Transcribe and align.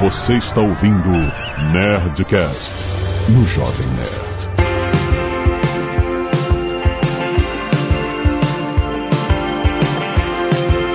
Você 0.00 0.38
está 0.38 0.62
ouvindo 0.62 1.10
Nerdcast 1.74 2.74
no 3.28 3.46
Jovem 3.46 3.86
Nerd. 3.88 4.30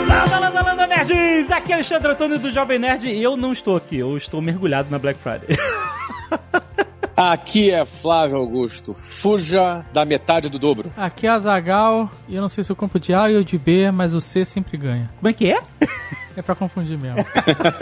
Landa, 0.10 0.40
landa, 0.40 0.62
landa, 0.64 0.88
nerds! 0.88 1.52
Aqui 1.52 1.72
é 1.72 1.76
Alexandre 1.76 2.14
Antônio 2.14 2.40
do 2.40 2.50
Jovem 2.52 2.80
Nerd 2.80 3.06
e 3.06 3.22
eu 3.22 3.38
não 3.38 3.52
estou 3.52 3.76
aqui, 3.76 4.00
eu 4.00 4.18
estou 4.18 4.42
mergulhado 4.42 4.90
na 4.90 4.98
Black 4.98 5.20
Friday. 5.20 5.50
Aqui 7.16 7.70
é 7.70 7.86
Flávio 7.86 8.38
Augusto. 8.38 8.96
Fuja 8.96 9.86
da 9.94 10.04
metade 10.04 10.50
do 10.50 10.58
dobro. 10.58 10.92
Aqui 10.98 11.28
é 11.28 11.30
a 11.30 11.38
Zagal 11.38 12.10
e 12.28 12.36
eu 12.36 12.42
não 12.42 12.50
sei 12.50 12.64
se 12.64 12.72
eu 12.72 12.76
compro 12.76 13.00
de 13.00 13.14
A 13.14 13.26
ou 13.26 13.44
de 13.44 13.58
B, 13.60 13.92
mas 13.92 14.16
o 14.16 14.20
C 14.20 14.44
sempre 14.44 14.78
ganha. 14.78 15.12
Como 15.20 15.30
é 15.30 15.34
que 15.34 15.52
é? 15.52 15.62
É 16.38 16.42
pra 16.42 16.56
confundir 16.56 16.98
mesmo. 16.98 17.26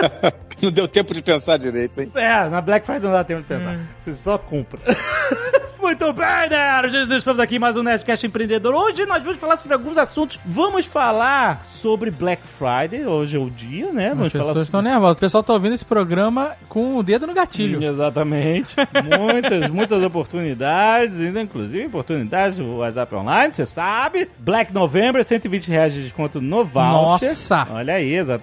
Não 0.61 0.71
deu 0.71 0.87
tempo 0.87 1.13
de 1.13 1.21
pensar 1.21 1.57
direito, 1.57 1.99
hein? 1.99 2.11
É, 2.15 2.47
na 2.47 2.61
Black 2.61 2.85
Friday 2.85 3.03
não 3.03 3.11
dá 3.11 3.23
tempo 3.23 3.41
de 3.41 3.47
pensar. 3.47 3.77
Você 3.99 4.13
só 4.13 4.37
compra. 4.37 4.79
Muito 5.83 6.13
bem, 6.13 6.49
nerds! 6.49 7.09
Estamos 7.09 7.41
aqui 7.41 7.57
em 7.57 7.59
mais 7.59 7.75
um 7.75 7.83
Nerdcast 7.83 8.25
Empreendedor. 8.25 8.73
Hoje 8.73 9.05
nós 9.05 9.21
vamos 9.21 9.37
falar 9.37 9.57
sobre 9.57 9.73
alguns 9.73 9.97
assuntos. 9.97 10.39
Vamos 10.45 10.85
falar 10.85 11.65
sobre 11.65 12.09
Black 12.09 12.41
Friday. 12.47 13.05
Hoje 13.05 13.35
é 13.35 13.39
o 13.39 13.49
dia, 13.49 13.91
né? 13.91 14.11
As 14.11 14.17
Vamos 14.17 14.31
falar 14.31 14.45
pessoas 14.45 14.67
estão 14.67 14.81
nervosas. 14.81 15.17
O 15.17 15.19
pessoal 15.19 15.43
tá 15.43 15.51
ouvindo 15.51 15.75
esse 15.75 15.83
programa 15.83 16.53
com 16.69 16.95
o 16.95 17.03
dedo 17.03 17.27
no 17.27 17.33
gatilho. 17.33 17.83
Exatamente. 17.83 18.73
muitas, 19.05 19.69
muitas 19.69 20.01
oportunidades, 20.01 21.19
ainda 21.19 21.41
inclusive 21.41 21.87
oportunidades 21.87 22.59
do 22.59 22.77
WhatsApp 22.77 23.15
Online, 23.15 23.53
você 23.53 23.65
sabe. 23.65 24.29
Black 24.39 24.73
November, 24.73 25.21
120 25.25 25.67
reais 25.67 25.93
de 25.93 26.03
desconto 26.03 26.39
no 26.39 26.63
voucher. 26.63 27.27
Nossa! 27.27 27.67
Olha 27.69 27.95
aí, 27.95 28.15
exatamente. 28.15 28.42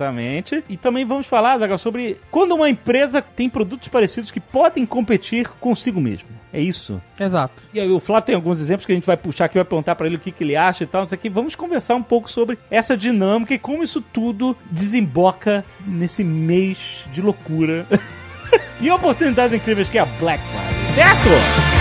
E 0.68 0.76
também 0.76 1.04
vamos 1.04 1.26
falar, 1.26 1.58
Zagal, 1.58 1.78
sobre 1.78 2.16
quando 2.30 2.52
uma 2.52 2.68
empresa 2.68 3.20
tem 3.20 3.48
produtos 3.48 3.88
parecidos 3.88 4.30
que 4.30 4.40
podem 4.40 4.86
competir 4.86 5.48
consigo 5.60 6.00
mesmo. 6.00 6.28
É 6.52 6.60
isso. 6.60 7.00
Exato. 7.18 7.62
E 7.72 7.80
aí, 7.80 7.90
o 7.90 8.00
Flávio 8.00 8.26
tem 8.26 8.34
alguns 8.34 8.60
exemplos 8.60 8.86
que 8.86 8.92
a 8.92 8.94
gente 8.94 9.06
vai 9.06 9.16
puxar 9.16 9.44
aqui, 9.44 9.54
vai 9.54 9.64
perguntar 9.64 9.94
pra 9.94 10.06
ele 10.06 10.16
o 10.16 10.20
que, 10.20 10.32
que 10.32 10.42
ele 10.42 10.56
acha 10.56 10.84
e 10.84 10.86
tal, 10.86 11.02
não 11.02 11.08
sei 11.08 11.16
o 11.16 11.20
que. 11.20 11.30
Vamos 11.30 11.54
conversar 11.54 11.94
um 11.94 12.02
pouco 12.02 12.30
sobre 12.30 12.58
essa 12.70 12.96
dinâmica 12.96 13.54
e 13.54 13.58
como 13.58 13.82
isso 13.82 14.00
tudo 14.00 14.56
desemboca 14.70 15.64
nesse 15.86 16.24
mês 16.24 17.04
de 17.12 17.22
loucura 17.22 17.86
e 18.80 18.90
oportunidades 18.90 19.54
incríveis 19.54 19.88
que 19.88 19.98
é 19.98 20.02
a 20.02 20.06
Black 20.06 20.42
Friday, 20.48 20.92
certo? 20.94 21.79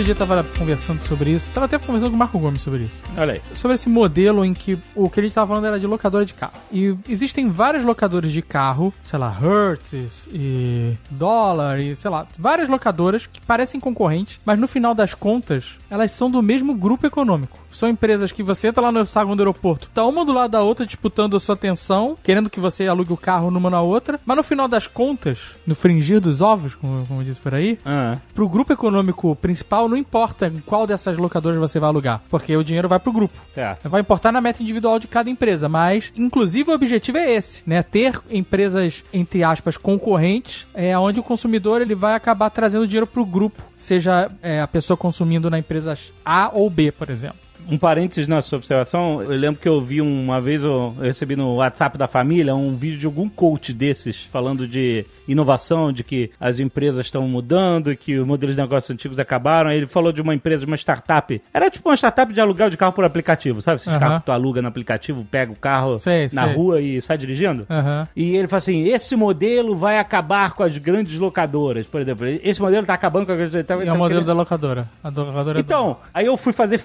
Outro 0.00 0.14
dia 0.14 0.24
eu 0.24 0.28
tava 0.28 0.42
conversando 0.58 0.98
sobre 1.02 1.32
isso. 1.32 1.52
Tava 1.52 1.66
até 1.66 1.78
conversando 1.78 2.08
com 2.08 2.16
o 2.16 2.18
Marco 2.18 2.38
Gomes 2.38 2.62
sobre 2.62 2.84
isso. 2.84 3.02
Olha 3.18 3.34
aí. 3.34 3.42
Sobre 3.52 3.74
esse 3.74 3.86
modelo 3.86 4.42
em 4.42 4.54
que 4.54 4.78
o 4.94 5.10
que 5.10 5.20
a 5.20 5.22
gente 5.22 5.34
tava 5.34 5.48
falando 5.48 5.66
era 5.66 5.78
de 5.78 5.86
locadora 5.86 6.24
de 6.24 6.32
carro. 6.32 6.54
E 6.72 6.96
existem 7.06 7.50
vários 7.50 7.84
locadores 7.84 8.32
de 8.32 8.40
carro, 8.40 8.94
sei 9.04 9.18
lá, 9.18 9.28
Hertz 9.28 10.26
e 10.32 10.96
Dollar 11.10 11.78
e 11.80 11.94
sei 11.94 12.10
lá, 12.10 12.26
várias 12.38 12.66
locadoras 12.66 13.26
que 13.26 13.42
parecem 13.42 13.78
concorrentes, 13.78 14.40
mas 14.42 14.58
no 14.58 14.66
final 14.66 14.94
das 14.94 15.12
contas, 15.12 15.66
elas 15.90 16.10
são 16.12 16.30
do 16.30 16.42
mesmo 16.42 16.74
grupo 16.74 17.06
econômico. 17.06 17.58
São 17.70 17.88
empresas 17.88 18.32
que 18.32 18.42
você 18.42 18.68
entra 18.68 18.82
lá 18.82 18.92
no 18.92 19.06
saguão 19.06 19.36
do 19.36 19.40
aeroporto, 19.42 19.88
tá 19.94 20.04
uma 20.04 20.24
do 20.24 20.32
lado 20.32 20.50
da 20.50 20.62
outra 20.62 20.84
disputando 20.86 21.36
a 21.36 21.40
sua 21.40 21.54
atenção, 21.54 22.16
querendo 22.22 22.50
que 22.50 22.58
você 22.60 22.86
alugue 22.86 23.12
o 23.12 23.16
carro 23.16 23.50
numa 23.50 23.70
na 23.70 23.80
outra, 23.80 24.18
mas 24.26 24.36
no 24.36 24.42
final 24.42 24.66
das 24.68 24.86
contas, 24.86 25.38
no 25.66 25.74
fringir 25.74 26.20
dos 26.20 26.40
ovos, 26.40 26.74
como, 26.74 27.06
como 27.06 27.24
diz 27.24 27.38
por 27.38 27.54
aí, 27.54 27.78
Ah, 27.84 28.18
pro 28.34 28.48
grupo 28.48 28.72
econômico 28.72 29.34
principal, 29.36 29.88
não 29.88 29.96
importa 29.96 30.46
em 30.48 30.60
qual 30.60 30.86
dessas 30.86 31.16
locadoras 31.16 31.58
você 31.58 31.78
vai 31.78 31.88
alugar, 31.88 32.20
porque 32.28 32.56
o 32.56 32.64
dinheiro 32.64 32.88
vai 32.88 32.98
pro 32.98 33.12
grupo. 33.12 33.38
certo. 33.54 33.88
Vai 33.88 34.00
importar 34.00 34.32
na 34.32 34.40
meta 34.40 34.62
individual 34.62 34.98
de 34.98 35.06
cada 35.08 35.30
empresa, 35.30 35.68
mas 35.68 36.12
inclusive 36.16 36.70
o 36.70 36.74
objetivo 36.74 37.18
é 37.18 37.32
esse, 37.32 37.62
né? 37.66 37.82
Ter 37.82 38.20
empresas 38.30 39.04
entre 39.12 39.42
aspas 39.44 39.76
concorrentes, 39.76 40.66
é 40.74 40.98
onde 40.98 41.20
o 41.20 41.22
consumidor 41.22 41.80
ele 41.80 41.94
vai 41.94 42.14
acabar 42.14 42.50
trazendo 42.50 42.86
dinheiro 42.86 43.06
pro 43.06 43.24
grupo, 43.24 43.62
seja 43.76 44.30
é, 44.42 44.60
a 44.60 44.66
pessoa 44.68 44.96
consumindo 44.96 45.48
na 45.48 45.58
empresa 45.58 45.79
A 46.24 46.50
ou 46.52 46.68
B, 46.70 46.92
por 46.92 47.10
exemplo. 47.10 47.49
Um 47.68 47.78
parênteses 47.78 48.26
na 48.26 48.42
sua 48.42 48.58
observação, 48.58 49.22
eu 49.22 49.30
lembro 49.30 49.60
que 49.60 49.68
eu 49.68 49.80
vi 49.80 50.00
uma 50.00 50.40
vez, 50.40 50.64
eu 50.64 50.94
recebi 51.00 51.36
no 51.36 51.54
WhatsApp 51.56 51.96
da 51.96 52.08
família 52.08 52.54
um 52.54 52.74
vídeo 52.76 52.98
de 52.98 53.06
algum 53.06 53.28
coach 53.28 53.72
desses 53.72 54.24
falando 54.24 54.66
de 54.66 55.04
inovação, 55.28 55.92
de 55.92 56.02
que 56.02 56.30
as 56.40 56.58
empresas 56.58 57.06
estão 57.06 57.26
mudando, 57.28 57.94
que 57.96 58.18
os 58.18 58.26
modelos 58.26 58.56
de 58.56 58.60
negócios 58.62 58.90
antigos 58.90 59.18
acabaram. 59.18 59.70
Aí 59.70 59.76
ele 59.78 59.86
falou 59.86 60.12
de 60.12 60.20
uma 60.20 60.34
empresa, 60.34 60.60
de 60.60 60.66
uma 60.66 60.76
startup. 60.76 61.40
Era 61.54 61.70
tipo 61.70 61.88
uma 61.88 61.96
startup 61.96 62.32
de 62.32 62.40
aluguel 62.40 62.70
de 62.70 62.76
carro 62.76 62.92
por 62.92 63.04
aplicativo, 63.04 63.60
sabe? 63.62 63.76
Esses 63.76 63.88
Aham. 63.88 63.98
carros 64.00 64.18
que 64.18 64.26
tu 64.26 64.32
aluga 64.32 64.60
no 64.62 64.68
aplicativo, 64.68 65.24
pega 65.30 65.52
o 65.52 65.56
carro 65.56 65.96
Sei, 65.96 66.26
na 66.32 66.46
sei. 66.46 66.54
rua 66.54 66.80
e 66.80 67.00
sai 67.00 67.16
dirigindo. 67.18 67.66
Aham. 67.70 68.08
E 68.16 68.36
ele 68.36 68.48
fala 68.48 68.58
assim: 68.58 68.88
esse 68.88 69.14
modelo 69.14 69.76
vai 69.76 69.98
acabar 69.98 70.52
com 70.54 70.62
as 70.62 70.76
grandes 70.76 71.18
locadoras, 71.18 71.86
por 71.86 72.00
exemplo. 72.00 72.26
Esse 72.26 72.60
modelo 72.60 72.84
tá 72.86 72.94
acabando 72.94 73.26
com 73.26 73.32
as 73.32 73.38
grandes 73.38 73.64
tá- 73.64 73.74
É 73.74 73.76
o 73.92 73.96
modelo 73.96 74.08
querendo- 74.08 74.26
da 74.26 74.32
locadora. 74.32 74.88
A 75.04 75.10
do- 75.10 75.24
locadora 75.24 75.58
é 75.58 75.62
do- 75.62 75.66
então, 75.66 75.98
aí 76.12 76.26
eu 76.26 76.36
fui 76.36 76.52
fazer 76.52 76.78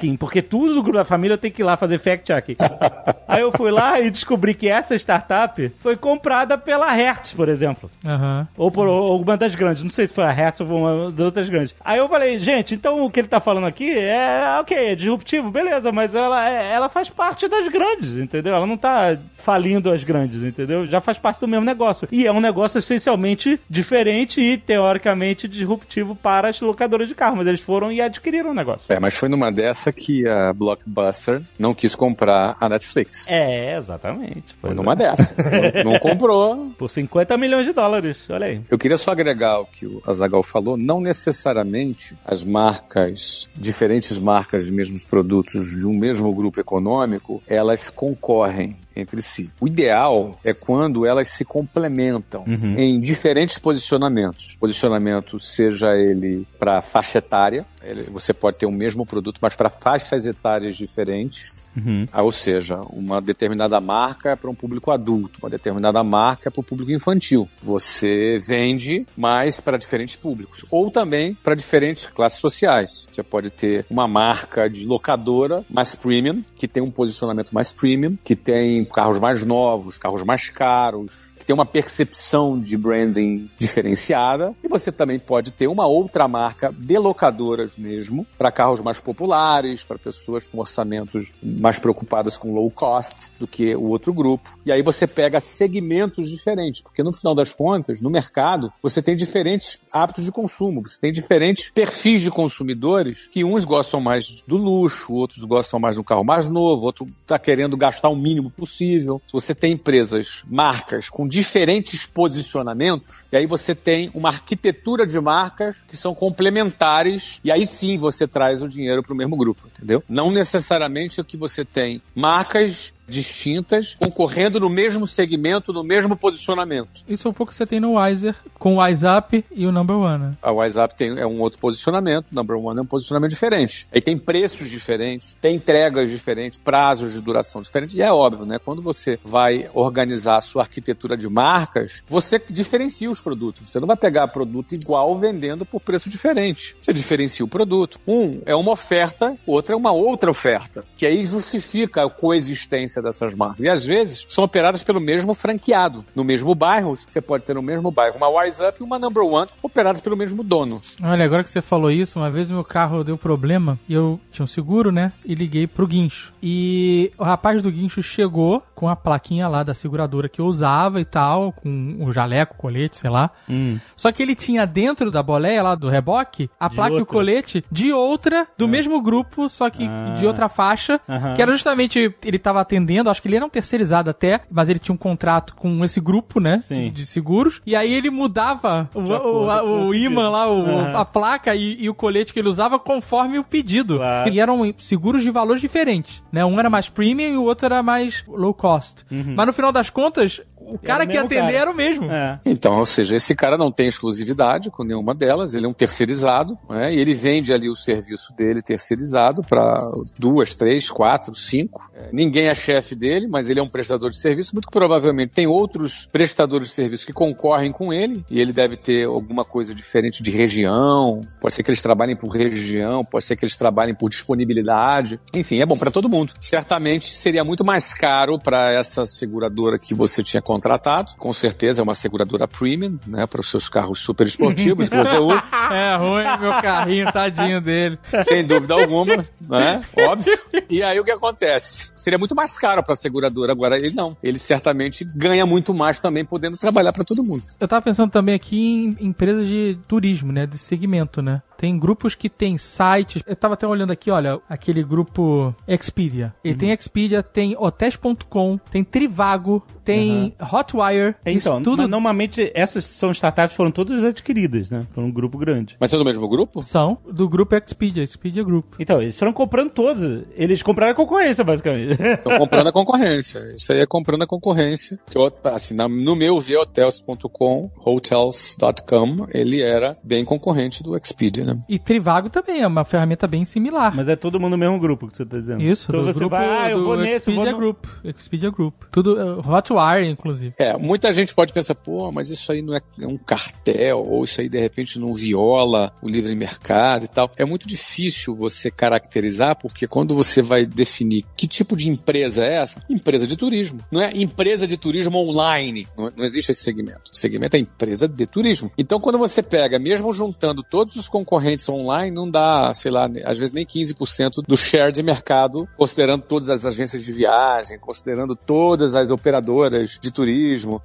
fact-checking, 0.00 0.16
porque 0.16 0.40
tudo 0.42 0.74
do 0.74 0.82
grupo 0.82 0.98
da 0.98 1.04
família 1.04 1.34
eu 1.34 1.38
tenho 1.38 1.52
que 1.52 1.62
ir 1.62 1.64
lá 1.64 1.76
fazer 1.76 1.98
fact-checking. 1.98 2.56
aí 3.28 3.40
eu 3.42 3.52
fui 3.52 3.70
lá 3.70 4.00
e 4.00 4.10
descobri 4.10 4.54
que 4.54 4.68
essa 4.68 4.96
startup 4.96 5.72
foi 5.78 5.96
comprada 5.96 6.56
pela 6.56 6.90
Hertz, 6.92 7.32
por 7.32 7.48
exemplo. 7.48 7.90
Aham. 8.04 8.48
Ou 8.56 8.70
por 8.70 8.86
alguma 8.86 9.36
das 9.36 9.54
grandes. 9.54 9.82
Não 9.84 9.90
sei 9.90 10.06
se 10.08 10.14
foi 10.14 10.24
a 10.24 10.30
Hertz 10.30 10.60
ou 10.60 10.66
uma 10.66 11.10
das 11.10 11.26
outras 11.26 11.48
grandes. 11.48 11.74
Aí 11.84 11.98
eu 11.98 12.08
falei, 12.08 12.38
gente, 12.38 12.74
então 12.74 13.04
o 13.04 13.10
que 13.10 13.20
ele 13.20 13.28
tá 13.28 13.40
falando 13.40 13.66
aqui 13.66 13.90
é, 13.90 14.58
ok, 14.60 14.76
é 14.76 14.94
disruptivo, 14.94 15.50
beleza, 15.50 15.92
mas 15.92 16.14
ela, 16.14 16.48
é- 16.48 16.72
ela 16.72 16.88
faz 16.88 17.08
parte 17.10 17.46
das 17.48 17.68
grandes, 17.68 18.16
entendeu? 18.16 18.54
Ela 18.54 18.66
não 18.66 18.76
tá 18.76 19.16
falindo 19.36 19.90
as 19.90 20.02
grandes, 20.04 20.42
entendeu? 20.42 20.86
Já 20.86 21.00
faz 21.00 21.18
parte 21.18 21.40
do 21.40 21.48
mesmo 21.48 21.64
negócio. 21.64 22.08
E 22.10 22.26
é 22.26 22.32
um 22.32 22.40
negócio 22.40 22.78
essencialmente 22.78 23.60
diferente 23.68 24.40
e 24.40 24.56
teoricamente 24.56 25.48
disruptivo 25.48 26.14
para 26.14 26.48
as 26.48 26.60
locadoras 26.60 27.08
de 27.08 27.14
carro, 27.14 27.36
mas 27.36 27.46
eles 27.46 27.60
foram 27.60 27.90
e 27.92 28.00
adquiriram 28.00 28.50
o 28.50 28.54
negócio. 28.54 28.86
É, 28.92 28.98
mas 28.98 29.14
foi 29.16 29.28
numa 29.28 29.50
dessa 29.50 29.89
que 29.92 30.26
a 30.26 30.52
Blockbuster 30.52 31.42
não 31.58 31.74
quis 31.74 31.94
comprar 31.94 32.56
a 32.60 32.68
Netflix. 32.68 33.26
É, 33.28 33.76
exatamente. 33.76 34.56
Foi 34.60 34.74
numa 34.74 34.92
é. 34.92 34.96
dessas. 34.96 35.52
não, 35.84 35.92
não 35.92 35.98
comprou. 35.98 36.70
Por 36.78 36.90
50 36.90 37.36
milhões 37.36 37.66
de 37.66 37.72
dólares, 37.72 38.28
olha 38.30 38.46
aí. 38.46 38.60
Eu 38.70 38.78
queria 38.78 38.96
só 38.96 39.10
agregar 39.12 39.60
o 39.60 39.66
que 39.66 39.86
o 39.86 40.02
Azagal 40.06 40.42
falou. 40.42 40.76
Não 40.76 41.00
necessariamente 41.00 42.16
as 42.24 42.44
marcas, 42.44 43.48
diferentes 43.56 44.18
marcas 44.18 44.64
de 44.64 44.72
mesmos 44.72 45.04
produtos 45.04 45.78
de 45.78 45.86
um 45.86 45.92
mesmo 45.92 46.32
grupo 46.34 46.60
econômico, 46.60 47.42
elas 47.46 47.90
concorrem 47.90 48.76
entre 48.94 49.22
si. 49.22 49.50
O 49.60 49.66
ideal 49.66 50.38
é 50.44 50.52
quando 50.52 51.06
elas 51.06 51.28
se 51.28 51.44
complementam 51.44 52.44
Uhum. 52.46 52.74
em 52.78 53.00
diferentes 53.00 53.58
posicionamentos. 53.58 54.56
Posicionamento 54.58 55.38
seja 55.40 55.94
ele 55.96 56.46
para 56.58 56.82
faixa 56.82 57.18
etária, 57.18 57.64
você 58.10 58.32
pode 58.34 58.58
ter 58.58 58.66
o 58.66 58.70
mesmo 58.72 59.06
produto, 59.06 59.38
mas 59.40 59.54
para 59.56 59.70
faixas 59.70 60.26
etárias 60.26 60.76
diferentes. 60.76 61.70
Uhum. 61.76 62.06
Ah, 62.12 62.22
ou 62.22 62.32
seja, 62.32 62.80
uma 62.90 63.20
determinada 63.22 63.80
marca 63.80 64.30
é 64.30 64.36
para 64.36 64.50
um 64.50 64.54
público 64.54 64.90
adulto, 64.90 65.38
uma 65.40 65.48
determinada 65.48 66.02
marca 66.02 66.48
é 66.48 66.50
para 66.50 66.60
o 66.60 66.64
público 66.64 66.90
infantil. 66.90 67.48
Você 67.62 68.40
vende 68.44 69.06
mais 69.16 69.60
para 69.60 69.78
diferentes 69.78 70.16
públicos, 70.16 70.64
ou 70.70 70.90
também 70.90 71.34
para 71.42 71.54
diferentes 71.54 72.06
classes 72.06 72.40
sociais. 72.40 73.06
Você 73.12 73.22
pode 73.22 73.50
ter 73.50 73.86
uma 73.88 74.08
marca 74.08 74.68
de 74.68 74.84
locadora 74.84 75.64
mais 75.70 75.94
premium, 75.94 76.42
que 76.56 76.66
tem 76.66 76.82
um 76.82 76.90
posicionamento 76.90 77.52
mais 77.52 77.72
premium, 77.72 78.18
que 78.24 78.34
tem 78.34 78.79
carros 78.84 79.18
mais 79.18 79.44
novos, 79.44 79.98
carros 79.98 80.22
mais 80.24 80.48
caros, 80.50 81.32
que 81.40 81.46
tem 81.46 81.54
uma 81.54 81.66
percepção 81.66 82.60
de 82.60 82.76
branding 82.76 83.50
diferenciada. 83.58 84.54
E 84.62 84.68
você 84.68 84.92
também 84.92 85.18
pode 85.18 85.50
ter 85.50 85.66
uma 85.66 85.86
outra 85.86 86.28
marca 86.28 86.72
de 86.76 86.98
locadoras 86.98 87.78
mesmo, 87.78 88.26
para 88.36 88.52
carros 88.52 88.82
mais 88.82 89.00
populares, 89.00 89.82
para 89.82 89.98
pessoas 89.98 90.46
com 90.46 90.58
orçamentos 90.58 91.32
mais 91.42 91.78
preocupadas 91.78 92.36
com 92.36 92.52
low 92.52 92.70
cost 92.70 93.30
do 93.38 93.46
que 93.46 93.74
o 93.74 93.84
outro 93.84 94.12
grupo. 94.12 94.58
E 94.66 94.70
aí 94.70 94.82
você 94.82 95.06
pega 95.06 95.40
segmentos 95.40 96.28
diferentes, 96.28 96.82
porque 96.82 97.02
no 97.02 97.12
final 97.12 97.34
das 97.34 97.54
contas, 97.54 98.02
no 98.02 98.10
mercado, 98.10 98.70
você 98.82 99.00
tem 99.02 99.16
diferentes 99.16 99.80
hábitos 99.90 100.24
de 100.24 100.30
consumo, 100.30 100.82
você 100.86 101.00
tem 101.00 101.10
diferentes 101.10 101.70
perfis 101.70 102.20
de 102.20 102.30
consumidores, 102.30 103.28
que 103.28 103.42
uns 103.42 103.64
gostam 103.64 104.00
mais 104.00 104.42
do 104.46 104.58
luxo, 104.58 105.14
outros 105.14 105.42
gostam 105.44 105.80
mais 105.80 105.94
de 105.94 106.00
um 106.02 106.04
carro 106.04 106.24
mais 106.24 106.50
novo, 106.50 106.84
outro 106.84 107.06
está 107.08 107.38
querendo 107.38 107.76
gastar 107.76 108.10
o 108.10 108.16
mínimo 108.16 108.50
possível. 108.50 109.22
Se 109.26 109.32
você 109.32 109.54
tem 109.54 109.72
empresas, 109.72 110.42
marcas 110.46 111.08
com 111.08 111.26
diferentes 111.30 112.04
posicionamentos, 112.04 113.08
e 113.30 113.36
aí 113.36 113.46
você 113.46 113.74
tem 113.74 114.10
uma 114.12 114.28
arquitetura 114.28 115.06
de 115.06 115.18
marcas 115.20 115.76
que 115.88 115.96
são 115.96 116.14
complementares, 116.14 117.40
e 117.44 117.50
aí 117.50 117.64
sim 117.64 117.96
você 117.96 118.26
traz 118.26 118.60
o 118.60 118.68
dinheiro 118.68 119.02
para 119.02 119.14
o 119.14 119.16
mesmo 119.16 119.36
grupo, 119.36 119.66
entendeu? 119.66 120.02
Não 120.08 120.30
necessariamente 120.30 121.20
é 121.20 121.24
que 121.24 121.36
você 121.36 121.64
tem 121.64 122.02
marcas 122.14 122.92
distintas, 123.10 123.96
concorrendo 124.00 124.60
no 124.60 124.70
mesmo 124.70 125.06
segmento, 125.06 125.72
no 125.72 125.84
mesmo 125.84 126.16
posicionamento. 126.16 127.02
Isso 127.08 127.26
é 127.26 127.30
um 127.30 127.34
pouco 127.34 127.50
que 127.50 127.56
você 127.56 127.66
tem 127.66 127.80
no 127.80 127.98
Wiser, 127.98 128.36
com 128.58 128.74
o 128.74 128.76
WhatsApp 128.76 129.44
e 129.50 129.66
o 129.66 129.72
Number 129.72 129.96
One. 129.96 130.24
Né? 130.24 130.36
A 130.40 130.52
WhatsApp 130.52 130.94
tem, 130.94 131.18
é 131.18 131.26
um 131.26 131.40
outro 131.40 131.58
posicionamento, 131.58 132.26
o 132.30 132.34
Number 132.34 132.56
One 132.56 132.78
é 132.78 132.82
um 132.82 132.86
posicionamento 132.86 133.30
diferente. 133.30 133.86
Aí 133.92 134.00
tem 134.00 134.16
preços 134.16 134.70
diferentes, 134.70 135.36
tem 135.40 135.56
entregas 135.56 136.10
diferentes, 136.10 136.58
prazos 136.58 137.12
de 137.12 137.20
duração 137.20 137.60
diferentes, 137.60 137.96
e 137.96 138.02
é 138.02 138.12
óbvio, 138.12 138.46
né? 138.46 138.58
Quando 138.58 138.82
você 138.82 139.18
vai 139.24 139.68
organizar 139.74 140.36
a 140.36 140.40
sua 140.40 140.62
arquitetura 140.62 141.16
de 141.16 141.28
marcas, 141.28 142.02
você 142.08 142.40
diferencia 142.50 143.10
os 143.10 143.20
produtos. 143.20 143.68
Você 143.68 143.80
não 143.80 143.86
vai 143.86 143.96
pegar 143.96 144.28
produto 144.28 144.72
igual 144.72 145.18
vendendo 145.18 145.64
por 145.64 145.80
preço 145.80 146.08
diferente. 146.08 146.76
Você 146.80 146.92
diferencia 146.92 147.44
o 147.44 147.48
produto. 147.48 147.98
Um 148.06 148.40
é 148.46 148.54
uma 148.54 148.72
oferta, 148.72 149.36
outra 149.46 149.74
é 149.74 149.76
uma 149.76 149.92
outra 149.92 150.30
oferta, 150.30 150.84
que 150.96 151.06
aí 151.06 151.22
justifica 151.22 152.04
a 152.04 152.10
coexistência 152.10 152.99
dessas 153.02 153.34
marcas. 153.34 153.60
E 153.60 153.68
às 153.68 153.84
vezes 153.84 154.24
são 154.28 154.44
operadas 154.44 154.82
pelo 154.82 155.00
mesmo 155.00 155.34
franqueado. 155.34 156.04
No 156.14 156.24
mesmo 156.24 156.54
bairro, 156.54 156.96
você 156.96 157.20
pode 157.20 157.44
ter 157.44 157.54
no 157.54 157.62
mesmo 157.62 157.90
bairro 157.90 158.16
uma 158.16 158.28
Wise 158.28 158.62
Up 158.64 158.80
e 158.80 158.84
uma 158.84 158.98
Number 158.98 159.22
One 159.24 159.48
operadas 159.62 160.00
pelo 160.00 160.16
mesmo 160.16 160.42
dono. 160.42 160.80
Olha, 161.02 161.24
agora 161.24 161.42
que 161.44 161.50
você 161.50 161.62
falou 161.62 161.90
isso, 161.90 162.18
uma 162.18 162.30
vez 162.30 162.50
meu 162.50 162.64
carro 162.64 163.02
deu 163.04 163.16
problema 163.18 163.78
e 163.88 163.94
eu 163.94 164.20
tinha 164.30 164.44
um 164.44 164.46
seguro, 164.46 164.90
né? 164.92 165.12
E 165.24 165.34
liguei 165.34 165.66
pro 165.66 165.86
guincho. 165.86 166.32
E 166.42 167.12
o 167.18 167.24
rapaz 167.24 167.62
do 167.62 167.70
guincho 167.70 168.02
chegou 168.02 168.62
com 168.74 168.88
a 168.88 168.96
plaquinha 168.96 169.46
lá 169.48 169.62
da 169.62 169.74
seguradora 169.74 170.28
que 170.28 170.40
eu 170.40 170.46
usava 170.46 171.00
e 171.00 171.04
tal, 171.04 171.52
com 171.52 171.96
o 172.00 172.12
jaleco, 172.12 172.56
colete, 172.56 172.96
sei 172.96 173.10
lá. 173.10 173.30
Hum. 173.48 173.78
Só 173.96 174.10
que 174.10 174.22
ele 174.22 174.34
tinha 174.34 174.66
dentro 174.66 175.10
da 175.10 175.22
boleia 175.22 175.62
lá 175.62 175.74
do 175.74 175.88
reboque 175.88 176.48
a 176.58 176.68
De 176.68 176.74
placa 176.74 176.90
e 176.92 176.96
o 176.96 176.98
outra. 177.00 177.12
colete 177.14 177.64
de 177.70 177.92
outra, 177.92 178.46
do 178.56 178.66
mesmo 178.66 179.00
grupo, 179.02 179.48
só 179.48 179.68
que 179.68 179.86
Ah. 179.86 180.14
de 180.18 180.26
outra 180.26 180.48
faixa, 180.48 181.00
que 181.36 181.42
era 181.42 181.52
justamente 181.52 182.14
ele 182.24 182.38
tava 182.38 182.60
atendendo, 182.60 182.89
acho 182.98 183.20
que 183.22 183.28
ele 183.28 183.36
era 183.36 183.44
um 183.44 183.48
terceirizado 183.48 184.10
até, 184.10 184.40
mas 184.50 184.68
ele 184.68 184.78
tinha 184.78 184.94
um 184.94 184.98
contrato 184.98 185.54
com 185.54 185.84
esse 185.84 186.00
grupo, 186.00 186.40
né, 186.40 186.58
Sim. 186.58 186.84
de, 186.84 186.90
de 186.90 187.06
seguros, 187.06 187.60
e 187.66 187.76
aí 187.76 187.92
ele 187.92 188.10
mudava 188.10 188.88
o, 188.94 189.00
o, 189.00 189.86
o 189.88 189.94
imã 189.94 190.28
lá, 190.30 190.50
o- 190.50 190.64
Aham. 190.66 190.96
a 190.98 191.04
placa 191.04 191.54
e, 191.54 191.76
e 191.82 191.88
o 191.88 191.94
colete 191.94 192.32
que 192.32 192.38
ele 192.40 192.48
usava 192.48 192.78
conforme 192.78 193.38
o 193.38 193.44
pedido. 193.44 193.96
Claro. 193.98 194.30
E 194.30 194.40
eram 194.40 194.74
seguros 194.78 195.22
de 195.22 195.30
valores 195.30 195.60
diferentes, 195.60 196.22
né? 196.32 196.44
Um 196.44 196.58
era 196.58 196.70
mais 196.70 196.88
premium 196.88 197.32
e 197.32 197.36
o 197.36 197.44
outro 197.44 197.66
era 197.66 197.82
mais 197.82 198.24
low 198.26 198.54
cost. 198.54 199.04
Mas 199.10 199.46
no 199.46 199.52
final 199.52 199.72
das 199.72 199.90
contas, 199.90 200.40
o 200.66 200.78
cara 200.78 201.04
o 201.04 201.08
que 201.08 201.16
atender 201.16 201.40
cara. 201.40 201.58
era 201.58 201.70
o 201.70 201.74
mesmo. 201.74 202.10
É. 202.10 202.40
Então, 202.44 202.78
ou 202.78 202.86
seja, 202.86 203.16
esse 203.16 203.34
cara 203.34 203.56
não 203.56 203.72
tem 203.72 203.88
exclusividade 203.88 204.70
com 204.70 204.84
nenhuma 204.84 205.14
delas, 205.14 205.54
ele 205.54 205.66
é 205.66 205.68
um 205.68 205.72
terceirizado, 205.72 206.56
né? 206.68 206.92
E 206.94 206.98
ele 206.98 207.14
vende 207.14 207.52
ali 207.52 207.68
o 207.68 207.76
serviço 207.76 208.34
dele 208.34 208.62
terceirizado 208.62 209.42
para 209.42 209.82
duas, 210.18 210.54
três, 210.54 210.90
quatro, 210.90 211.34
cinco. 211.34 211.90
É, 211.94 212.10
ninguém 212.12 212.48
é 212.48 212.54
chefe 212.54 212.94
dele, 212.94 213.26
mas 213.26 213.48
ele 213.48 213.60
é 213.60 213.62
um 213.62 213.68
prestador 213.68 214.10
de 214.10 214.18
serviço. 214.18 214.54
Muito 214.54 214.68
provavelmente 214.70 215.32
tem 215.32 215.46
outros 215.46 216.08
prestadores 216.12 216.68
de 216.68 216.74
serviço 216.74 217.06
que 217.06 217.12
concorrem 217.12 217.72
com 217.72 217.92
ele 217.92 218.24
e 218.30 218.40
ele 218.40 218.52
deve 218.52 218.76
ter 218.76 219.06
alguma 219.06 219.44
coisa 219.44 219.74
diferente 219.74 220.22
de 220.22 220.30
região. 220.30 221.22
Pode 221.40 221.54
ser 221.54 221.62
que 221.62 221.70
eles 221.70 221.82
trabalhem 221.82 222.16
por 222.16 222.28
região, 222.28 223.04
pode 223.04 223.24
ser 223.24 223.36
que 223.36 223.44
eles 223.44 223.56
trabalhem 223.56 223.94
por 223.94 224.08
disponibilidade. 224.08 225.18
Enfim, 225.34 225.60
é 225.60 225.66
bom 225.66 225.76
para 225.76 225.90
todo 225.90 226.08
mundo. 226.08 226.32
Certamente 226.40 227.14
seria 227.14 227.44
muito 227.44 227.64
mais 227.64 227.94
caro 227.94 228.38
para 228.38 228.72
essa 228.72 229.04
seguradora 229.06 229.78
que 229.78 229.94
você 229.94 230.22
tinha 230.22 230.42
contratado. 230.50 231.12
Com 231.16 231.32
certeza 231.32 231.80
é 231.80 231.84
uma 231.84 231.94
seguradora 231.94 232.48
premium, 232.48 232.98
né, 233.06 233.24
para 233.24 233.40
os 233.40 233.48
seus 233.48 233.68
carros 233.68 234.00
super 234.00 234.26
esportivos 234.26 234.88
que 234.88 234.96
você 234.96 235.16
usa. 235.16 235.42
É 235.70 235.96
ruim, 235.96 236.24
meu 236.40 236.50
carrinho, 236.60 237.12
tadinho 237.12 237.60
dele. 237.60 237.96
Sem 238.24 238.44
dúvida 238.44 238.74
alguma, 238.74 239.18
né? 239.40 239.80
Óbvio. 239.96 240.36
E 240.68 240.82
aí 240.82 240.98
o 240.98 241.04
que 241.04 241.12
acontece? 241.12 241.92
Seria 241.94 242.18
muito 242.18 242.34
mais 242.34 242.58
caro 242.58 242.82
para 242.82 242.94
a 242.94 242.96
seguradora. 242.96 243.52
Agora 243.52 243.78
ele 243.78 243.94
não. 243.94 244.16
Ele 244.20 244.38
certamente 244.38 245.04
ganha 245.04 245.46
muito 245.46 245.72
mais 245.72 246.00
também 246.00 246.24
podendo 246.24 246.56
trabalhar 246.56 246.92
para 246.92 247.04
todo 247.04 247.22
mundo. 247.22 247.44
Eu 247.60 247.68
tava 247.68 247.82
pensando 247.82 248.10
também 248.10 248.34
aqui 248.34 248.96
em 248.98 249.06
empresas 249.06 249.46
de 249.46 249.78
turismo, 249.86 250.32
né? 250.32 250.44
De 250.44 250.58
segmento, 250.58 251.22
né? 251.22 251.40
Tem 251.60 251.78
grupos 251.78 252.14
que 252.14 252.30
tem 252.30 252.56
sites. 252.56 253.22
Eu 253.26 253.36
tava 253.36 253.52
até 253.52 253.66
olhando 253.66 253.90
aqui, 253.92 254.10
olha, 254.10 254.40
aquele 254.48 254.82
grupo 254.82 255.54
Expedia. 255.68 256.34
Ele 256.42 256.56
tem 256.56 256.72
Expedia, 256.72 257.22
tem 257.22 257.54
Hotels.com, 257.54 258.58
tem 258.70 258.82
Trivago, 258.82 259.62
tem 259.84 260.34
Hotwire. 260.42 261.14
isso 261.26 261.48
Então, 261.48 261.62
tudo 261.62 261.86
normalmente 261.88 262.50
essas 262.54 262.84
são 262.84 263.10
startups 263.10 263.56
foram 263.56 263.70
todas 263.70 264.02
adquiridas, 264.04 264.70
né? 264.70 264.86
Por 264.94 265.02
um 265.04 265.10
grupo 265.10 265.38
grande. 265.38 265.76
Mas 265.80 265.90
são 265.90 265.98
do 265.98 266.04
mesmo 266.04 266.28
grupo? 266.28 266.62
são 266.62 266.98
do 267.10 267.28
grupo 267.28 267.54
Expedia, 267.54 268.02
Expedia 268.02 268.42
Group. 268.42 268.74
Então, 268.78 269.00
eles 269.02 269.18
foram 269.18 269.32
comprando 269.32 269.70
todos. 269.70 270.24
Eles 270.34 270.62
compraram 270.62 270.92
a 270.92 270.94
concorrência, 270.96 271.44
basicamente. 271.44 272.00
Estão 272.00 272.38
comprando 272.38 272.66
a 272.68 272.72
concorrência. 272.72 273.40
Isso 273.56 273.72
aí 273.72 273.80
é 273.80 273.86
comprando 273.86 274.22
a 274.22 274.26
concorrência. 274.26 274.98
Que, 275.10 275.16
eu, 275.18 275.30
assim, 275.44 275.74
na- 275.74 275.88
no 275.88 276.14
meu 276.16 276.38
ver, 276.40 276.58
hotels.com, 276.58 277.70
hotels.com, 277.84 279.26
ele 279.32 279.60
era 279.60 279.96
bem 280.02 280.24
concorrente 280.24 280.82
do 280.82 280.96
Expedia, 280.96 281.44
né? 281.44 281.58
E 281.68 281.78
Trivago 281.78 282.28
também 282.30 282.62
é 282.62 282.66
uma 282.66 282.84
ferramenta 282.84 283.26
bem 283.26 283.44
similar. 283.44 283.94
Mas 283.94 284.08
é 284.08 284.16
todo 284.16 284.38
mundo 284.38 284.52
no 284.52 284.58
mesmo 284.58 284.78
grupo 284.78 285.06
que 285.08 285.16
você 285.16 285.24
tá 285.24 285.36
dizendo. 285.38 285.62
Isso, 285.62 285.86
Então 285.90 286.00
do 286.04 286.12
você 286.12 286.18
grupo 286.18 286.36
vai, 286.36 286.46
ah, 286.66 286.70
eu 286.70 286.84
vou 286.84 286.96
nesse, 286.96 287.30
eu 287.30 287.34
vou 287.36 287.44
Expedia 287.44 287.52
no... 287.52 287.58
Group. 287.58 287.84
Expedia 288.04 288.50
Group. 288.50 288.74
Tudo, 288.90 289.14
uh, 289.40 289.40
Hotwire, 289.48 290.08
inclusive. 290.08 290.29
É, 290.58 290.76
muita 290.76 291.12
gente 291.12 291.34
pode 291.34 291.52
pensar, 291.52 291.74
pô, 291.74 292.10
mas 292.10 292.30
isso 292.30 292.50
aí 292.52 292.62
não 292.62 292.74
é, 292.74 292.80
é 293.00 293.06
um 293.06 293.18
cartel, 293.18 294.04
ou 294.04 294.24
isso 294.24 294.40
aí 294.40 294.48
de 294.48 294.58
repente 294.58 294.98
não 294.98 295.14
viola 295.14 295.92
o 296.02 296.08
livre 296.08 296.34
mercado 296.34 297.04
e 297.04 297.08
tal. 297.08 297.30
É 297.36 297.44
muito 297.44 297.66
difícil 297.66 298.34
você 298.34 298.70
caracterizar, 298.70 299.56
porque 299.56 299.86
quando 299.86 300.14
você 300.14 300.42
vai 300.42 300.64
definir 300.66 301.24
que 301.36 301.46
tipo 301.46 301.76
de 301.76 301.88
empresa 301.88 302.44
é 302.44 302.54
essa, 302.54 302.82
empresa 302.88 303.26
de 303.26 303.36
turismo. 303.36 303.80
Não 303.90 304.00
é 304.00 304.10
empresa 304.14 304.66
de 304.66 304.76
turismo 304.76 305.18
online. 305.18 305.86
Não, 305.96 306.12
não 306.16 306.24
existe 306.24 306.50
esse 306.50 306.62
segmento. 306.62 307.10
O 307.12 307.16
segmento 307.16 307.56
é 307.56 307.60
empresa 307.60 308.06
de 308.08 308.26
turismo. 308.26 308.70
Então, 308.76 309.00
quando 309.00 309.18
você 309.18 309.42
pega, 309.42 309.78
mesmo 309.78 310.12
juntando 310.12 310.62
todos 310.62 310.96
os 310.96 311.08
concorrentes 311.08 311.68
online, 311.68 312.14
não 312.14 312.30
dá, 312.30 312.72
sei 312.74 312.90
lá, 312.90 313.08
às 313.24 313.38
vezes 313.38 313.52
nem 313.52 313.64
15% 313.64 314.42
do 314.46 314.56
share 314.56 314.92
de 314.92 315.02
mercado, 315.02 315.68
considerando 315.76 316.22
todas 316.22 316.50
as 316.50 316.64
agências 316.64 317.04
de 317.04 317.12
viagem, 317.12 317.78
considerando 317.78 318.36
todas 318.36 318.94
as 318.94 319.10
operadoras 319.10 319.98
de 320.00 320.10
turismo. 320.10 320.19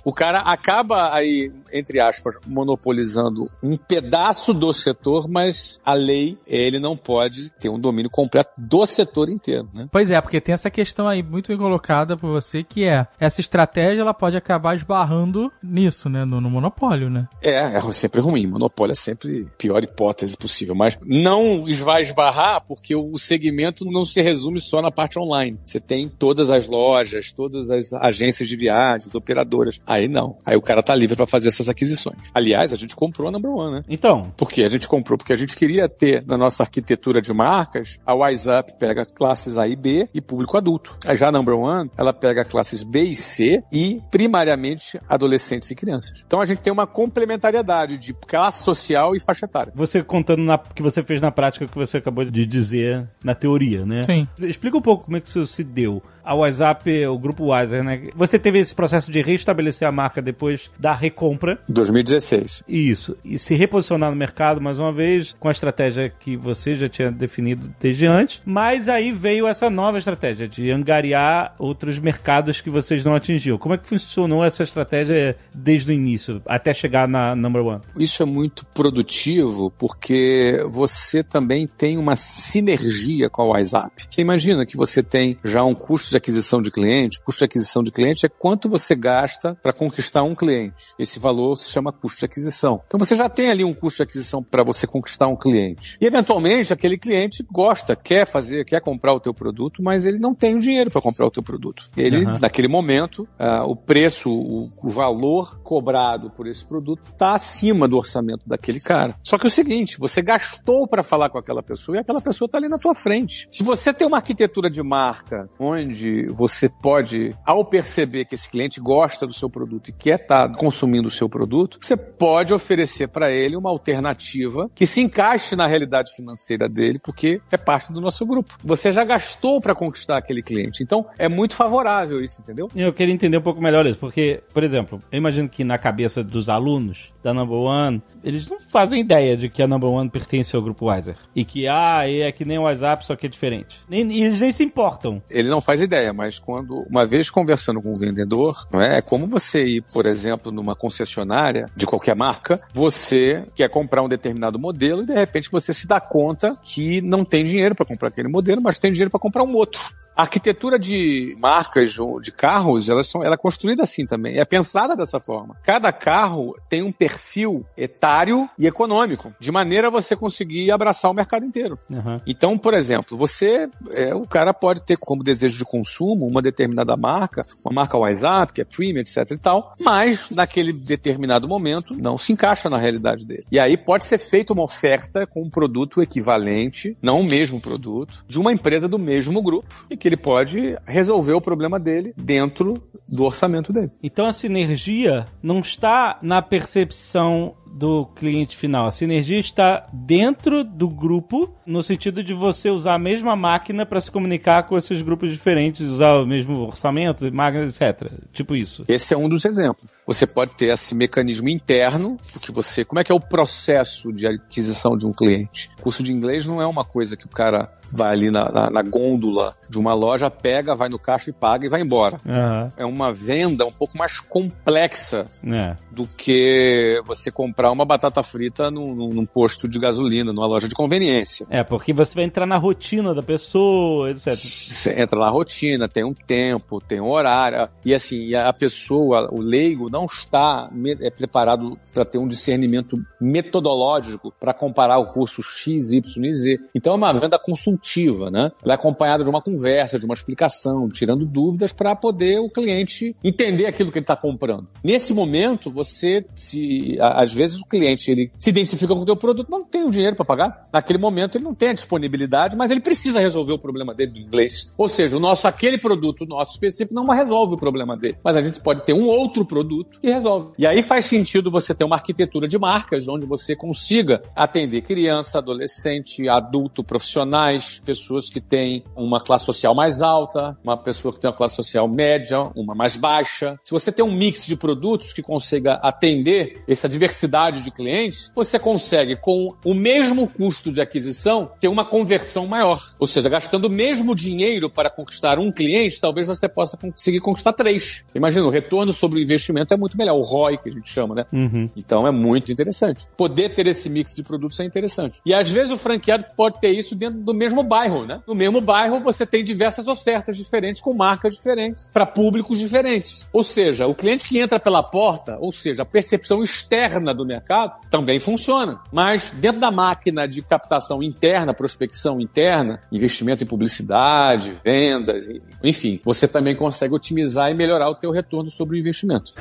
O 0.04 0.14
cara 0.14 0.40
acaba 0.40 1.14
aí, 1.14 1.52
entre 1.72 2.00
aspas, 2.00 2.36
monopolizando 2.46 3.42
um 3.62 3.76
pedaço 3.76 4.54
do 4.54 4.72
setor, 4.74 5.28
mas 5.28 5.80
a 5.86 5.94
lei, 5.94 6.38
ele 6.46 6.80
não 6.80 6.96
pode 6.96 7.50
ter 7.52 7.70
um 7.70 7.80
domínio 7.80 8.10
completo 8.10 8.52
do 8.58 8.86
setor 8.86 9.30
inteiro, 9.30 9.68
né? 9.74 9.88
Pois 9.92 10.12
é, 10.12 10.20
porque 10.22 10.42
tem 10.42 10.54
essa 10.54 10.70
questão 10.70 11.08
aí 11.08 11.22
muito 11.22 11.48
bem 11.48 11.58
colocada 11.58 12.18
por 12.18 12.30
você, 12.30 12.64
que 12.64 12.86
é 12.86 13.06
essa 13.20 13.42
estratégia 13.42 14.02
ela 14.02 14.14
pode 14.14 14.38
acabar 14.38 14.76
esbarrando 14.76 15.52
nisso, 15.62 16.10
né? 16.10 16.26
No, 16.26 16.40
no 16.42 16.50
monopólio, 16.50 17.10
né? 17.10 17.28
É, 17.42 17.56
é 17.56 17.92
sempre 17.92 18.22
ruim. 18.22 18.48
Monopólio 18.48 18.92
é 18.92 18.96
sempre 18.96 19.48
a 19.48 19.58
pior 19.58 19.84
hipótese 19.84 20.38
possível. 20.38 20.76
Mas 20.76 20.98
não 21.06 21.66
vai 21.84 22.02
esbarrar 22.02 22.64
porque 22.66 22.96
o 22.96 23.18
segmento 23.18 23.86
não 23.86 24.06
se 24.06 24.22
resume 24.22 24.60
só 24.60 24.82
na 24.82 24.92
parte 24.92 25.20
online. 25.20 25.60
Você 25.66 25.80
tem 25.80 26.08
todas 26.08 26.50
as 26.50 26.68
lojas, 26.68 27.32
todas 27.32 27.70
as 27.70 27.94
agências 27.94 28.48
de 28.48 28.56
viagens, 28.56 29.16
operadoras. 29.26 29.82
Aí 29.86 30.08
não. 30.08 30.38
Aí 30.46 30.56
o 30.56 30.62
cara 30.62 30.84
tá 30.84 30.96
livre 30.96 31.16
para 31.16 31.26
fazer 31.26 31.48
essas 31.48 31.68
aquisições. 31.68 32.18
Aliás, 32.34 32.72
a 32.72 32.76
gente 32.76 32.96
comprou 32.96 33.28
a 33.28 33.32
Number 33.32 33.52
One, 33.52 33.76
né? 33.78 33.84
Então, 33.90 34.32
Por 34.38 34.50
que 34.50 34.64
a 34.64 34.70
gente 34.70 34.88
comprou? 34.88 35.18
Porque 35.18 35.34
a 35.34 35.36
gente 35.36 35.56
queria 35.56 35.90
ter 35.90 36.24
na 36.26 36.38
nossa 36.38 36.64
arquitetura 36.64 37.22
de 37.22 37.34
marcas, 37.34 37.98
a 38.06 38.14
WiseUp 38.14 38.74
pega 38.78 39.06
classes 39.06 39.58
A 39.58 39.68
e 39.68 39.76
B 39.76 40.08
e 40.14 40.22
público 40.22 40.56
adulto. 40.56 40.98
Já 41.16 41.30
a 41.30 41.32
Number 41.32 41.56
One, 41.56 41.90
ela 41.98 42.14
pega 42.14 42.46
classes 42.46 42.84
B 42.84 43.04
e 43.04 43.16
C 43.16 43.64
e 43.72 44.02
primariamente 44.12 45.00
adolescentes 45.10 45.72
e 45.72 45.76
crianças. 45.76 46.24
Então 46.26 46.40
a 46.40 46.46
gente 46.46 46.62
tem 46.62 46.72
uma 46.72 46.86
complementariedade 46.86 47.98
de 47.98 48.14
classe 48.14 48.64
social 48.64 49.16
e 49.16 49.20
faixa 49.20 49.46
etária. 49.46 49.74
você 49.76 50.04
contando 50.04 50.44
na, 50.44 50.58
que 50.58 50.82
você 50.82 51.02
fez 51.02 51.22
na 51.22 51.32
prática 51.32 51.66
o 51.66 51.68
que 51.68 51.78
você 51.78 51.98
acabou 51.98 52.26
de 52.26 52.46
dizer 52.46 53.08
na 53.24 53.34
teoria, 53.34 53.86
né? 53.86 54.04
Sim. 54.04 54.28
Explica 54.40 54.78
um 54.78 54.82
pouco 54.82 55.06
como 55.06 55.18
é 55.18 55.22
que 55.22 55.28
isso 55.28 55.46
se 55.48 55.64
deu. 55.64 56.02
A 56.24 56.34
WhatsApp, 56.34 57.06
o 57.08 57.18
grupo 57.18 57.54
Wiser, 57.54 57.84
né? 57.84 58.10
Você 58.16 58.38
teve 58.40 58.60
esse 58.60 58.74
processo 58.74 59.12
de 59.12 59.15
restabelecer 59.22 59.88
a 59.88 59.92
marca 59.92 60.22
depois 60.22 60.72
da 60.80 60.94
recompra. 60.94 61.60
2016. 61.68 62.64
Isso. 62.68 63.18
E 63.24 63.38
se 63.38 63.56
reposicionar 63.56 64.10
no 64.10 64.16
mercado 64.16 64.62
mais 64.62 64.80
uma 64.80 64.92
vez, 64.92 65.36
com 65.40 65.48
a 65.48 65.52
estratégia 65.52 66.10
que 66.10 66.36
você 66.36 66.76
já 66.76 66.90
tinha 66.90 67.12
definido 67.12 67.74
desde 67.80 68.06
antes. 68.06 68.42
Mas 68.46 68.90
aí 68.90 69.12
veio 69.12 69.48
essa 69.48 69.70
nova 69.70 69.98
estratégia 69.98 70.48
de 70.48 70.72
angariar 70.72 71.56
outros 71.58 72.00
mercados 72.00 72.62
que 72.62 72.70
vocês 72.70 73.04
não 73.04 73.16
atingiam. 73.16 73.58
Como 73.58 73.74
é 73.74 73.78
que 73.78 73.88
funcionou 73.88 74.44
essa 74.44 74.64
estratégia 74.64 75.36
desde 75.54 75.92
o 75.92 75.94
início, 75.94 76.42
até 76.46 76.74
chegar 76.74 77.08
na 77.08 77.36
number 77.36 77.66
one? 77.66 77.82
Isso 77.98 78.22
é 78.22 78.26
muito 78.26 78.66
produtivo 78.68 79.72
porque 79.78 80.64
você 80.70 81.24
também 81.24 81.68
tem 81.68 81.98
uma 81.98 82.16
sinergia 82.16 83.30
com 83.30 83.42
a 83.42 83.46
WhatsApp. 83.46 84.06
Você 84.10 84.22
imagina 84.22 84.66
que 84.66 84.78
você 84.78 85.02
tem 85.02 85.38
já 85.44 85.64
um 85.64 85.76
custo 85.76 86.10
de 86.10 86.18
aquisição 86.18 86.62
de 86.62 86.72
cliente. 86.72 87.20
O 87.20 87.24
custo 87.24 87.40
de 87.40 87.46
aquisição 87.46 87.84
de 87.84 87.92
cliente 87.92 88.26
é 88.26 88.30
quanto 88.30 88.70
você 88.70 88.96
gasta 89.06 89.56
para 89.62 89.72
conquistar 89.72 90.24
um 90.24 90.34
cliente. 90.34 90.96
Esse 90.98 91.20
valor 91.20 91.56
se 91.56 91.70
chama 91.70 91.92
custo 91.92 92.18
de 92.18 92.26
aquisição. 92.26 92.82
Então 92.88 92.98
você 92.98 93.14
já 93.14 93.30
tem 93.30 93.52
ali 93.52 93.64
um 93.64 93.72
custo 93.72 93.98
de 93.98 94.04
aquisição 94.04 94.42
para 94.42 94.64
você 94.64 94.88
conquistar 94.88 95.28
um 95.28 95.36
cliente. 95.36 95.96
E 96.02 96.08
eventualmente 96.08 96.74
aquele 96.74 96.98
cliente 96.98 97.46
gosta, 97.52 97.96
quer 97.96 98.26
fazer, 98.26 98.66
quer 98.66 98.82
comprar 98.82 99.14
o 99.14 99.20
teu 99.20 99.32
produto, 99.32 99.84
mas 99.84 100.06
ele 100.06 100.18
não 100.18 100.34
tem 100.34 100.56
o 100.56 100.60
dinheiro 100.60 100.90
para 100.90 101.02
comprar 101.02 101.28
o 101.28 101.30
teu 101.30 101.44
produto. 101.44 101.88
Ele, 101.96 102.26
uhum. 102.26 102.40
naquele 102.42 102.68
momento, 102.68 103.28
uh, 103.40 103.70
o 103.70 103.76
preço, 103.76 104.32
o, 104.32 104.72
o, 104.82 104.90
valor 104.90 105.60
cobrado 105.62 106.32
por 106.32 106.48
esse 106.48 106.66
produto 106.66 107.04
está 107.12 107.36
acima 107.36 107.88
do 107.88 107.98
orçamento 107.98 108.42
daquele 108.48 108.80
cara. 108.80 109.16
Só 109.22 109.38
que 109.38 109.46
é 109.46 109.50
o 109.50 109.52
seguinte, 109.52 109.98
você 110.00 110.20
gastou 110.20 110.88
para 110.88 111.04
falar 111.04 111.30
com 111.30 111.38
aquela 111.38 111.62
pessoa 111.62 111.98
e 111.98 112.00
aquela 112.00 112.20
pessoa 112.20 112.48
está 112.48 112.58
ali 112.58 112.68
na 112.68 112.80
tua 112.80 112.96
frente. 112.96 113.48
Se 113.52 113.62
você 113.62 113.94
tem 113.94 114.08
uma 114.08 114.18
arquitetura 114.18 114.68
de 114.68 114.82
marca 114.82 115.48
onde 115.60 116.26
você 116.28 116.68
pode, 116.68 117.36
ao 117.46 117.64
perceber 117.64 118.26
que 118.26 118.34
esse 118.34 118.50
cliente 118.50 118.80
gosta 118.80 118.95
do 119.28 119.34
seu 119.34 119.50
produto 119.50 119.90
e 119.90 119.92
quer 119.92 120.22
estar 120.22 120.50
tá 120.50 120.58
consumindo 120.58 121.08
o 121.08 121.12
seu 121.12 121.28
produto, 121.28 121.78
você 121.82 121.98
pode 121.98 122.54
oferecer 122.54 123.08
para 123.08 123.32
ele 123.32 123.56
uma 123.56 123.70
alternativa 123.70 124.70
que 124.74 124.88
se 124.88 125.02
encaixe 125.02 125.56
na 125.56 125.68
realidade 125.68 126.14
financeira 126.16 126.70
dele, 126.70 127.00
porque 127.04 127.42
é 127.52 127.58
parte 127.58 127.92
do 127.92 128.00
nosso 128.00 128.26
grupo. 128.26 128.58
Você 128.64 128.92
já 128.92 129.04
gastou 129.04 129.60
para 129.60 129.76
conquistar 129.76 130.18
aquele 130.18 130.42
cliente. 130.42 130.82
Então, 130.82 131.06
é 131.18 131.28
muito 131.28 131.56
favorável 131.56 132.24
isso, 132.24 132.42
entendeu? 132.42 132.70
Eu 132.76 132.94
queria 132.94 133.14
entender 133.14 133.38
um 133.38 133.42
pouco 133.42 133.62
melhor 133.62 133.86
isso, 133.86 134.00
porque, 134.00 134.42
por 134.54 134.64
exemplo, 134.64 135.02
eu 135.12 135.18
imagino 135.18 135.50
que 135.50 135.64
na 135.64 135.78
cabeça 135.78 136.24
dos 136.24 136.50
alunos 136.50 137.14
da 137.26 137.34
Number 137.34 137.58
One, 137.58 138.04
eles 138.24 138.48
não 138.48 138.60
fazem 138.60 139.02
ideia 139.02 139.36
de 139.36 139.50
que 139.50 139.64
a 139.64 139.68
Number 139.68 139.90
One 139.90 140.12
pertence 140.12 140.56
ao 140.56 140.62
grupo 140.62 140.92
Wiser. 140.92 141.16
E 141.36 141.44
que, 141.44 141.68
ah, 141.68 142.08
é 142.08 142.32
que 142.32 142.46
nem 142.46 142.60
o 142.60 142.62
WhatsApp, 142.62 143.04
só 143.04 143.16
que 143.16 143.26
é 143.26 143.30
diferente. 143.30 143.80
Nem, 143.90 144.02
eles 144.22 144.40
nem 144.40 144.52
se 144.52 144.64
importam. 144.64 145.24
Ele 145.28 145.50
não 145.50 145.60
faz 145.60 145.82
ideia, 145.82 146.14
mas 146.14 146.38
quando, 146.38 146.86
uma 146.88 147.04
vez 147.04 147.32
conversando 147.32 147.82
com 147.82 147.90
o 147.90 148.00
vendedor, 148.00 148.68
não 148.72 148.80
é? 148.80 149.00
é 149.00 149.02
como 149.02 149.26
você 149.26 149.66
ir, 149.66 149.84
por 149.92 150.06
exemplo, 150.06 150.52
numa 150.52 150.76
concessionária 150.76 151.66
de 151.76 151.88
qualquer 151.88 152.16
marca, 152.16 152.62
você 152.72 153.44
quer 153.56 153.70
comprar 153.70 154.04
um 154.04 154.08
determinado 154.08 154.60
modelo 154.60 155.02
e 155.02 155.08
de 155.08 155.16
repente 155.16 155.50
você 155.50 155.74
se 155.74 155.88
dá 155.88 156.00
conta 156.00 156.56
que 156.62 157.02
não 157.02 157.26
tem 157.26 157.44
dinheiro 157.44 157.74
para 157.74 157.88
comprar 157.88 158.10
aquele 158.10 158.28
modelo, 158.28 158.62
mas 158.62 158.78
tem 158.78 158.92
dinheiro 158.92 159.10
para 159.10 159.20
comprar 159.20 159.44
um 159.44 159.56
outro. 159.56 159.82
A 160.16 160.22
arquitetura 160.24 160.80
de 160.80 161.36
marcas 161.40 161.96
de 162.22 162.32
carros, 162.32 162.90
elas 162.90 163.08
são, 163.08 163.24
ela 163.24 163.36
é 163.36 163.38
construída 163.38 163.84
assim 163.84 164.06
também, 164.06 164.38
é 164.38 164.46
pensada 164.46 164.96
dessa 164.96 165.20
forma. 165.20 165.58
Cada 165.64 165.92
carro 165.92 166.56
tem 166.70 166.82
um 166.82 166.92
perfil 166.92 167.66
etário 167.78 168.50
e 168.58 168.66
econômico, 168.66 169.34
de 169.40 169.52
maneira 169.52 169.88
a 169.88 169.92
você 169.92 170.16
conseguir 170.16 170.72
abraçar 170.72 171.12
o 171.12 171.14
mercado 171.14 171.46
inteiro. 171.46 171.78
Uhum. 171.90 172.20
Então, 172.26 172.58
por 172.58 172.74
exemplo, 172.74 173.18
você, 173.18 173.68
é, 173.94 174.16
o 174.16 174.26
cara 174.26 174.54
pode 174.54 174.84
ter 174.84 174.98
como 174.98 175.24
desejo 175.24 175.58
de 175.58 175.66
consumo 175.66 176.26
uma 176.26 176.42
determinada 176.42 176.96
marca, 176.96 177.42
uma 177.66 177.74
marca 177.74 177.98
WhatsApp, 177.98 178.54
que 178.54 178.62
é 178.62 178.66
premium, 178.66 179.02
etc 179.02 179.32
e 179.32 179.38
tal, 179.38 179.74
mas 179.82 180.30
naquele 180.30 180.72
determinado 180.72 181.48
momento 181.48 181.96
não 181.96 182.18
se 182.18 182.32
encaixa 182.32 182.70
na 182.70 182.78
realidade 182.78 183.26
dele. 183.26 183.46
E 183.52 183.60
aí 183.60 183.78
pode 183.78 184.06
ser 184.06 184.18
feita 184.18 184.54
uma 184.54 184.64
oferta 184.64 185.28
com 185.28 185.42
um 185.42 185.50
produto 185.50 186.02
equivalente, 186.02 186.98
não 187.02 187.20
o 187.20 187.24
mesmo 187.24 187.60
produto, 187.60 188.24
de 188.28 188.40
uma 188.40 188.54
empresa 188.54 188.88
do 188.88 188.98
mesmo 188.98 189.42
grupo 189.42 189.86
e 189.90 189.98
que 189.98 190.05
ele 190.08 190.18
pode 190.18 190.78
resolver 190.86 191.34
o 191.34 191.42
problema 191.42 191.80
dele 191.80 192.14
dentro 192.16 192.74
do 193.08 193.24
orçamento 193.24 193.72
dele. 193.72 193.92
Então 194.02 194.26
a 194.26 194.34
sinergia 194.34 195.26
não 195.42 195.60
está 195.60 196.18
na 196.22 196.42
percepção 196.42 197.56
do 197.76 198.06
cliente 198.16 198.56
final. 198.56 198.88
A 198.88 198.92
sinergia 198.92 199.38
está 199.38 199.86
dentro 199.92 200.64
do 200.64 200.88
grupo, 200.88 201.54
no 201.66 201.84
sentido 201.84 202.24
de 202.24 202.34
você 202.34 202.70
usar 202.70 202.94
a 202.94 203.00
mesma 203.00 203.36
máquina 203.36 203.86
para 203.86 204.00
se 204.00 204.10
comunicar 204.10 204.64
com 204.64 204.78
esses 204.78 205.02
grupos 205.02 205.30
diferentes, 205.30 205.82
usar 205.82 206.16
o 206.16 206.26
mesmo 206.26 206.58
orçamento, 206.60 207.32
máquinas, 207.34 207.80
etc. 207.80 208.10
Tipo 208.32 208.56
isso. 208.56 208.86
Esse 208.88 209.14
é 209.14 209.18
um 209.18 209.28
dos 209.28 209.44
exemplos. 209.44 209.92
Você 210.08 210.26
pode 210.26 210.52
ter 210.52 210.68
esse 210.68 210.96
mecanismo 210.96 211.50
interno, 211.50 212.18
que 212.42 212.52
você. 212.52 212.86
Como 212.86 213.00
é 213.00 213.04
que 213.04 213.12
é 213.12 213.16
o 213.16 213.20
processo 213.20 214.14
de 214.14 214.28
aquisição 214.28 214.96
de 214.96 215.06
um 215.06 215.12
cliente? 215.12 215.70
O 215.80 215.82
curso 215.82 216.02
de 216.02 216.14
inglês 216.14 216.46
não 216.46 216.62
é 216.62 216.68
uma 216.68 216.86
coisa 216.86 217.18
que 217.18 217.26
o 217.26 217.30
cara 217.30 217.72
vai 217.92 218.14
ali 218.14 218.32
na, 218.32 218.50
na, 218.52 218.70
na 218.70 218.82
gôndola 218.84 219.54
de 219.70 219.78
uma 219.78 219.94
loja, 219.94 220.30
pega, 220.30 220.76
vai 220.76 220.90
no 220.90 221.00
caixa 221.00 221.30
e 221.30 221.34
paga 221.34 221.66
e 221.66 221.70
vai 221.70 221.82
embora. 221.82 222.20
Uhum. 222.26 222.70
É 222.78 222.86
uma 222.86 223.12
venda 223.12 223.66
um 223.66 223.72
pouco 223.72 223.98
mais 223.98 224.20
complexa 224.20 225.26
é. 225.46 225.76
do 225.92 226.08
que 226.08 227.02
você 227.06 227.32
comprar 227.32 227.65
comprar 227.66 227.72
uma 227.72 227.86
batata 227.86 228.22
frita 228.22 228.70
num, 228.70 228.94
num, 228.94 229.26
posto 229.26 229.68
de 229.68 229.80
gasolina, 229.80 230.32
numa 230.32 230.46
loja 230.46 230.68
de 230.68 230.76
conveniência. 230.76 231.48
É, 231.50 231.64
porque 231.64 231.94
você 231.94 232.14
vai 232.16 232.24
entrar 232.24 232.46
na 232.46 232.58
rotina 232.58 233.14
da 233.14 233.24
pessoa, 233.24 234.12
etc. 234.12 234.34
Você 234.34 235.00
entra 235.00 235.20
na 235.20 235.30
rotina, 235.30 235.88
tem 235.88 236.04
um 236.04 236.14
tempo, 236.14 236.80
tem 236.80 237.02
um 237.02 237.10
horário. 237.10 237.68
E 237.84 237.94
assim, 237.94 238.36
a 238.36 238.54
pessoa, 238.54 239.30
o 239.32 239.42
leigo, 239.42 239.90
não 239.90 240.06
está 240.06 240.70
é, 241.02 241.10
preparado 241.10 241.78
para 241.94 242.06
ter 242.06 242.18
um 242.18 242.28
discernimento 242.28 242.98
metodológico 243.20 244.34
para 244.40 244.54
comparar 244.54 245.00
o 245.00 245.08
curso 245.08 245.42
X, 245.42 245.92
Y 245.92 246.26
e 246.26 246.34
Z. 246.34 246.60
Então 246.76 246.94
é 246.94 246.98
uma 246.98 247.14
venda 247.14 247.40
consultiva, 247.40 248.30
né? 248.30 248.52
Ela 248.64 248.74
é 248.74 248.76
acompanhada 248.76 249.24
de 249.24 249.30
uma 249.30 249.42
conversa, 249.42 249.98
de 249.98 250.06
uma 250.06 250.14
explicação, 250.14 250.90
tirando 250.90 251.26
dúvidas 251.26 251.74
para 251.74 251.96
poder 251.96 252.40
o 252.40 252.50
cliente 252.50 253.16
entender 253.24 253.66
aquilo 253.66 253.92
que 253.92 253.98
ele 253.98 254.04
está 254.04 254.16
comprando. 254.16 254.68
Nesse 254.84 255.14
momento, 255.14 255.72
você, 255.72 256.26
se, 256.36 256.98
às 257.00 257.34
vezes, 257.34 257.55
vezes 257.56 257.62
o 257.62 257.66
cliente 257.66 258.12
ele 258.12 258.32
se 258.38 258.50
identifica 258.50 258.94
com 258.94 259.02
o 259.02 259.06
teu 259.06 259.16
produto, 259.16 259.50
não 259.50 259.64
tem 259.64 259.84
o 259.84 259.92
dinheiro 259.92 260.16
para 260.16 260.26
pagar. 260.26 260.68
Naquele 260.72 261.00
momento 261.00 261.38
ele 261.38 261.44
não 261.44 261.56
tem 261.56 261.70
a 261.70 261.74
disponibilidade, 261.74 262.56
mas 262.56 262.72
ele 262.72 262.82
precisa 262.82 263.20
resolver 263.20 263.54
o 263.54 263.60
problema 263.60 263.94
dele 263.94 264.12
do 264.12 264.20
inglês. 264.20 264.72
Ou 264.78 264.90
seja, 264.90 265.18
o 265.18 265.20
nosso 265.20 265.48
aquele 265.48 265.78
produto 265.78 266.26
nosso 266.26 266.54
específico 266.54 266.94
não 266.94 267.06
resolve 267.08 267.54
o 267.54 267.58
problema 267.58 267.96
dele, 267.96 268.18
mas 268.24 268.36
a 268.36 268.44
gente 268.44 268.60
pode 268.60 268.84
ter 268.84 268.94
um 268.94 269.06
outro 269.06 269.46
produto 269.46 270.00
que 270.00 270.10
resolve. 270.10 270.52
E 270.58 270.68
aí 270.68 270.84
faz 270.84 271.06
sentido 271.06 271.50
você 271.50 271.74
ter 271.74 271.84
uma 271.84 271.96
arquitetura 271.96 272.48
de 272.48 272.58
marcas 272.58 273.08
onde 273.08 273.26
você 273.26 273.56
consiga 273.56 274.22
atender 274.36 274.82
criança, 274.82 275.38
adolescente, 275.38 276.28
adulto, 276.28 276.84
profissionais, 276.84 277.82
pessoas 277.84 278.30
que 278.30 278.42
têm 278.42 278.84
uma 278.96 279.20
classe 279.20 279.46
social 279.46 279.74
mais 279.74 280.02
alta, 280.02 280.58
uma 280.64 280.78
pessoa 280.78 281.14
que 281.14 281.20
tem 281.20 281.30
uma 281.30 281.36
classe 281.36 281.56
social 281.56 281.88
média, 281.88 282.50
uma 282.56 282.76
mais 282.76 282.96
baixa. 282.96 283.60
Se 283.64 283.72
você 283.72 283.92
tem 283.92 284.04
um 284.04 284.16
mix 284.16 284.46
de 284.46 284.56
produtos 284.56 285.14
que 285.14 285.22
consiga 285.22 285.76
atender 285.76 286.64
essa 286.68 286.90
diversidade 286.90 287.35
de 287.36 287.72
clientes, 287.72 288.32
você 288.34 288.58
consegue, 288.58 289.16
com 289.16 289.54
o 289.64 289.74
mesmo 289.74 290.28
custo 290.28 290.72
de 290.72 290.82
aquisição, 290.82 291.52
ter 291.60 291.68
uma 291.68 291.84
conversão 291.84 292.48
maior. 292.48 292.82
Ou 293.00 293.08
seja, 293.08 293.30
gastando 293.30 293.66
o 293.66 293.70
mesmo 293.70 294.16
dinheiro 294.16 294.70
para 294.70 294.90
conquistar 294.90 295.38
um 295.38 295.52
cliente, 295.52 296.00
talvez 296.00 296.28
você 296.28 296.48
possa 296.48 296.78
conseguir 296.78 297.20
conquistar 297.20 297.54
três. 297.54 298.06
Imagina, 298.16 298.46
o 298.46 298.50
retorno 298.50 298.94
sobre 298.94 299.20
o 299.20 299.22
investimento 299.22 299.74
é 299.74 299.78
muito 299.78 299.98
melhor, 299.98 300.16
o 300.16 300.22
ROI 300.22 300.58
que 300.58 300.70
a 300.70 300.72
gente 300.72 300.90
chama, 300.90 301.16
né? 301.16 301.26
Uhum. 301.32 301.70
Então 301.76 302.08
é 302.08 302.12
muito 302.12 302.52
interessante. 302.52 303.06
Poder 303.18 303.50
ter 303.50 303.68
esse 303.68 303.90
mix 303.90 304.16
de 304.16 304.24
produtos 304.24 304.60
é 304.60 304.64
interessante. 304.64 305.20
E 305.26 305.34
às 305.34 305.50
vezes 305.50 305.72
o 305.74 305.78
franqueado 305.78 306.26
pode 306.36 306.60
ter 306.60 306.72
isso 306.72 306.96
dentro 306.96 307.20
do 307.20 307.34
mesmo 307.34 307.64
bairro, 307.64 308.06
né? 308.06 308.22
No 308.28 308.36
mesmo 308.36 308.62
bairro 308.62 309.00
você 309.00 309.26
tem 309.26 309.44
diversas 309.44 309.88
ofertas 309.88 310.38
diferentes 310.38 310.82
com 310.82 310.94
marcas 310.94 311.36
diferentes 311.36 311.90
para 311.94 312.06
públicos 312.06 312.60
diferentes. 312.60 313.28
Ou 313.34 313.44
seja, 313.44 313.88
o 313.88 313.96
cliente 313.96 314.28
que 314.28 314.40
entra 314.40 314.60
pela 314.60 314.82
porta, 314.82 315.38
ou 315.40 315.52
seja, 315.52 315.82
a 315.82 315.86
percepção 315.86 316.44
externa 316.44 317.14
do 317.14 317.25
mercado, 317.26 317.74
também 317.90 318.20
funciona. 318.20 318.80
Mas 318.92 319.32
dentro 319.32 319.60
da 319.60 319.72
máquina 319.72 320.28
de 320.28 320.42
captação 320.42 321.02
interna, 321.02 321.54
prospecção 321.54 322.20
interna, 322.20 322.82
investimento 322.92 323.44
em 323.44 323.48
publicidade, 323.48 324.60
vendas, 324.64 325.26
enfim, 325.64 326.00
você 326.04 326.28
também 326.28 326.56
consegue 326.56 326.94
otimizar 326.94 327.50
e 327.50 327.54
melhorar 327.54 327.90
o 327.90 327.96
teu 327.96 328.12
retorno 328.12 328.50
sobre 328.50 328.78
o 328.78 328.80
investimento. 328.80 329.34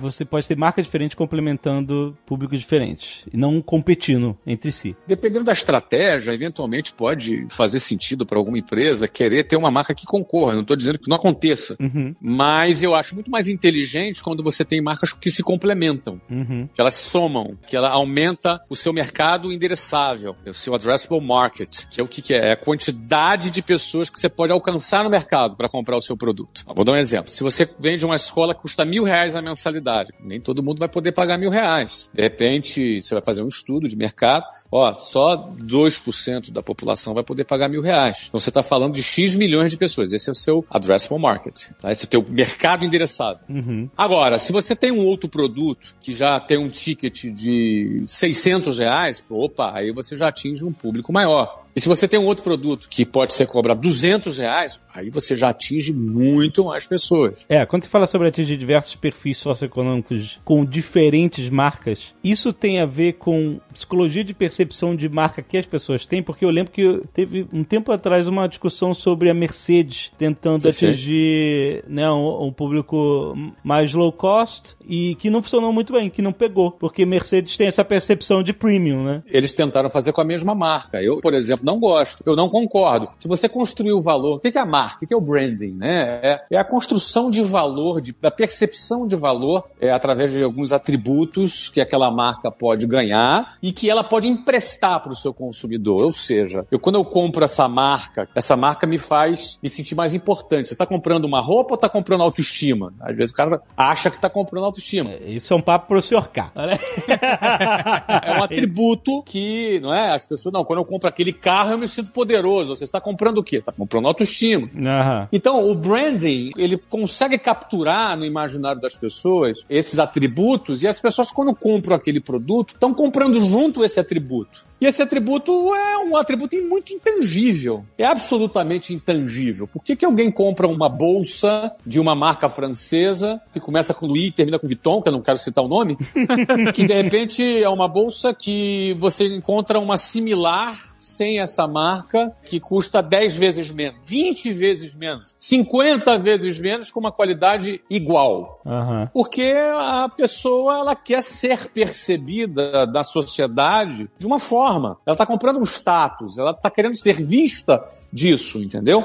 Você 0.00 0.24
pode 0.24 0.46
ter 0.46 0.56
marcas 0.56 0.84
diferentes 0.84 1.14
complementando 1.14 2.16
públicos 2.26 2.58
diferentes 2.58 3.24
e 3.32 3.36
não 3.36 3.60
competindo 3.60 4.36
entre 4.46 4.72
si. 4.72 4.96
Dependendo 5.06 5.44
da 5.44 5.52
estratégia, 5.52 6.32
eventualmente 6.32 6.92
pode 6.92 7.46
fazer 7.50 7.78
sentido 7.78 8.24
para 8.24 8.38
alguma 8.38 8.58
empresa 8.58 9.06
querer 9.06 9.44
ter 9.44 9.56
uma 9.56 9.70
marca 9.70 9.94
que 9.94 10.06
concorra. 10.06 10.54
Não 10.54 10.62
estou 10.62 10.76
dizendo 10.76 10.98
que 10.98 11.08
não 11.08 11.16
aconteça, 11.16 11.76
uhum. 11.80 12.14
mas 12.20 12.82
eu 12.82 12.94
acho 12.94 13.14
muito 13.14 13.30
mais 13.30 13.48
inteligente 13.48 14.22
quando 14.22 14.42
você 14.42 14.64
tem 14.64 14.80
marcas 14.80 15.12
que 15.12 15.30
se 15.30 15.42
complementam, 15.42 16.20
uhum. 16.30 16.68
que 16.72 16.80
elas 16.80 16.94
somam, 16.94 17.56
que 17.66 17.76
ela 17.76 17.90
aumenta 17.90 18.60
o 18.68 18.76
seu 18.76 18.92
mercado 18.92 19.52
endereçável, 19.52 20.36
o 20.46 20.54
seu 20.54 20.74
addressable 20.74 21.20
market, 21.20 21.86
que 21.90 22.00
é 22.00 22.04
o 22.04 22.08
que, 22.08 22.22
que 22.22 22.34
é? 22.34 22.48
É 22.48 22.52
a 22.52 22.56
quantidade 22.56 23.50
de 23.50 23.60
pessoas 23.62 24.08
que 24.08 24.18
você 24.18 24.28
pode 24.28 24.52
alcançar 24.52 25.04
no 25.04 25.10
mercado 25.10 25.56
para 25.56 25.68
comprar 25.68 25.96
o 25.96 26.00
seu 26.00 26.16
produto. 26.16 26.64
Vou 26.66 26.84
dar 26.84 26.92
um 26.92 26.96
exemplo. 26.96 27.09
Se 27.26 27.42
você 27.42 27.68
vende 27.78 28.04
uma 28.04 28.16
escola 28.16 28.54
que 28.54 28.60
custa 28.60 28.84
mil 28.84 29.04
reais 29.04 29.36
a 29.36 29.42
mensalidade. 29.42 30.12
Nem 30.22 30.40
todo 30.40 30.62
mundo 30.62 30.78
vai 30.78 30.88
poder 30.88 31.12
pagar 31.12 31.38
mil 31.38 31.50
reais. 31.50 32.10
De 32.12 32.22
repente, 32.22 33.02
você 33.02 33.14
vai 33.14 33.22
fazer 33.22 33.42
um 33.42 33.48
estudo 33.48 33.88
de 33.88 33.96
mercado, 33.96 34.44
ó, 34.70 34.92
só 34.92 35.36
2% 35.36 36.50
da 36.50 36.62
população 36.62 37.14
vai 37.14 37.22
poder 37.22 37.44
pagar 37.44 37.68
mil 37.68 37.82
reais. 37.82 38.26
Então 38.28 38.38
você 38.38 38.50
está 38.50 38.62
falando 38.62 38.94
de 38.94 39.02
X 39.02 39.36
milhões 39.36 39.70
de 39.70 39.76
pessoas. 39.76 40.12
Esse 40.12 40.28
é 40.28 40.32
o 40.32 40.34
seu 40.34 40.64
addressable 40.70 41.20
market. 41.20 41.68
Tá? 41.80 41.90
Esse 41.90 42.04
é 42.04 42.06
o 42.06 42.08
teu 42.08 42.26
mercado 42.28 42.84
endereçado. 42.84 43.40
Uhum. 43.48 43.88
Agora, 43.96 44.38
se 44.38 44.52
você 44.52 44.76
tem 44.76 44.92
um 44.92 45.04
outro 45.04 45.28
produto 45.28 45.94
que 46.00 46.14
já 46.14 46.38
tem 46.40 46.58
um 46.58 46.68
ticket 46.68 47.24
de 47.32 48.02
600 48.06 48.78
reais, 48.78 49.24
opa, 49.28 49.72
aí 49.74 49.92
você 49.92 50.16
já 50.16 50.28
atinge 50.28 50.64
um 50.64 50.72
público 50.72 51.12
maior. 51.12 51.60
E 51.74 51.80
se 51.80 51.88
você 51.88 52.08
tem 52.08 52.18
um 52.18 52.26
outro 52.26 52.42
produto 52.42 52.88
que 52.88 53.04
pode 53.04 53.32
ser 53.32 53.46
cobrado 53.46 53.80
200 53.80 54.38
reais, 54.38 54.80
aí 54.94 55.10
você 55.10 55.36
já 55.36 55.50
atinge 55.50 55.92
muito 55.92 56.64
mais 56.64 56.86
pessoas. 56.86 57.46
É, 57.48 57.64
quando 57.64 57.84
você 57.84 57.88
fala 57.88 58.06
sobre 58.06 58.28
atingir 58.28 58.56
diversos 58.56 58.94
perfis 58.94 59.38
socioeconômicos 59.38 60.40
com 60.44 60.64
diferentes 60.64 61.48
marcas, 61.48 62.14
isso 62.22 62.52
tem 62.52 62.80
a 62.80 62.86
ver 62.86 63.14
com 63.14 63.60
psicologia 63.72 64.24
de 64.24 64.34
percepção 64.34 64.94
de 64.96 65.08
marca 65.08 65.42
que 65.42 65.56
as 65.56 65.66
pessoas 65.66 66.04
têm, 66.04 66.22
porque 66.22 66.44
eu 66.44 66.50
lembro 66.50 66.72
que 66.72 67.02
teve 67.12 67.46
um 67.52 67.64
tempo 67.64 67.92
atrás 67.92 68.26
uma 68.28 68.48
discussão 68.48 68.92
sobre 68.92 69.30
a 69.30 69.34
Mercedes 69.34 70.10
tentando 70.18 70.70
sim. 70.70 70.86
atingir 70.86 71.84
né, 71.86 72.10
um, 72.10 72.46
um 72.46 72.52
público 72.52 73.34
mais 73.62 73.94
low 73.94 74.12
cost 74.12 74.74
e 74.86 75.14
que 75.16 75.30
não 75.30 75.42
funcionou 75.42 75.72
muito 75.72 75.92
bem, 75.92 76.10
que 76.10 76.22
não 76.22 76.32
pegou, 76.32 76.70
porque 76.70 77.06
Mercedes 77.06 77.56
tem 77.56 77.66
essa 77.66 77.84
percepção 77.84 78.42
de 78.42 78.52
premium, 78.52 79.04
né? 79.04 79.22
Eles 79.26 79.52
tentaram 79.52 79.88
fazer 79.88 80.12
com 80.12 80.20
a 80.20 80.24
mesma 80.24 80.54
marca. 80.54 81.02
Eu, 81.02 81.20
por 81.20 81.34
exemplo, 81.34 81.59
não 81.64 81.78
gosto. 81.78 82.22
Eu 82.26 82.36
não 82.36 82.48
concordo. 82.48 83.08
Se 83.18 83.28
você 83.28 83.48
construir 83.48 83.92
o 83.92 84.00
valor, 84.00 84.36
o 84.36 84.38
que 84.38 84.56
é 84.56 84.60
a 84.60 84.66
marca? 84.66 85.04
O 85.04 85.08
que 85.08 85.14
é 85.14 85.16
o 85.16 85.20
branding? 85.20 85.72
Né? 85.72 86.20
É, 86.22 86.42
é 86.50 86.58
a 86.58 86.64
construção 86.64 87.30
de 87.30 87.42
valor, 87.42 88.00
de, 88.00 88.14
da 88.20 88.30
percepção 88.30 89.06
de 89.06 89.16
valor, 89.16 89.68
é, 89.80 89.90
através 89.90 90.32
de 90.32 90.42
alguns 90.42 90.72
atributos 90.72 91.68
que 91.68 91.80
aquela 91.80 92.10
marca 92.10 92.50
pode 92.50 92.86
ganhar 92.86 93.56
e 93.62 93.72
que 93.72 93.88
ela 93.88 94.04
pode 94.04 94.28
emprestar 94.28 95.00
para 95.00 95.12
o 95.12 95.16
seu 95.16 95.32
consumidor. 95.32 96.04
Ou 96.04 96.12
seja, 96.12 96.66
eu 96.70 96.78
quando 96.78 96.96
eu 96.96 97.04
compro 97.04 97.44
essa 97.44 97.68
marca, 97.68 98.28
essa 98.34 98.56
marca 98.56 98.86
me 98.86 98.98
faz 98.98 99.58
me 99.62 99.68
sentir 99.68 99.94
mais 99.94 100.14
importante. 100.14 100.68
Você 100.68 100.74
está 100.74 100.86
comprando 100.86 101.24
uma 101.24 101.40
roupa 101.40 101.72
ou 101.72 101.76
está 101.76 101.88
comprando 101.88 102.22
autoestima? 102.22 102.92
Às 103.00 103.16
vezes 103.16 103.32
o 103.32 103.36
cara 103.36 103.62
acha 103.76 104.10
que 104.10 104.16
está 104.16 104.28
comprando 104.28 104.64
autoestima. 104.64 105.10
Isso 105.24 105.52
é 105.52 105.56
um 105.56 105.62
papo 105.62 105.88
pro 105.88 106.02
senhor 106.02 106.28
K. 106.28 106.52
É 108.22 108.32
um 108.32 108.42
atributo 108.42 109.22
que, 109.22 109.80
não 109.80 109.94
é? 109.94 110.12
As 110.12 110.26
pessoas, 110.26 110.52
não, 110.52 110.64
quando 110.64 110.78
eu 110.78 110.84
compro 110.84 111.08
aquele 111.08 111.32
carro 111.32 111.49
eu 111.70 111.78
me 111.78 111.88
sinto 111.88 112.12
poderoso. 112.12 112.74
Você 112.74 112.84
está 112.84 113.00
comprando 113.00 113.38
o 113.38 113.42
quê? 113.42 113.56
Está 113.56 113.72
comprando 113.72 114.06
autoestima. 114.06 114.68
Aham. 114.76 115.28
Então, 115.32 115.68
o 115.68 115.74
branding, 115.74 116.52
ele 116.56 116.76
consegue 116.76 117.38
capturar 117.38 118.16
no 118.16 118.24
imaginário 118.24 118.80
das 118.80 118.94
pessoas 118.94 119.64
esses 119.68 119.98
atributos 119.98 120.82
e 120.82 120.88
as 120.88 121.00
pessoas, 121.00 121.30
quando 121.30 121.54
compram 121.54 121.96
aquele 121.96 122.20
produto, 122.20 122.70
estão 122.70 122.94
comprando 122.94 123.40
junto 123.40 123.84
esse 123.84 123.98
atributo. 124.00 124.69
E 124.80 124.86
esse 124.86 125.02
atributo 125.02 125.52
é 125.74 125.98
um 125.98 126.16
atributo 126.16 126.56
muito 126.66 126.92
intangível. 126.92 127.84
É 127.98 128.04
absolutamente 128.04 128.94
intangível. 128.94 129.66
Por 129.66 129.82
que, 129.82 129.94
que 129.94 130.04
alguém 130.04 130.30
compra 130.30 130.66
uma 130.66 130.88
bolsa 130.88 131.70
de 131.86 132.00
uma 132.00 132.14
marca 132.14 132.48
francesa, 132.48 133.40
que 133.52 133.60
começa 133.60 133.92
com 133.92 134.06
Louis 134.06 134.28
e 134.28 134.32
termina 134.32 134.58
com 134.58 134.66
Vuitton, 134.66 135.02
que 135.02 135.08
eu 135.08 135.12
não 135.12 135.20
quero 135.20 135.38
citar 135.38 135.64
o 135.64 135.68
nome, 135.68 135.96
que 136.74 136.84
de 136.84 136.94
repente 136.94 137.62
é 137.62 137.68
uma 137.68 137.86
bolsa 137.86 138.32
que 138.32 138.96
você 138.98 139.26
encontra 139.26 139.78
uma 139.78 139.96
similar 139.96 140.90
sem 140.98 141.40
essa 141.40 141.66
marca 141.66 142.36
que 142.44 142.60
custa 142.60 143.02
10 143.02 143.36
vezes 143.36 143.70
menos, 143.70 143.98
20 144.04 144.52
vezes 144.52 144.94
menos, 144.94 145.34
50 145.38 146.18
vezes 146.18 146.58
menos 146.58 146.90
com 146.90 147.00
uma 147.00 147.10
qualidade 147.10 147.80
igual. 147.88 148.60
Aham. 148.66 149.10
Porque 149.12 149.54
a 149.78 150.08
pessoa 150.08 150.78
ela 150.78 150.94
quer 150.94 151.22
ser 151.22 151.68
percebida 151.70 152.86
da 152.86 153.02
sociedade 153.02 154.10
de 154.18 154.26
uma 154.26 154.38
forma. 154.38 154.69
Ela 155.04 155.14
está 155.14 155.26
comprando 155.26 155.58
um 155.58 155.64
status, 155.64 156.38
ela 156.38 156.52
está 156.52 156.70
querendo 156.70 156.96
ser 156.96 157.24
vista 157.24 157.84
disso, 158.12 158.58
entendeu? 158.58 159.02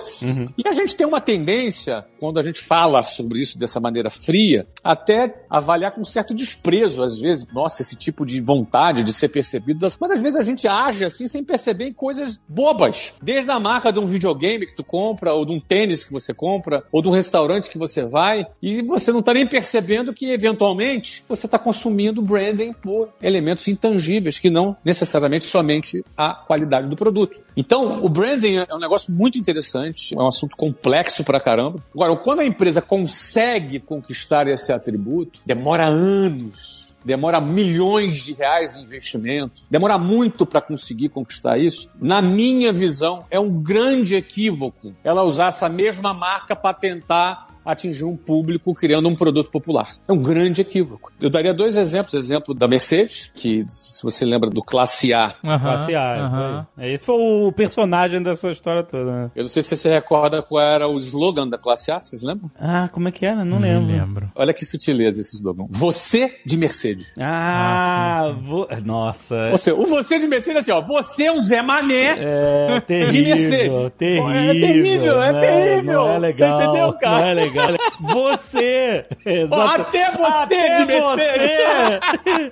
E 0.57 0.67
a 0.67 0.71
gente 0.71 0.95
tem 0.95 1.07
uma 1.07 1.21
tendência, 1.21 2.05
quando 2.19 2.39
a 2.39 2.43
gente 2.43 2.59
fala 2.61 3.03
sobre 3.03 3.39
isso 3.39 3.57
dessa 3.57 3.79
maneira 3.79 4.09
fria, 4.09 4.67
até 4.85 5.33
avaliar 5.49 5.91
com 5.91 6.05
certo 6.05 6.35
desprezo, 6.35 7.01
às 7.01 7.19
vezes, 7.19 7.51
nossa, 7.51 7.81
esse 7.81 7.95
tipo 7.95 8.23
de 8.23 8.39
vontade 8.39 9.01
de 9.01 9.11
ser 9.11 9.29
percebido, 9.29 9.87
mas 9.99 10.11
às 10.11 10.21
vezes 10.21 10.37
a 10.37 10.43
gente 10.43 10.67
age 10.67 11.03
assim 11.03 11.27
sem 11.27 11.43
perceber 11.43 11.87
em 11.87 11.93
coisas 11.93 12.39
bobas. 12.47 13.13
Desde 13.19 13.49
a 13.49 13.59
marca 13.59 13.91
de 13.91 13.99
um 13.99 14.05
videogame 14.05 14.67
que 14.67 14.75
tu 14.75 14.83
compra, 14.83 15.33
ou 15.33 15.43
de 15.43 15.51
um 15.51 15.59
tênis 15.59 16.05
que 16.05 16.13
você 16.13 16.35
compra, 16.35 16.83
ou 16.91 17.01
de 17.01 17.07
um 17.07 17.11
restaurante 17.11 17.67
que 17.67 17.79
você 17.79 18.05
vai, 18.05 18.45
e 18.61 18.83
você 18.83 19.11
não 19.11 19.21
está 19.21 19.33
nem 19.33 19.47
percebendo 19.47 20.13
que, 20.13 20.29
eventualmente, 20.29 21.25
você 21.27 21.47
está 21.47 21.57
consumindo 21.57 22.21
branding 22.21 22.71
por 22.71 23.09
elementos 23.23 23.67
intangíveis, 23.67 24.37
que 24.37 24.51
não 24.51 24.77
necessariamente 24.85 25.45
somente 25.45 26.05
a 26.15 26.35
qualidade 26.35 26.87
do 26.87 26.95
produto. 26.95 27.41
Então, 27.57 28.03
o 28.03 28.09
branding 28.09 28.57
é 28.57 28.75
um 28.75 28.79
negócio 28.79 29.11
muito 29.11 29.39
interessante, 29.39 30.13
é 30.13 30.21
um 30.21 30.27
assunto 30.27 30.55
complexo 30.55 31.23
pra 31.23 31.39
caramba. 31.39 31.83
Agora, 31.93 32.15
quando 32.17 32.41
a 32.41 32.45
empresa 32.45 32.81
consegue 32.81 33.79
conquistar 33.79 34.47
esse 34.47 34.74
atributo, 34.75 35.39
demora 35.45 35.85
anos 35.85 36.85
demora 37.05 37.39
milhões 37.39 38.17
de 38.17 38.33
reais 38.33 38.75
em 38.75 38.81
investimento, 38.81 39.61
demora 39.69 39.95
muito 39.97 40.43
para 40.43 40.59
conseguir 40.59 41.09
conquistar 41.09 41.59
isso. 41.59 41.87
Na 42.01 42.19
minha 42.19 42.73
visão, 42.73 43.25
é 43.29 43.39
um 43.39 43.51
grande 43.61 44.15
equívoco 44.15 44.91
ela 45.03 45.23
usar 45.23 45.49
essa 45.49 45.69
mesma 45.69 46.13
marca 46.15 46.55
para 46.55 46.73
tentar 46.73 47.44
atingir 47.65 48.03
um 48.03 48.15
público 48.15 48.73
criando 48.73 49.09
um 49.09 49.15
produto 49.15 49.49
popular. 49.49 49.89
É 50.07 50.13
um 50.13 50.21
grande 50.21 50.61
equívoco. 50.61 51.11
Eu 51.19 51.29
daria 51.29 51.53
dois 51.53 51.75
exemplos. 51.77 52.13
Exemplo 52.13 52.53
da 52.53 52.67
Mercedes, 52.67 53.31
que 53.33 53.65
se 53.67 54.03
você 54.03 54.23
lembra 54.25 54.49
do 54.49 54.61
Classe 54.61 55.13
A, 55.13 55.33
Aham, 55.43 55.59
Classe 55.59 55.95
A, 55.95 56.67
aí. 56.77 56.93
Esse 56.93 57.05
foi 57.05 57.15
o 57.15 57.51
personagem 57.51 58.21
dessa 58.21 58.51
história 58.51 58.83
toda, 58.83 59.11
né? 59.11 59.31
eu 59.35 59.43
não 59.43 59.49
sei 59.49 59.61
se 59.63 59.75
você 59.75 59.89
recorda 59.89 60.41
qual 60.41 60.61
era 60.63 60.87
o 60.87 60.97
slogan 60.97 61.47
da 61.47 61.57
Classe 61.57 61.91
A, 61.91 61.99
vocês 62.01 62.21
lembram? 62.23 62.49
Ah, 62.59 62.89
como 62.91 63.07
é 63.07 63.11
que 63.11 63.25
era? 63.25 63.43
Não 63.43 63.59
Não 63.59 63.59
lembro. 63.59 63.87
lembro. 63.87 64.31
Olha 64.35 64.53
que 64.53 64.63
sutileza 64.65 65.19
esse 65.21 65.35
slogan. 65.35 65.65
Você 65.69 66.39
de 66.45 66.57
Mercedes. 66.57 67.05
Ah, 67.19 68.21
Ah, 68.27 68.33
sim, 68.33 68.41
vo- 68.41 68.67
nossa. 68.83 69.49
Ou 69.51 69.57
seja, 69.57 69.75
o 69.75 69.85
você 69.87 70.19
de 70.19 70.27
Mercedes 70.27 70.55
é 70.57 70.59
assim, 70.59 70.71
ó. 70.71 70.81
Você 70.81 71.25
é 71.25 71.31
um 71.31 71.41
Zé 71.41 71.61
Mané. 71.61 72.15
É 72.17 72.79
De 72.79 72.85
terrível, 72.85 73.35
Mercedes. 73.35 73.91
terrível. 73.97 74.29
É 74.29 74.53
terrível, 74.53 75.21
é 75.23 75.31
não 75.33 75.39
terrível. 75.41 75.93
Não 75.93 76.09
é 76.13 76.19
legal. 76.19 76.57
Você 76.59 76.63
entendeu, 76.65 76.93
cara? 76.93 77.21
Não 77.21 77.27
é 77.27 77.33
legal. 77.33 77.54
Você! 78.01 79.05
Exato. 79.25 79.81
Até 79.81 80.11
você 80.11 80.23
Até 80.23 80.77
de 80.79 80.85
Mercedes. 80.85 81.47
você! 81.47 82.51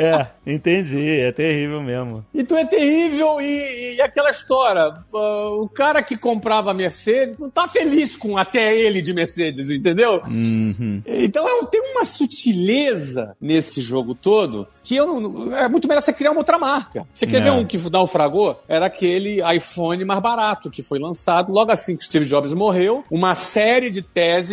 é, 0.02 0.26
entendi. 0.46 1.20
É 1.20 1.32
terrível 1.32 1.82
mesmo. 1.82 2.24
Então 2.34 2.56
é 2.56 2.64
terrível 2.64 3.40
e, 3.40 3.96
e 3.96 4.02
aquela 4.02 4.30
história. 4.30 4.94
uh, 5.12 5.62
o 5.62 5.68
cara 5.68 6.02
que 6.02 6.16
comprava 6.16 6.70
a 6.70 6.74
Mercedes 6.74 7.36
não 7.38 7.50
tá 7.50 7.66
feliz 7.68 8.16
com 8.16 8.36
até 8.36 8.74
ele 8.76 9.02
de 9.02 9.12
Mercedes, 9.12 9.70
entendeu? 9.70 10.22
Uhum. 10.26 11.02
Então 11.06 11.46
é, 11.48 11.66
tem 11.66 11.80
uma 11.92 12.04
sutileza 12.04 13.36
nesse 13.40 13.80
jogo 13.80 14.14
todo 14.14 14.66
que 14.82 14.96
eu 14.96 15.06
não. 15.06 15.56
É 15.56 15.68
muito 15.68 15.88
melhor 15.88 16.00
você 16.00 16.12
criar 16.12 16.30
uma 16.30 16.40
outra 16.40 16.58
marca. 16.58 17.06
Você 17.14 17.26
quer 17.26 17.38
É. 17.38 17.40
ver 17.44 17.50
um 17.52 17.64
que 17.64 17.78
naufragou? 17.90 18.60
Era 18.68 18.86
aquele 18.86 19.40
iPhone 19.56 20.04
mais 20.04 20.20
barato 20.20 20.70
que 20.70 20.82
foi 20.82 20.98
lançado 20.98 21.52
logo 21.52 21.70
assim 21.70 21.96
que 21.96 22.04
Steve 22.04 22.24
Jobs 22.24 22.52
morreu. 22.54 23.04
Uma 23.10 23.34
série 23.34 23.90
de 23.90 24.02
teses 24.02 24.43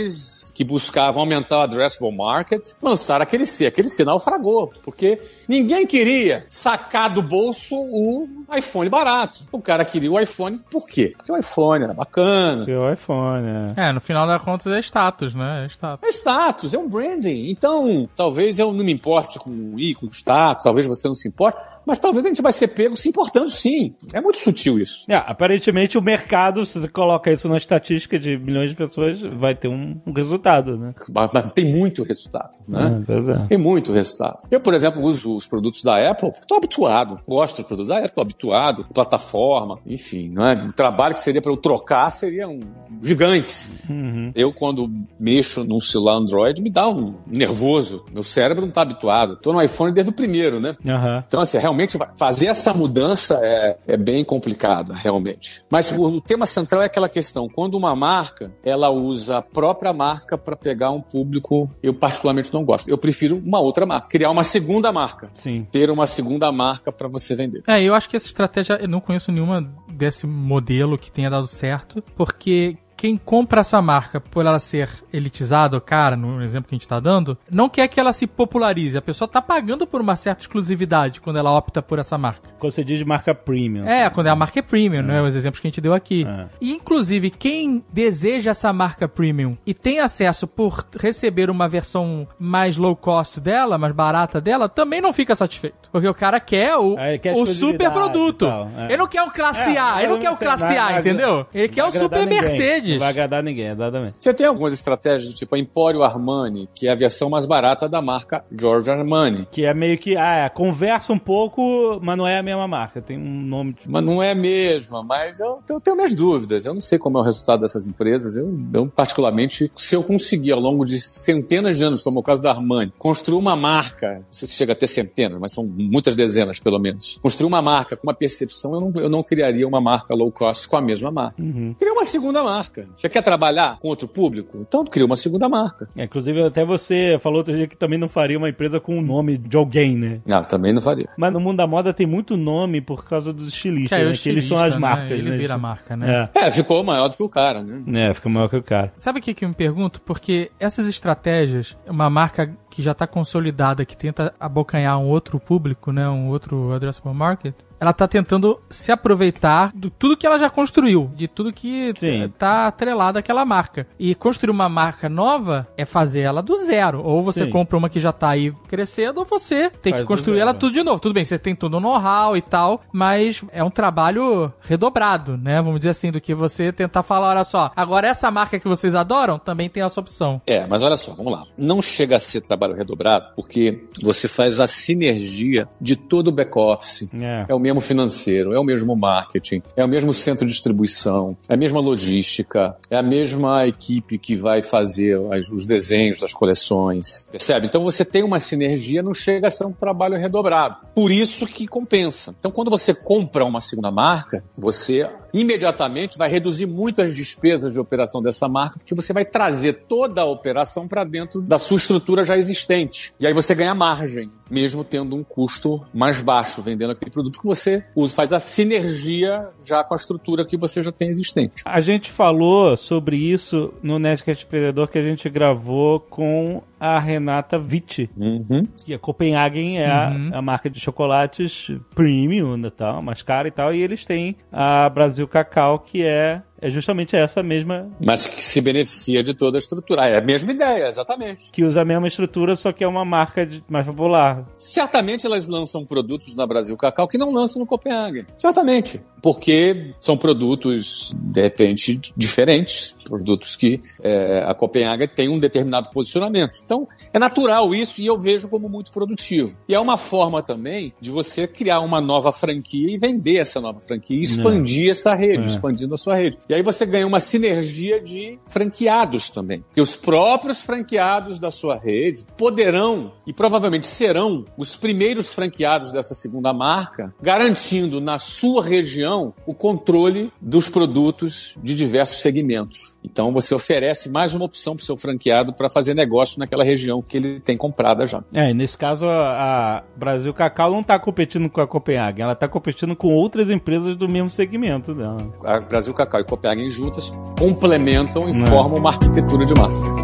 que 0.53 0.63
buscavam 0.63 1.21
aumentar 1.21 1.59
o 1.59 1.61
addressable 1.61 2.15
market 2.15 2.69
lançaram 2.81 3.23
aquele 3.23 3.45
C. 3.45 3.65
Aquele 3.65 3.89
C 3.89 4.03
naufragou, 4.03 4.71
porque 4.83 5.21
ninguém 5.47 5.85
queria 5.85 6.45
sacar 6.49 7.13
do 7.13 7.21
bolso 7.21 7.75
o 7.75 8.27
iPhone 8.55 8.89
barato. 8.89 9.45
O 9.51 9.61
cara 9.61 9.85
queria 9.85 10.11
o 10.11 10.19
iPhone 10.19 10.59
por 10.69 10.87
quê? 10.87 11.13
Porque 11.17 11.31
o 11.31 11.37
iPhone 11.37 11.83
era 11.83 11.93
bacana. 11.93 12.65
Que 12.65 12.73
o 12.73 12.91
iPhone, 12.91 13.47
é. 13.75 13.89
É, 13.89 13.91
no 13.93 14.01
final 14.01 14.27
das 14.27 14.41
contas 14.41 14.71
é 14.73 14.79
status, 14.79 15.33
né? 15.33 15.63
É 15.63 15.67
status. 15.67 16.09
É 16.09 16.11
status, 16.11 16.73
é 16.73 16.77
um 16.77 16.87
branding. 16.87 17.49
Então, 17.49 18.09
talvez 18.15 18.59
eu 18.59 18.73
não 18.73 18.83
me 18.83 18.91
importe 18.91 19.39
com 19.39 19.73
ir 19.77 19.95
com 19.95 20.07
status, 20.07 20.63
talvez 20.63 20.85
você 20.85 21.07
não 21.07 21.15
se 21.15 21.27
importe, 21.27 21.59
mas 21.85 21.99
talvez 21.99 22.25
a 22.25 22.29
gente 22.29 22.41
vai 22.41 22.51
ser 22.51 22.69
pego 22.69 22.95
se 22.95 23.09
importando 23.09 23.49
sim. 23.49 23.95
É 24.13 24.21
muito 24.21 24.39
sutil 24.39 24.79
isso. 24.79 25.05
É, 25.07 25.15
aparentemente 25.15 25.97
o 25.97 26.01
mercado, 26.01 26.65
se 26.65 26.79
você 26.79 26.87
coloca 26.87 27.31
isso 27.31 27.47
na 27.49 27.57
estatística 27.57 28.17
de 28.17 28.37
milhões 28.37 28.69
de 28.69 28.75
pessoas, 28.75 29.21
vai 29.21 29.55
ter 29.55 29.67
um, 29.67 29.99
um 30.05 30.13
resultado, 30.13 30.77
né? 30.77 30.93
Mas 31.13 31.53
tem 31.53 31.73
muito 31.73 32.03
resultado, 32.03 32.57
né? 32.67 33.03
É, 33.07 33.43
é. 33.43 33.47
Tem 33.47 33.57
muito 33.57 33.91
resultado. 33.91 34.39
Eu, 34.49 34.59
por 34.59 34.73
exemplo, 34.73 35.01
uso 35.01 35.35
os 35.35 35.47
produtos 35.47 35.83
da 35.83 36.09
Apple, 36.09 36.29
estou 36.29 36.57
habituado. 36.57 37.19
Gosto 37.27 37.57
dos 37.57 37.65
produtos 37.65 37.89
da 37.89 37.97
Apple, 37.97 38.09
estou 38.09 38.21
habituado. 38.21 38.85
Plataforma, 38.93 39.79
enfim, 39.85 40.29
não 40.29 40.45
é? 40.45 40.53
O 40.53 40.73
trabalho 40.73 41.13
que 41.13 41.19
seria 41.19 41.41
para 41.41 41.51
eu 41.51 41.57
trocar 41.57 42.09
seria 42.11 42.47
um 42.47 42.59
gigante. 43.01 43.69
Uhum. 43.89 44.31
Eu, 44.35 44.53
quando 44.53 44.89
mexo 45.19 45.63
num 45.63 45.79
celular 45.79 46.15
Android, 46.15 46.61
me 46.61 46.69
dá 46.69 46.87
um 46.87 47.15
nervoso. 47.27 48.05
Meu 48.13 48.23
cérebro 48.23 48.61
não 48.61 48.69
está 48.69 48.81
habituado. 48.81 49.33
Estou 49.33 49.53
no 49.53 49.61
iPhone 49.61 49.93
desde 49.93 50.11
o 50.11 50.13
primeiro, 50.13 50.59
né? 50.59 50.75
Aham. 50.85 51.23
Então, 51.27 51.39
assim, 51.39 51.57
realmente 51.57 51.70
vai- 51.97 52.09
fazer 52.15 52.47
essa 52.47 52.73
mudança 52.73 53.39
é, 53.41 53.77
é 53.87 53.97
bem 53.97 54.23
complicada, 54.23 54.93
realmente. 54.93 55.63
Mas 55.69 55.91
o, 55.91 56.03
o 56.03 56.21
tema 56.21 56.45
central 56.45 56.81
é 56.81 56.85
aquela 56.85 57.09
questão: 57.09 57.47
quando 57.49 57.75
uma 57.75 57.95
marca 57.95 58.51
ela 58.63 58.89
usa 58.89 59.37
a 59.37 59.41
própria 59.41 59.93
marca 59.93 60.37
para 60.37 60.55
pegar 60.55 60.91
um 60.91 61.01
público, 61.01 61.69
eu 61.81 61.93
particularmente 61.93 62.53
não 62.53 62.63
gosto. 62.63 62.89
Eu 62.89 62.97
prefiro 62.97 63.41
uma 63.45 63.59
outra 63.59 63.85
marca, 63.85 64.07
criar 64.07 64.29
uma 64.31 64.43
segunda 64.43 64.91
marca, 64.91 65.29
Sim. 65.33 65.67
ter 65.71 65.89
uma 65.89 66.07
segunda 66.07 66.51
marca 66.51 66.91
para 66.91 67.07
você 67.07 67.35
vender. 67.35 67.63
É, 67.67 67.81
eu 67.81 67.93
acho 67.93 68.09
que 68.09 68.15
essa 68.15 68.27
estratégia, 68.27 68.77
eu 68.81 68.87
não 68.87 68.99
conheço 68.99 69.31
nenhuma 69.31 69.61
desse 69.91 70.25
modelo 70.27 70.97
que 70.97 71.11
tenha 71.11 71.29
dado 71.29 71.47
certo, 71.47 72.03
porque 72.15 72.77
quem 73.01 73.17
compra 73.17 73.61
essa 73.61 73.81
marca 73.81 74.21
por 74.21 74.45
ela 74.45 74.59
ser 74.59 74.87
elitizada, 75.11 75.81
cara, 75.81 76.15
no 76.15 76.39
exemplo 76.39 76.69
que 76.69 76.75
a 76.75 76.77
gente 76.77 76.87
tá 76.87 76.99
dando, 76.99 77.35
não 77.49 77.67
quer 77.67 77.87
que 77.87 77.99
ela 77.99 78.13
se 78.13 78.27
popularize. 78.27 78.95
A 78.95 79.01
pessoa 79.01 79.27
tá 79.27 79.41
pagando 79.41 79.87
por 79.87 80.01
uma 80.01 80.15
certa 80.15 80.43
exclusividade 80.43 81.19
quando 81.19 81.37
ela 81.37 81.51
opta 81.51 81.81
por 81.81 81.97
essa 81.97 82.15
marca. 82.15 82.51
Quando 82.59 82.71
você 82.71 82.83
diz 82.83 83.01
marca 83.01 83.33
premium. 83.33 83.87
É, 83.87 84.07
quando 84.07 84.27
é 84.27 84.29
a 84.29 84.35
marca 84.35 84.59
é 84.59 84.61
premium, 84.61 85.01
né? 85.01 85.19
Os 85.19 85.35
exemplos 85.35 85.59
que 85.59 85.65
a 85.65 85.69
gente 85.69 85.81
deu 85.81 85.95
aqui. 85.95 86.27
É. 86.27 86.45
E, 86.61 86.71
inclusive, 86.71 87.31
quem 87.31 87.83
deseja 87.91 88.51
essa 88.51 88.71
marca 88.71 89.07
premium 89.07 89.57
e 89.65 89.73
tem 89.73 89.99
acesso 89.99 90.45
por 90.45 90.85
receber 90.99 91.49
uma 91.49 91.67
versão 91.67 92.27
mais 92.37 92.77
low 92.77 92.95
cost 92.95 93.39
dela, 93.39 93.79
mais 93.79 93.95
barata 93.95 94.39
dela, 94.39 94.69
também 94.69 95.01
não 95.01 95.11
fica 95.11 95.35
satisfeito. 95.35 95.89
Porque 95.91 96.07
o 96.07 96.13
cara 96.13 96.39
quer 96.39 96.77
o, 96.77 96.99
ele 96.99 97.17
quer 97.17 97.33
o 97.35 97.47
super 97.47 97.89
produto. 97.89 98.45
tal, 98.45 98.69
é. 98.77 98.85
Ele 98.89 98.97
não 98.97 99.07
quer 99.07 99.23
o 99.23 99.31
classe 99.31 99.75
É, 99.75 99.79
A, 99.79 100.03
ele 100.03 100.11
não 100.11 100.19
quer 100.19 100.29
o 100.29 100.37
classe 100.37 100.77
A, 100.77 100.99
entendeu? 100.99 101.47
Ele 101.51 101.67
quer 101.67 101.83
o 101.83 101.91
super 101.91 102.27
agradar 102.27 102.90
Mercedes. 102.91 102.99
Não 102.99 102.99
vai 102.99 103.09
agradar 103.09 103.43
ninguém, 103.43 103.67
exatamente. 103.67 104.15
Você 104.19 104.33
tem 104.33 104.45
algumas 104.45 104.73
estratégias 104.73 105.29
do 105.29 105.35
tipo 105.35 105.55
a 105.55 105.59
Empório 105.59 106.03
Armani, 106.03 106.69
que 106.75 106.87
é 106.87 106.91
a 106.91 106.95
versão 106.95 107.29
mais 107.29 107.45
barata 107.45 107.87
da 107.87 108.01
marca 108.01 108.43
Giorgio 108.51 108.93
Armani. 108.93 109.47
Que 109.51 109.65
é 109.65 109.73
meio 109.73 109.97
que, 109.97 110.15
ah, 110.17 110.45
é, 110.45 110.49
conversa 110.49 111.13
um 111.13 111.19
pouco, 111.19 111.99
mas 112.01 112.17
não 112.17 112.27
é 112.27 112.39
a 112.39 112.43
mesma 112.43 112.67
marca. 112.67 113.01
Tem 113.01 113.17
um 113.17 113.41
nome. 113.41 113.73
tipo, 113.73 113.91
Mas 113.91 114.03
não 114.03 114.21
é 114.21 114.31
a 114.31 114.35
mesma, 114.35 115.03
mas 115.03 115.39
eu, 115.39 115.59
eu 115.69 115.79
tenho 115.79 115.95
minhas 115.95 116.13
dúvidas. 116.13 116.65
Eu 116.65 116.73
não 116.73 116.81
sei 116.81 116.97
como 116.97 117.17
é 117.17 117.21
o 117.21 117.23
resultado 117.23 117.61
dessas 117.61 117.87
empresas. 117.87 118.35
Eu, 118.35 118.57
eu, 118.73 118.87
particularmente, 118.87 119.71
se 119.75 119.95
eu 119.95 120.03
conseguir 120.03 120.51
ao 120.51 120.59
longo 120.59 120.85
de 120.85 120.99
centenas 120.99 121.77
de 121.77 121.83
anos, 121.83 122.01
como 122.03 122.19
é 122.19 122.21
o 122.21 122.23
caso 122.23 122.41
da 122.41 122.51
Armani, 122.51 122.93
construir 122.97 123.37
uma 123.37 123.55
marca, 123.55 124.15
não 124.15 124.25
sei 124.31 124.47
se 124.47 124.55
chega 124.55 124.73
a 124.73 124.75
ter 124.75 124.87
centenas, 124.87 125.39
mas 125.39 125.51
são 125.53 125.65
muitas 125.65 126.15
dezenas 126.15 126.59
pelo 126.59 126.79
menos, 126.79 127.19
construir 127.21 127.47
uma 127.47 127.61
marca 127.61 127.95
com 127.95 128.07
uma 128.07 128.13
percepção, 128.13 128.73
eu 128.73 128.81
não, 128.81 128.93
eu 129.01 129.09
não 129.09 129.23
criaria 129.23 129.67
uma 129.67 129.81
marca 129.81 130.13
low 130.13 130.31
cost 130.31 130.67
com 130.67 130.77
a 130.77 130.81
mesma 130.81 131.11
marca. 131.11 131.41
Cria 131.79 131.93
uma 131.93 132.05
segunda 132.05 132.43
marca. 132.43 132.80
Você 132.95 133.09
quer 133.09 133.21
trabalhar 133.21 133.77
com 133.79 133.87
outro 133.87 134.07
público? 134.07 134.57
Então 134.67 134.83
cria 134.85 135.05
uma 135.05 135.15
segunda 135.15 135.47
marca. 135.49 135.87
É, 135.95 136.03
inclusive, 136.05 136.43
até 136.43 136.63
você 136.65 137.17
falou 137.19 137.39
outro 137.39 137.55
dia 137.55 137.67
que 137.67 137.77
também 137.77 137.97
não 137.99 138.07
faria 138.09 138.37
uma 138.37 138.49
empresa 138.49 138.79
com 138.79 138.97
o 138.97 139.01
nome 139.01 139.37
de 139.37 139.57
alguém, 139.57 139.95
né? 139.97 140.21
Não, 140.25 140.43
também 140.43 140.73
não 140.73 140.81
faria. 140.81 141.07
Mas 141.17 141.31
no 141.33 141.39
mundo 141.39 141.57
da 141.57 141.67
moda 141.67 141.93
tem 141.93 142.07
muito 142.07 142.35
nome 142.37 142.81
por 142.81 143.05
causa 143.05 143.31
dos 143.33 143.47
estilistas, 143.47 143.97
Que 143.97 144.05
o 144.05 144.09
né? 144.09 144.15
que 144.15 144.29
eles 144.29 144.45
são 144.47 144.57
as 144.57 144.67
estilista, 144.69 144.79
né? 144.79 144.95
marcas, 144.95 145.11
Ele 145.19 145.29
né? 145.29 145.37
vira 145.37 145.53
a 145.53 145.57
marca, 145.57 145.97
né? 145.97 146.29
É. 146.35 146.47
É, 146.47 146.51
ficou 146.51 146.83
maior 146.83 147.07
do 147.07 147.17
que 147.17 147.23
o 147.23 147.29
cara, 147.29 147.63
né? 147.63 148.09
É, 148.09 148.13
fica 148.13 148.29
maior 148.29 148.47
que 148.49 148.57
o 148.57 148.63
cara. 148.63 148.91
Sabe 148.95 149.19
o 149.19 149.21
que, 149.21 149.33
que 149.33 149.45
eu 149.45 149.49
me 149.49 149.55
pergunto? 149.55 150.01
Porque 150.01 150.51
essas 150.59 150.87
estratégias, 150.87 151.75
uma 151.87 152.09
marca 152.09 152.55
que 152.71 152.81
já 152.81 152.93
está 152.93 153.05
consolidada, 153.05 153.85
que 153.85 153.95
tenta 153.95 154.33
abocanhar 154.39 154.97
um 154.97 155.07
outro 155.07 155.39
público, 155.39 155.91
né, 155.91 156.09
um 156.09 156.29
outro 156.29 156.71
addressable 156.71 157.13
market, 157.13 157.53
ela 157.81 157.93
tá 157.93 158.07
tentando 158.07 158.61
se 158.69 158.91
aproveitar 158.91 159.71
de 159.73 159.89
tudo 159.89 160.15
que 160.15 160.27
ela 160.27 160.37
já 160.37 160.51
construiu, 160.51 161.11
de 161.15 161.27
tudo 161.27 161.51
que 161.51 161.91
Sim. 161.97 162.31
tá 162.37 162.67
atrelado 162.67 163.17
àquela 163.17 163.43
marca. 163.43 163.87
E 163.97 164.13
construir 164.13 164.51
uma 164.51 164.69
marca 164.69 165.09
nova 165.09 165.67
é 165.75 165.83
fazer 165.83 166.21
ela 166.21 166.43
do 166.43 166.55
zero. 166.57 167.01
Ou 167.03 167.23
você 167.23 167.45
Sim. 167.45 167.49
compra 167.49 167.75
uma 167.75 167.89
que 167.89 167.99
já 167.99 168.11
tá 168.11 168.29
aí 168.29 168.53
crescendo, 168.67 169.21
ou 169.21 169.25
você 169.25 169.71
tem 169.71 169.93
Faz 169.93 170.03
que 170.03 170.07
construir 170.07 170.37
ela 170.37 170.53
tudo 170.53 170.73
de 170.73 170.83
novo. 170.83 170.99
Tudo 170.99 171.15
bem, 171.15 171.25
você 171.25 171.39
tem 171.39 171.55
todo 171.55 171.77
o 171.77 171.79
know-how 171.79 172.37
e 172.37 172.41
tal, 172.43 172.83
mas 172.93 173.43
é 173.51 173.63
um 173.63 173.71
trabalho 173.71 174.53
redobrado, 174.61 175.35
né? 175.35 175.59
Vamos 175.59 175.79
dizer 175.79 175.89
assim, 175.89 176.11
do 176.11 176.21
que 176.21 176.35
você 176.35 176.71
tentar 176.71 177.01
falar, 177.01 177.31
olha 177.31 177.43
só, 177.43 177.71
agora 177.75 178.07
essa 178.07 178.29
marca 178.29 178.59
que 178.59 178.67
vocês 178.67 178.93
adoram 178.93 179.39
também 179.39 179.67
tem 179.67 179.81
essa 179.81 179.99
opção. 179.99 180.39
É, 180.45 180.67
mas 180.67 180.83
olha 180.83 180.97
só, 180.97 181.13
vamos 181.13 181.33
lá. 181.33 181.41
Não 181.57 181.81
chega 181.81 182.17
a 182.17 182.19
ser 182.19 182.41
trabalho 182.41 182.60
redobrado, 182.69 183.29
porque 183.35 183.83
você 184.01 184.27
faz 184.27 184.59
a 184.59 184.67
sinergia 184.67 185.67
de 185.79 185.95
todo 185.95 186.27
o 186.29 186.31
back-office. 186.31 187.09
É. 187.13 187.45
É 187.49 187.55
o 187.55 187.59
mesmo 187.59 187.81
financeiro, 187.81 188.53
é 188.53 188.59
o 188.59 188.63
mesmo 188.63 188.95
marketing, 188.95 189.61
é 189.75 189.83
o 189.83 189.87
mesmo 189.87 190.13
centro 190.13 190.45
de 190.45 190.51
distribuição, 190.51 191.35
é 191.49 191.53
a 191.53 191.57
mesma 191.57 191.79
logística, 191.79 192.75
é 192.89 192.97
a 192.97 193.01
mesma 193.03 193.65
equipe 193.67 194.17
que 194.17 194.35
vai 194.35 194.61
fazer 194.61 195.19
as- 195.31 195.49
os 195.51 195.65
desenhos 195.65 196.19
das 196.19 196.33
coleções, 196.33 197.27
percebe? 197.31 197.67
Então 197.67 197.83
você 197.83 198.05
tem 198.05 198.23
uma 198.23 198.39
sinergia, 198.39 199.01
não 199.01 199.13
chega 199.13 199.47
a 199.47 199.51
ser 199.51 199.65
um 199.65 199.71
trabalho 199.73 200.17
redobrado. 200.17 200.77
Por 200.93 201.11
isso 201.11 201.45
que 201.47 201.67
compensa. 201.67 202.35
Então 202.39 202.51
quando 202.51 202.69
você 202.69 202.93
compra 202.93 203.43
uma 203.45 203.61
segunda 203.61 203.91
marca, 203.91 204.43
você 204.57 205.09
imediatamente 205.33 206.17
vai 206.17 206.29
reduzir 206.29 206.65
muito 206.65 207.01
as 207.01 207.15
despesas 207.15 207.73
de 207.73 207.79
operação 207.79 208.21
dessa 208.21 208.47
marca, 208.47 208.77
porque 208.77 208.95
você 208.95 209.13
vai 209.13 209.25
trazer 209.25 209.85
toda 209.87 210.21
a 210.21 210.25
operação 210.25 210.87
para 210.87 211.03
dentro 211.03 211.41
da 211.41 211.57
sua 211.57 211.77
estrutura 211.77 212.23
já 212.23 212.37
existente. 212.37 213.13
E 213.19 213.27
aí 213.27 213.33
você 213.33 213.55
ganha 213.55 213.73
margem, 213.73 214.29
mesmo 214.51 214.83
tendo 214.83 215.15
um 215.15 215.23
custo 215.23 215.81
mais 215.93 216.21
baixo, 216.21 216.61
vendendo 216.61 216.91
aquele 216.91 217.09
produto 217.09 217.39
que 217.39 217.45
você 217.45 217.83
usa, 217.95 218.13
faz 218.13 218.33
a 218.33 218.39
sinergia 218.39 219.47
já 219.65 219.83
com 219.83 219.93
a 219.93 219.97
estrutura 219.97 220.45
que 220.45 220.57
você 220.57 220.81
já 220.83 220.91
tem 220.91 221.07
existente. 221.09 221.61
A 221.65 221.81
gente 221.81 222.11
falou 222.11 222.75
sobre 222.77 223.15
isso 223.17 223.73
no 223.81 223.97
Nerdcast 223.97 224.45
Predador 224.45 224.87
que 224.87 224.97
a 224.97 225.03
gente 225.03 225.29
gravou 225.29 225.99
com 225.99 226.61
a 226.79 226.97
Renata 226.99 227.57
Witt, 227.59 228.09
Uhum. 228.17 228.63
que 228.85 228.93
a 228.93 228.99
Copenhagen 228.99 229.77
é 229.79 229.89
a- 229.89 230.09
Uhum. 230.09 230.31
a, 230.33 230.41
marca 230.41 230.69
de 230.69 230.79
chocolates 230.79 231.69
premium 231.93 232.57
e 232.65 232.71
tal, 232.71 233.01
mais 233.03 233.21
cara 233.21 233.47
e 233.47 233.51
tal, 233.51 233.73
e 233.73 233.81
eles 233.81 234.03
têm 234.03 234.35
a 234.51 234.89
Brasil 234.89 235.27
Cacau, 235.27 235.77
que 235.79 236.03
é, 236.03 236.41
é 236.61 236.69
justamente 236.69 237.15
essa 237.15 237.41
mesma, 237.41 237.89
Mas 237.99 238.25
que 238.27 238.41
se 238.41 238.61
beneficia 238.61 239.23
de 239.23 239.33
toda 239.33 239.57
a 239.57 239.59
estrutura. 239.59 240.03
Ah, 240.03 240.07
é 240.07 240.17
a 240.17 240.21
mesma 240.21 240.51
ideia, 240.51 240.87
exatamente. 240.87 241.51
que 241.51 241.63
usa 241.63 241.81
a 241.81 241.85
mesma 241.85 242.07
estrutura, 242.07 242.55
só 242.55 242.71
que 242.71 242.83
é 242.83 242.87
uma 242.87 243.03
marca 243.03 243.45
de- 243.45 243.63
mais 243.67 243.85
popular. 243.85 244.45
Certamente 244.57 245.25
elas 245.25 245.47
lançam 245.47 245.85
produtos 245.85 246.35
na 246.35 246.45
Brasil 246.45 246.77
Cacau 246.77 247.07
que 247.07 247.17
não 247.17 247.31
lançam 247.33 247.59
no 247.59 247.65
Copenhagen. 247.65 248.25
Certamente. 248.37 249.01
Porque 249.21 249.93
são 249.99 250.17
produtos, 250.17 251.13
de 251.15 251.41
repente, 251.41 251.99
diferentes. 252.17 252.95
Produtos 253.05 253.55
que 253.55 253.79
é, 254.03 254.43
a 254.47 254.53
Copenhagen 254.53 255.07
tem 255.07 255.29
um 255.29 255.39
determinado 255.39 255.89
posicionamento. 255.91 256.59
Então, 256.63 256.87
é 257.13 257.19
natural 257.19 257.73
isso 257.73 258.01
e 258.01 258.05
eu 258.07 258.19
vejo 258.19 258.47
como 258.47 258.67
muito 258.69 258.91
produtivo. 258.91 259.57
E 259.67 259.73
é 259.75 259.79
uma 259.79 259.97
forma 259.97 260.41
também 260.41 260.93
de 260.99 261.09
você 261.11 261.45
criar 261.47 261.81
uma 261.81 262.01
nova 262.01 262.31
franquia 262.31 262.89
e 262.89 262.97
vender 262.97 263.37
essa 263.37 263.59
nova 263.61 263.79
franquia 263.81 264.17
e 264.17 264.21
expandir 264.21 264.89
essa 264.91 265.13
rede, 265.13 265.43
É. 265.45 265.47
expandindo 265.47 265.93
a 265.93 265.97
sua 265.97 266.15
rede. 266.15 266.37
E 266.51 266.53
aí 266.53 266.61
você 266.61 266.85
ganha 266.85 267.07
uma 267.07 267.21
sinergia 267.21 267.97
de 268.01 268.37
franqueados 268.45 269.29
também. 269.29 269.63
Que 269.73 269.79
os 269.79 269.95
próprios 269.95 270.59
franqueados 270.59 271.39
da 271.39 271.49
sua 271.49 271.77
rede 271.77 272.25
poderão 272.35 273.13
e 273.25 273.31
provavelmente 273.31 273.87
serão 273.87 274.43
os 274.57 274.75
primeiros 274.75 275.33
franqueados 275.33 275.93
dessa 275.93 276.13
segunda 276.13 276.51
marca, 276.51 277.15
garantindo 277.21 278.01
na 278.01 278.19
sua 278.19 278.61
região 278.61 279.33
o 279.45 279.53
controle 279.53 280.29
dos 280.41 280.67
produtos 280.67 281.55
de 281.63 281.73
diversos 281.73 282.17
segmentos. 282.17 282.90
Então 283.03 283.31
você 283.31 283.53
oferece 283.53 284.09
mais 284.09 284.33
uma 284.35 284.45
opção 284.45 284.75
para 284.75 284.83
o 284.83 284.85
seu 284.85 284.95
franqueado 284.97 285.53
para 285.53 285.69
fazer 285.69 285.93
negócio 285.93 286.39
naquela 286.39 286.63
região 286.63 287.01
que 287.01 287.17
ele 287.17 287.39
tem 287.39 287.57
comprada 287.57 288.05
já. 288.05 288.23
É, 288.33 288.51
e 288.51 288.53
nesse 288.53 288.77
caso 288.77 289.07
a, 289.07 289.83
Brasil 289.95 290.33
Cacau 290.33 290.71
não 290.71 290.81
está 290.81 290.97
competindo 290.99 291.49
com 291.49 291.61
a 291.61 291.67
Copenhagen, 291.67 292.23
ela 292.23 292.33
está 292.33 292.47
competindo 292.47 292.95
com 292.95 293.07
outras 293.07 293.49
empresas 293.49 293.95
do 293.95 294.07
mesmo 294.07 294.29
segmento 294.29 294.93
dela. 294.93 295.17
A 295.43 295.59
Brasil 295.59 295.93
Cacau 295.93 296.21
e 296.21 296.23
Copenhagen 296.23 296.69
juntas 296.69 297.11
complementam 297.37 298.29
e 298.29 298.33
Né. 298.33 298.49
formam 298.49 298.77
uma 298.79 298.91
arquitetura 298.91 299.45
de 299.45 299.53
marca. 299.53 300.00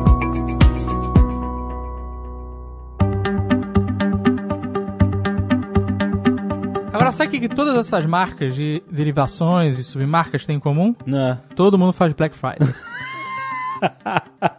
Agora, 7.08 7.12
sabe 7.16 7.30
o 7.30 7.32
que, 7.32 7.48
que 7.48 7.56
todas 7.56 7.78
essas 7.78 8.06
marcas 8.06 8.54
de 8.54 8.84
derivações 8.92 9.80
e 9.80 9.84
submarcas 9.84 10.46
têm 10.46 10.58
em 10.58 10.60
comum? 10.60 10.94
Né? 11.06 11.40
Todo 11.56 11.78
mundo 11.78 11.94
faz 11.94 12.12
Black 12.12 12.36
Friday. 12.36 12.68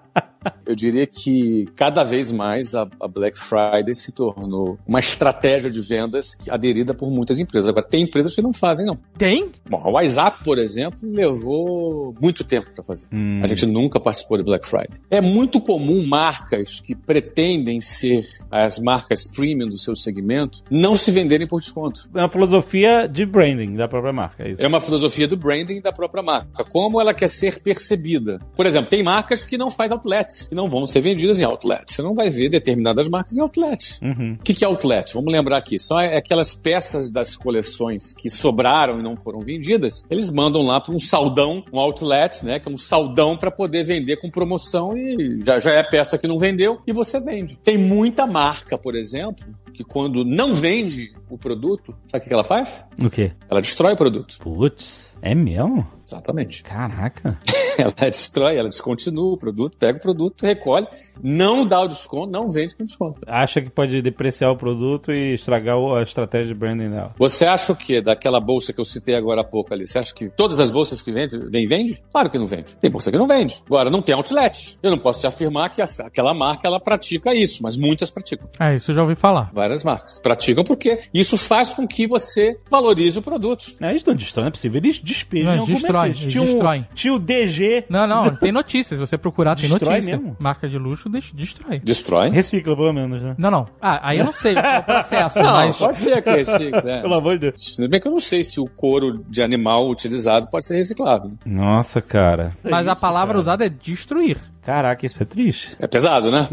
Eu 0.69 0.75
diria 0.75 1.07
que 1.07 1.67
cada 1.75 2.05
vez 2.05 2.31
mais 2.31 2.75
a, 2.75 2.87
a 3.01 3.09
Black 3.09 3.39
Friday 3.39 3.95
se 3.95 4.13
tornou 4.13 4.79
uma 4.87 5.01
estratégia 5.01 5.71
de 5.71 5.81
vendas 5.81 6.37
aderida 6.47 6.93
por 6.93 7.11
muitas 7.11 7.39
empresas. 7.39 7.71
Agora, 7.71 7.87
tem 7.87 8.03
empresas 8.03 8.35
que 8.35 8.43
não 8.43 8.53
fazem, 8.53 8.85
não. 8.85 8.99
Tem? 9.17 9.51
Bom, 9.67 9.81
a 9.83 9.89
WhatsApp, 9.89 10.45
por 10.45 10.59
exemplo, 10.59 10.99
levou 11.03 12.15
muito 12.21 12.45
tempo 12.45 12.71
para 12.75 12.85
fazer. 12.85 13.07
Hum. 13.11 13.41
A 13.43 13.47
gente 13.47 13.65
nunca 13.65 13.99
participou 13.99 14.37
de 14.37 14.43
Black 14.43 14.69
Friday. 14.69 15.01
É 15.11 15.23
muito 15.23 15.59
comum 15.59 16.07
marcas 16.07 16.81
que 16.81 16.95
pretendem 16.95 17.81
ser 17.81 18.27
as 18.51 18.79
marcas 18.79 19.27
premium 19.27 19.69
do 19.69 19.79
seu 19.79 19.97
segmento 19.97 20.63
não 20.71 20.97
se 20.97 21.11
venderem 21.11 21.47
por 21.47 21.61
desconto. 21.61 22.11
É 22.15 22.21
uma 22.21 22.29
filosofia 22.29 23.09
de 23.09 23.25
branding 23.25 23.75
da 23.75 23.89
própria 23.89 24.13
marca, 24.13 24.45
é 24.45 24.51
isso. 24.51 24.63
É 24.63 24.67
uma 24.67 24.83
filosofia 24.83 25.27
do 25.27 25.37
branding 25.37 25.81
da 25.81 25.93
própria 25.93 26.23
marca. 26.23 26.63
Como 26.65 27.01
ela 27.01 27.15
quer 27.15 27.29
ser 27.29 27.63
percebida. 27.63 28.39
Por 28.55 28.67
exemplo, 28.67 28.91
tem 28.91 29.03
marcas 29.03 29.47
que 29.47 29.57
não 29.57 29.71
faz 29.71 29.91
outlet 29.91 30.47
não 30.59 30.69
vão 30.69 30.85
ser 30.85 31.01
vendidas 31.01 31.41
em 31.41 31.45
outlet. 31.45 31.85
Você 31.87 32.03
não 32.03 32.15
vai 32.15 32.29
ver 32.29 32.49
determinadas 32.49 33.09
marcas 33.09 33.37
em 33.37 33.41
outlet. 33.41 33.99
Uhum. 34.03 34.37
O 34.41 34.43
que, 34.43 34.53
que 34.53 34.65
é 34.65 34.67
outlet? 34.67 35.15
Vamos 35.15 35.33
lembrar 35.33 35.57
aqui. 35.57 35.79
São 35.79 35.97
aquelas 35.97 36.53
peças 36.53 37.11
das 37.11 37.37
coleções 37.37 38.13
que 38.13 38.29
sobraram 38.29 38.99
e 38.99 39.03
não 39.03 39.17
foram 39.17 39.41
vendidas. 39.41 40.05
Eles 40.11 40.31
mandam 40.31 40.63
lá 40.63 40.81
para 40.81 40.93
um 40.93 40.99
saldão, 40.99 41.65
um 41.73 41.79
outlet, 41.79 42.45
né? 42.45 42.59
Que 42.59 42.69
é 42.69 42.73
um 42.73 42.77
saldão 42.77 43.37
para 43.37 43.53
poder 43.53 43.85
vender 43.85 44.17
com 44.17 44.29
promoção 44.29 44.97
e 44.97 45.41
já, 45.45 45.61
já 45.61 45.73
é 45.73 45.83
peça 45.85 46.19
que 46.19 46.27
não 46.27 46.39
vendeu 46.39 46.81
e 46.87 46.93
você 46.93 47.21
vende. 47.21 47.57
Tem 47.63 47.79
muita 47.79 48.27
marca, 48.27 48.77
por 48.77 48.97
exemplo, 48.97 49.47
que 49.73 49.85
quando 49.85 50.25
não 50.25 50.55
vende 50.55 51.13
o 51.31 51.39
produto, 51.39 51.95
sabe 52.07 52.19
o 52.19 52.23
que 52.23 52.29
que 52.29 52.35
ela 52.35 52.43
faz? 52.43 52.83
O 53.01 53.09
quê? 53.09 53.31
Ela 53.49 53.61
destrói 53.61 53.93
o 53.93 53.97
produto. 53.97 54.39
Putz, 54.41 55.09
é 55.23 55.35
mesmo? 55.35 55.87
Exatamente. 56.09 56.63
Caraca. 56.63 57.39
Ela 57.79 57.93
destrói, 57.97 58.57
ela 58.57 58.69
descontinua 58.69 59.35
o 59.35 59.37
produto, 59.37 59.77
pega 59.77 59.99
o 59.99 60.03
produto, 60.03 60.43
recolhe, 60.45 60.85
não 61.23 61.65
dá 61.65 61.81
o 61.81 61.87
desconto, 61.87 62.29
não 62.29 62.49
vende 62.51 62.75
com 62.75 62.85
desconto. 62.85 63.21
Acha 63.25 63.61
que 63.63 63.71
pode 63.71 64.03
depreciar 64.03 64.51
o 64.51 64.57
produto 64.57 65.13
e 65.13 65.35
estragar 65.35 65.77
a 65.77 66.03
estratégia 66.03 66.49
de 66.49 66.55
branding 66.55 66.91
dela. 66.91 67.15
Você 67.17 67.45
acha 67.47 67.73
o 67.73 67.77
quê? 67.77 68.01
Daquela 68.01 68.41
bolsa 68.41 68.73
que 68.73 68.81
eu 68.81 68.85
citei 68.85 69.15
agora 69.15 69.43
há 69.43 69.45
pouco 69.45 69.73
ali? 69.73 69.87
Você 69.87 69.97
acha 69.97 70.13
que 70.13 70.29
todas 70.29 70.59
as 70.59 70.73
bolsas 70.73 71.01
que 71.01 71.13
vende, 71.13 71.39
vem, 71.39 71.69
vende? 71.69 72.03
Claro 72.11 72.29
que 72.29 72.37
não 72.37 72.49
vende. 72.49 72.75
Tem 72.81 72.91
bolsa 72.91 73.13
que 73.13 73.17
não 73.19 73.29
vende. 73.29 73.63
Agora, 73.67 73.89
não 73.91 74.03
tem 74.03 74.13
outlet. 74.13 74.77
Eu 74.83 74.91
não 74.91 74.99
posso 74.99 75.21
te 75.21 75.29
afirmar 75.29 75.71
que 75.71 75.81
essa- 75.81 76.05
aquela 76.07 76.35
marca, 76.35 76.67
ela 76.67 76.81
pratica 76.81 77.33
isso, 77.33 77.63
mas 77.63 77.77
muitas 77.77 78.11
praticam. 78.11 78.49
É, 78.59 78.75
isso 78.75 78.91
eu 78.91 78.97
já 78.97 79.03
ouvi 79.03 79.15
falar. 79.15 79.53
Várias 79.55 79.85
marcas. 79.85 80.19
Praticam 80.19 80.65
porque 80.65 80.99
isso 81.15 81.39
faz 81.39 81.73
com 81.73 81.87
que 81.87 82.09
você 82.09 82.59
valorize 82.69 83.17
o 83.17 83.23
produto. 83.23 83.73
Não, 83.79 83.89
eles 83.91 84.03
não 84.37 84.47
é 84.47 84.51
possível. 84.51 84.79
Eles 84.81 84.99
despejam. 84.99 85.55
Não, 85.59 85.65
destrói, 86.07 86.09
eles 86.09 86.33
Tinha 86.33 86.43
o- 86.43 86.47
destroem. 86.47 86.87
Tinha 86.95 87.15
o 87.15 87.19
DG. 87.19 87.85
Não, 87.89 88.07
não, 88.07 88.31
tem 88.37 88.53
notícias. 88.53 88.99
Se 88.99 89.07
você 89.07 89.19
procurar, 89.19 89.55
tem 89.57 89.69
Destrói 89.69 89.95
notícia. 89.97 90.17
mesmo? 90.17 90.37
Marca 90.39 90.69
de 90.69 90.79
luxo 90.79 91.09
des- 91.09 91.33
destrói. 91.33 91.79
Destrói? 91.81 92.31
Recicla, 92.31 92.77
pelo 92.77 92.93
menos, 92.93 93.21
né? 93.23 93.35
Não, 93.39 93.51
não. 93.51 93.67
Ah, 93.81 94.01
aí 94.11 94.19
eu 94.19 94.25
não 94.25 94.33
sei 94.33 94.55
qual 94.55 94.65
é 94.67 94.79
o 94.79 94.83
processo, 94.83 95.39
Não, 95.39 95.53
mas. 95.53 95.77
pode 95.77 95.99
ser 95.99 96.23
que 96.23 96.31
recicle. 96.31 96.91
é. 96.91 97.01
Pelo 97.03 97.15
amor 97.15 97.35
de 97.35 97.51
Deus. 97.51 97.77
Se 97.77 97.89
bem 97.89 98.01
que 98.01 98.07
eu 98.09 98.13
não 98.13 98.21
sei 98.21 98.43
se 98.43 98.61
o 98.61 98.67
couro 98.67 99.25
de 99.29 99.43
animal 99.43 99.89
utilizado 99.89 100.49
pode 100.49 100.65
ser 100.67 100.77
reciclável. 100.77 101.33
Nossa, 101.45 102.01
cara. 102.01 102.53
Mas 102.63 102.87
a 102.89 102.93
Isso, 102.93 103.01
palavra 103.01 103.29
cara. 103.29 103.39
usada 103.39 103.67
é 103.67 103.69
destruir. 103.69 104.37
Caraca, 104.69 105.07
isso 105.07 105.23
é 105.23 105.25
triste. 105.25 105.75
É 105.81 105.87
pesado, 105.87 106.31
né? 106.31 106.47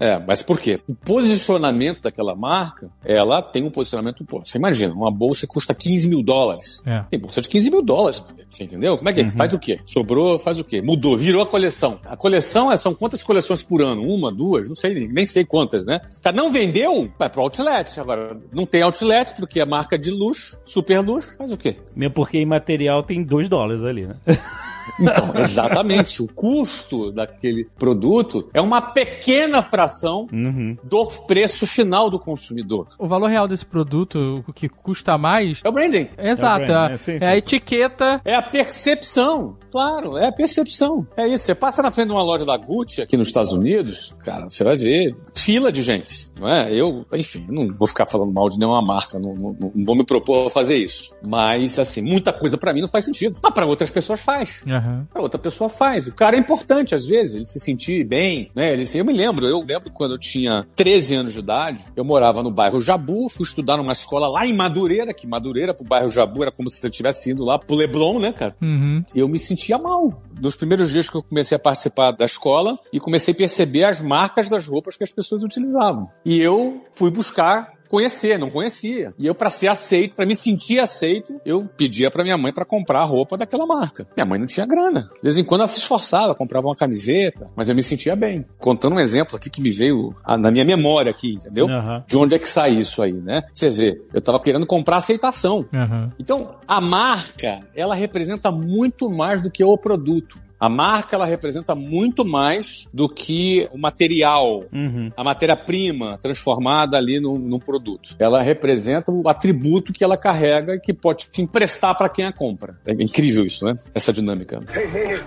É. 0.00 0.14
É, 0.14 0.18
mas 0.18 0.42
por 0.42 0.58
quê? 0.58 0.80
O 0.88 0.96
posicionamento 0.96 2.02
daquela 2.02 2.34
marca, 2.34 2.90
ela 3.04 3.40
tem 3.40 3.62
um 3.62 3.70
posicionamento. 3.70 4.24
Pô, 4.24 4.40
você 4.40 4.58
imagina, 4.58 4.92
uma 4.92 5.12
bolsa 5.12 5.46
custa 5.46 5.72
15 5.72 6.08
mil 6.08 6.24
dólares. 6.24 6.82
É. 6.84 7.04
Tem 7.08 7.20
bolsa 7.20 7.40
de 7.40 7.48
15 7.48 7.70
mil 7.70 7.82
dólares. 7.82 8.20
Você 8.48 8.64
entendeu? 8.64 8.98
Como 8.98 9.08
é 9.08 9.12
que 9.12 9.20
é? 9.20 9.30
Faz 9.30 9.54
o 9.54 9.60
quê? 9.60 9.78
Sobrou, 9.86 10.40
faz 10.40 10.58
o 10.58 10.64
quê? 10.64 10.82
Mudou, 10.82 11.16
virou 11.16 11.40
a 11.40 11.46
coleção. 11.46 12.00
A 12.04 12.16
coleção 12.16 12.72
é, 12.72 12.76
são 12.76 12.92
quantas 12.92 13.22
coleções 13.22 13.62
por 13.62 13.80
ano? 13.80 14.02
Uma, 14.02 14.32
duas? 14.32 14.68
Não 14.68 14.74
sei, 14.74 15.06
nem 15.06 15.24
sei 15.24 15.44
quantas, 15.44 15.86
né? 15.86 16.00
Tá, 16.20 16.32
não 16.32 16.50
vendeu? 16.50 17.12
Vai 17.16 17.30
pro 17.30 17.42
outlet. 17.42 18.00
Agora, 18.00 18.36
não 18.52 18.66
tem 18.66 18.82
outlet 18.82 19.36
porque 19.36 19.60
é 19.60 19.64
marca 19.64 19.96
de 19.96 20.10
luxo, 20.10 20.58
super 20.64 20.98
luxo. 20.98 21.32
Faz 21.38 21.52
o 21.52 21.56
quê? 21.56 21.76
Mesmo 21.94 22.12
porque 22.12 22.38
em 22.38 22.46
material 22.46 23.04
tem 23.04 23.22
2 23.22 23.48
dólares 23.48 23.84
ali, 23.84 24.04
né? 24.04 24.16
Então, 24.98 25.32
exatamente. 25.36 26.22
o 26.22 26.28
custo 26.32 27.12
daquele 27.12 27.64
produto 27.78 28.48
é 28.54 28.60
uma 28.60 28.80
pequena 28.80 29.62
fração 29.62 30.26
Uhum. 30.32 30.76
do 30.82 31.06
preço 31.26 31.66
final 31.66 32.08
do 32.10 32.18
consumidor. 32.18 32.88
O 32.98 33.06
valor 33.06 33.28
real 33.28 33.46
desse 33.48 33.64
produto, 33.66 34.44
o 34.46 34.52
que 34.52 34.68
custa 34.68 35.16
mais. 35.18 35.60
É 35.64 35.68
o 35.68 35.72
branding. 35.72 36.08
Exato, 36.18 36.66
brand, 36.66 36.86
é, 36.86 36.88
né? 36.90 36.96
Sim, 36.98 37.12
é 37.12 37.18
sim, 37.18 37.24
a 37.26 37.30
sim. 37.32 37.36
etiqueta. 37.38 38.20
É 38.24 38.34
a 38.34 38.42
percepção. 38.42 39.56
Claro, 39.70 40.16
é 40.18 40.26
a 40.26 40.32
percepção. 40.32 41.06
É 41.16 41.26
isso. 41.28 41.44
Você 41.44 41.54
passa 41.54 41.82
na 41.82 41.90
frente 41.90 42.08
de 42.08 42.12
uma 42.14 42.22
loja 42.22 42.44
da 42.44 42.56
Gucci 42.56 43.00
aqui 43.02 43.16
nos 43.16 43.28
Estados 43.28 43.52
Unidos, 43.52 44.14
cara, 44.24 44.48
você 44.48 44.64
vai 44.64 44.76
ver 44.76 45.14
fila 45.34 45.70
de 45.70 45.82
gente. 45.82 46.30
Não 46.40 46.48
é? 46.48 46.72
Eu, 46.74 47.04
enfim, 47.12 47.46
não 47.48 47.68
vou 47.72 47.86
ficar 47.86 48.06
falando 48.06 48.32
mal 48.32 48.48
de 48.48 48.58
nenhuma 48.58 48.82
marca, 48.82 49.18
não, 49.18 49.34
não- 49.34 49.56
não 49.74 49.84
vou 49.84 49.94
me 49.94 50.04
propor 50.04 50.46
a 50.46 50.50
fazer 50.50 50.76
isso. 50.76 51.14
Mas, 51.26 51.78
assim, 51.78 52.00
muita 52.02 52.32
coisa 52.32 52.56
pra 52.58 52.72
mim 52.72 52.80
não 52.80 52.88
faz 52.88 53.04
sentido. 53.04 53.38
Mas 53.42 53.52
pra 53.54 53.66
outras 53.66 53.90
pessoas 53.90 54.20
faz. 54.20 54.60
Aham. 54.80 55.06
A 55.14 55.20
outra 55.20 55.38
pessoa 55.38 55.68
faz. 55.68 56.06
O 56.06 56.12
cara 56.12 56.36
é 56.36 56.38
importante, 56.38 56.94
às 56.94 57.06
vezes, 57.06 57.34
ele 57.34 57.44
se 57.44 57.60
sentir 57.60 58.04
bem, 58.04 58.50
né? 58.54 58.72
Ele, 58.72 58.84
eu 58.94 59.04
me 59.04 59.12
lembro, 59.12 59.46
eu 59.46 59.62
lembro 59.66 59.90
quando 59.90 60.12
eu 60.12 60.18
tinha 60.18 60.66
13 60.74 61.14
anos 61.14 61.32
de 61.32 61.38
idade, 61.38 61.80
eu 61.94 62.04
morava 62.04 62.42
no 62.42 62.50
bairro 62.50 62.80
Jabu, 62.80 63.28
fui 63.28 63.44
estudar 63.44 63.76
numa 63.76 63.92
escola 63.92 64.28
lá 64.28 64.46
em 64.46 64.52
Madureira, 64.52 65.12
que 65.12 65.26
Madureira 65.26 65.74
pro 65.74 65.84
bairro 65.84 66.08
Jabu 66.08 66.42
era 66.42 66.50
como 66.50 66.68
se 66.68 66.80
você 66.80 66.90
tivesse 66.90 67.30
ido 67.30 67.44
lá 67.44 67.58
pro 67.58 67.76
Leblon, 67.76 68.18
né, 68.18 68.32
cara? 68.32 68.56
Uhum. 68.60 69.04
Eu 69.14 69.28
me 69.28 69.38
sentia 69.38 69.78
mal. 69.78 70.22
Nos 70.40 70.56
primeiros 70.56 70.90
dias 70.90 71.08
que 71.08 71.16
eu 71.16 71.22
comecei 71.22 71.56
a 71.56 71.58
participar 71.58 72.12
da 72.12 72.24
escola 72.24 72.78
e 72.92 72.98
comecei 72.98 73.32
a 73.32 73.36
perceber 73.36 73.84
as 73.84 74.00
marcas 74.00 74.48
das 74.48 74.66
roupas 74.66 74.96
que 74.96 75.04
as 75.04 75.12
pessoas 75.12 75.42
utilizavam. 75.42 76.08
E 76.24 76.40
eu 76.40 76.82
fui 76.92 77.10
buscar 77.10 77.79
conhecer, 77.90 78.38
não 78.38 78.48
conhecia. 78.48 79.12
E 79.18 79.26
eu, 79.26 79.34
pra 79.34 79.50
ser 79.50 79.66
aceito, 79.66 80.14
pra 80.14 80.24
me 80.24 80.34
sentir 80.34 80.78
aceito, 80.78 81.40
eu 81.44 81.68
pedia 81.76 82.10
pra 82.10 82.22
minha 82.22 82.38
mãe 82.38 82.52
pra 82.52 82.64
comprar 82.64 83.00
a 83.00 83.04
roupa 83.04 83.36
daquela 83.36 83.66
marca. 83.66 84.06
Minha 84.16 84.24
mãe 84.24 84.38
não 84.38 84.46
tinha 84.46 84.64
grana. 84.64 85.10
De 85.16 85.22
vez 85.22 85.36
em 85.36 85.44
quando 85.44 85.62
ela 85.62 85.68
se 85.68 85.78
esforçava, 85.78 86.34
comprava 86.34 86.68
uma 86.68 86.76
camiseta, 86.76 87.50
mas 87.56 87.68
eu 87.68 87.74
me 87.74 87.82
sentia 87.82 88.14
bem. 88.14 88.46
Contando 88.58 88.94
um 88.94 89.00
exemplo 89.00 89.36
aqui 89.36 89.50
que 89.50 89.60
me 89.60 89.72
veio 89.72 90.14
ah, 90.24 90.38
na 90.38 90.50
minha 90.50 90.64
memória 90.64 91.10
aqui, 91.10 91.34
entendeu? 91.34 91.68
Aham. 91.68 92.04
De 92.06 92.16
onde 92.16 92.36
é 92.36 92.38
que 92.38 92.48
sai 92.48 92.70
isso 92.70 93.02
aí, 93.02 93.12
né? 93.12 93.42
Você 93.52 93.68
vê, 93.68 94.00
eu 94.14 94.20
tava 94.20 94.38
querendo 94.38 94.64
comprar 94.64 94.98
aceitação. 94.98 95.66
Aham. 95.74 96.12
Então, 96.18 96.54
a 96.68 96.80
marca, 96.80 97.62
ela 97.74 97.94
representa 97.96 98.52
muito 98.52 99.10
mais 99.10 99.42
do 99.42 99.50
que 99.50 99.64
o 99.64 99.76
produto. 99.76 100.38
A 100.60 100.68
marca, 100.68 101.16
ela 101.16 101.24
representa 101.24 101.74
muito 101.74 102.24
mais 102.24 102.86
do 102.92 103.08
que 103.08 103.66
o 103.72 103.78
material, 103.78 104.64
Uhum. 104.72 105.10
a 105.16 105.24
matéria-prima 105.24 106.18
transformada 106.20 106.96
ali 106.98 107.18
num, 107.18 107.38
num 107.38 107.58
produto. 107.58 108.14
Ela 108.18 108.42
representa 108.42 109.10
o 109.10 109.26
atributo 109.28 109.92
que 109.92 110.04
ela 110.04 110.16
carrega 110.18 110.74
e 110.74 110.80
que 110.80 110.92
pode 110.92 111.28
te 111.30 111.40
emprestar 111.40 111.96
para 111.96 112.08
quem 112.08 112.26
a 112.26 112.32
compra. 112.32 112.78
É 112.86 112.92
incrível 112.92 113.44
isso, 113.46 113.64
né? 113.64 113.78
Essa 113.94 114.12
dinâmica. 114.12 114.62
Hey, 114.74 114.84
hey, 114.92 115.12
hey. 115.14 115.20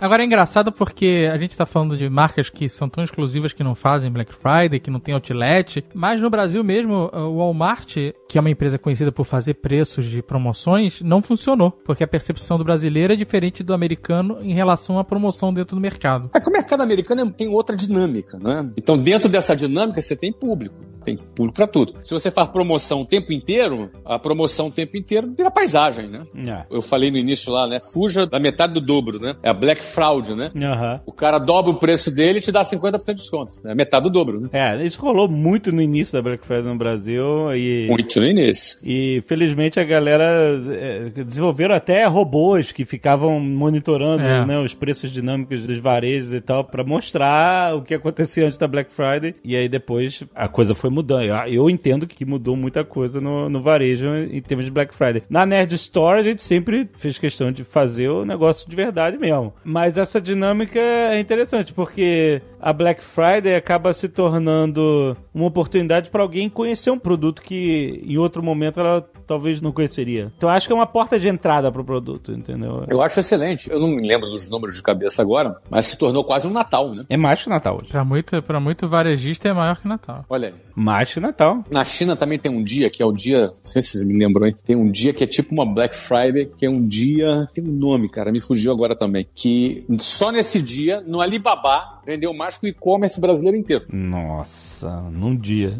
Agora 0.00 0.22
é 0.22 0.26
engraçado 0.26 0.70
porque 0.70 1.28
a 1.32 1.38
gente 1.38 1.56
tá 1.56 1.64
falando 1.66 1.96
de 1.96 2.08
marcas 2.08 2.48
que 2.50 2.68
são 2.68 2.88
tão 2.88 3.02
exclusivas 3.02 3.52
que 3.52 3.62
não 3.64 3.74
fazem 3.74 4.10
Black 4.10 4.32
Friday, 4.34 4.78
que 4.80 4.90
não 4.90 5.00
tem 5.00 5.14
outlet, 5.14 5.84
mas 5.94 6.20
no 6.20 6.28
Brasil 6.30 6.62
mesmo, 6.62 7.10
o 7.12 7.38
Walmart, 7.38 7.96
que 8.28 8.38
é 8.38 8.40
uma 8.40 8.50
empresa 8.50 8.78
conhecida 8.78 9.10
por 9.10 9.24
fazer 9.24 9.54
preços 9.54 10.04
de 10.04 10.22
promoções, 10.22 11.00
não 11.00 11.22
funcionou, 11.22 11.70
porque 11.70 12.04
a 12.04 12.08
percepção 12.08 12.58
do 12.58 12.64
brasileiro 12.64 13.12
é 13.12 13.16
diferente 13.16 13.62
do 13.62 13.72
americano 13.74 14.38
em 14.42 14.52
relação 14.52 14.98
à 14.98 15.04
promoção 15.04 15.52
dentro 15.52 15.76
do 15.76 15.80
mercado. 15.80 16.30
É 16.34 16.40
que 16.40 16.48
o 16.48 16.52
mercado 16.52 16.82
americano 16.82 17.22
é- 17.22 17.30
tem 17.30 17.48
outra 17.48 17.76
dinâmica, 17.76 18.38
né? 18.38 18.70
Então, 18.76 18.96
dentro 18.98 19.28
dessa 19.28 19.54
dinâmica, 19.56 20.00
você 20.00 20.16
tem 20.16 20.32
público. 20.32 20.74
Tem 21.04 21.16
público 21.16 21.54
para 21.56 21.66
tudo. 21.66 21.94
Se 22.02 22.12
você 22.12 22.30
faz 22.30 22.48
promoção 22.48 23.02
o 23.02 23.06
tempo 23.06 23.32
inteiro, 23.32 23.90
a 24.04 24.18
promoção 24.18 24.68
o 24.68 24.70
tempo 24.70 24.96
inteiro 24.96 25.32
vira 25.36 25.50
paisagem, 25.50 26.08
né? 26.08 26.22
É. 26.46 26.64
Eu 26.70 26.80
falei 26.82 27.10
no 27.10 27.18
início 27.18 27.52
lá, 27.52 27.66
né? 27.66 27.78
Fuja 27.92 28.26
da 28.26 28.38
metade 28.38 28.72
do 28.72 28.80
dobro, 28.80 29.18
né? 29.20 29.36
É 29.42 29.50
a 29.50 29.54
Black 29.54 29.82
Fraud, 29.82 30.34
né? 30.34 30.50
Aham. 30.56 31.00
O 31.06 31.12
cara 31.12 31.38
dobra 31.38 31.70
o 31.70 31.74
preço 31.76 32.10
dele 32.10 32.38
e 32.38 32.42
te 32.42 32.50
dá 32.50 32.62
50% 32.62 33.04
de 33.08 33.14
desconto. 33.14 33.54
É 33.64 33.74
metade 33.74 34.04
do 34.04 34.10
dobro, 34.10 34.40
né? 34.40 34.48
É, 34.52 34.84
isso 34.84 35.00
rolou 35.00 35.28
muito 35.28 35.70
no 35.72 35.82
início 35.82 36.12
da 36.14 36.22
Black 36.22 36.46
Friday 36.46 36.64
no 36.64 36.76
Brasil 36.76 37.54
e. 37.54 37.86
Muito 37.88 38.18
no 38.20 38.26
início. 38.26 38.78
E 38.82 39.22
felizmente 39.26 39.78
a 39.78 39.84
galera 39.84 40.24
é, 40.72 41.10
desenvolveram 41.24 41.74
até 41.74 42.04
robôs 42.06 42.72
que 42.72 42.84
ficavam 42.84 43.38
monitorando 43.40 44.22
É. 44.24 44.44
né, 44.46 44.58
os 44.58 44.74
preços 44.74 45.10
dinâmicos 45.10 45.62
dos 45.66 45.78
varejos 45.78 46.32
e 46.32 46.40
tal 46.40 46.64
pra 46.64 46.84
mostrar 46.84 47.74
o 47.76 47.82
que 47.82 47.94
acontecia 47.94 48.46
antes 48.46 48.58
da 48.58 48.66
Black 48.66 48.90
Friday. 48.90 49.34
E 49.44 49.56
aí 49.56 49.68
depois 49.68 50.22
a 50.34 50.48
coisa 50.48 50.74
foi 50.74 50.90
mudando. 50.94 51.24
Eu, 51.48 51.68
entendo 51.68 52.06
que 52.06 52.24
mudou 52.24 52.56
muita 52.56 52.84
coisa 52.84 53.20
no, 53.20 53.48
no 53.48 53.60
varejo 53.60 54.06
em 54.14 54.40
termos 54.40 54.64
de 54.64 54.70
Black 54.70 54.94
Friday. 54.94 55.22
Na 55.28 55.44
Nerd 55.44 55.74
Store 55.74 56.20
a 56.20 56.22
gente 56.22 56.42
sempre 56.42 56.88
fez 56.94 57.18
questão 57.18 57.50
de 57.52 57.64
fazer 57.64 58.08
o 58.08 58.24
negócio 58.24 58.68
de 58.68 58.76
verdade 58.76 59.18
mesmo. 59.18 59.52
Mas 59.64 59.98
essa 59.98 60.20
dinâmica 60.20 60.78
é 60.78 61.18
interessante 61.18 61.72
porque 61.72 62.40
a 62.64 62.72
Black 62.72 63.04
Friday 63.04 63.54
acaba 63.54 63.92
se 63.92 64.08
tornando 64.08 65.14
uma 65.34 65.44
oportunidade 65.44 66.08
para 66.08 66.22
alguém 66.22 66.48
conhecer 66.48 66.90
um 66.90 66.98
produto 66.98 67.42
que 67.42 68.02
em 68.02 68.16
outro 68.16 68.42
momento 68.42 68.80
ela 68.80 69.06
talvez 69.26 69.60
não 69.60 69.70
conheceria. 69.70 70.32
Então 70.36 70.48
acho 70.48 70.66
que 70.66 70.72
é 70.72 70.76
uma 70.76 70.86
porta 70.86 71.20
de 71.20 71.28
entrada 71.28 71.70
pro 71.70 71.84
produto, 71.84 72.32
entendeu? 72.32 72.84
Eu 72.88 73.02
acho 73.02 73.20
excelente. 73.20 73.70
Eu 73.70 73.78
não 73.78 73.88
me 73.88 74.06
lembro 74.06 74.30
dos 74.30 74.48
números 74.48 74.76
de 74.76 74.82
cabeça 74.82 75.20
agora, 75.20 75.56
mas 75.68 75.84
se 75.84 75.98
tornou 75.98 76.24
quase 76.24 76.46
um 76.46 76.50
Natal, 76.50 76.94
né? 76.94 77.04
É 77.10 77.18
mais 77.18 77.42
que 77.42 77.50
Natal 77.50 77.76
hoje. 77.76 77.88
Pra 77.88 78.02
muito, 78.02 78.42
pra 78.42 78.58
muito 78.58 78.88
varejista 78.88 79.48
é 79.48 79.52
maior 79.52 79.78
que 79.78 79.86
Natal. 79.86 80.24
Olha 80.30 80.48
aí. 80.48 80.54
Mais 80.74 81.12
que 81.12 81.20
Natal. 81.20 81.64
Na 81.70 81.84
China 81.84 82.16
também 82.16 82.38
tem 82.38 82.50
um 82.50 82.64
dia 82.64 82.88
que 82.88 83.02
é 83.02 83.06
o 83.06 83.12
dia, 83.12 83.48
não 83.48 83.54
sei 83.62 83.82
se 83.82 83.90
vocês 83.90 84.02
me 84.02 84.16
lembram, 84.18 84.46
hein? 84.46 84.54
Tem 84.64 84.74
um 84.74 84.90
dia 84.90 85.12
que 85.12 85.22
é 85.22 85.26
tipo 85.26 85.52
uma 85.52 85.66
Black 85.66 85.94
Friday, 85.94 86.46
que 86.46 86.64
é 86.64 86.70
um 86.70 86.86
dia, 86.86 87.46
tem 87.54 87.62
um 87.62 87.72
nome, 87.72 88.08
cara, 88.08 88.32
me 88.32 88.40
fugiu 88.40 88.72
agora 88.72 88.96
também, 88.96 89.26
que 89.34 89.84
só 89.98 90.32
nesse 90.32 90.60
dia, 90.60 91.02
no 91.02 91.20
Alibaba, 91.20 92.00
vendeu 92.06 92.32
mais 92.32 92.53
que 92.60 92.66
o 92.66 92.68
e-commerce 92.68 93.20
brasileiro 93.20 93.56
inteiro. 93.56 93.84
Nossa, 93.92 95.00
num 95.10 95.36
dia. 95.36 95.78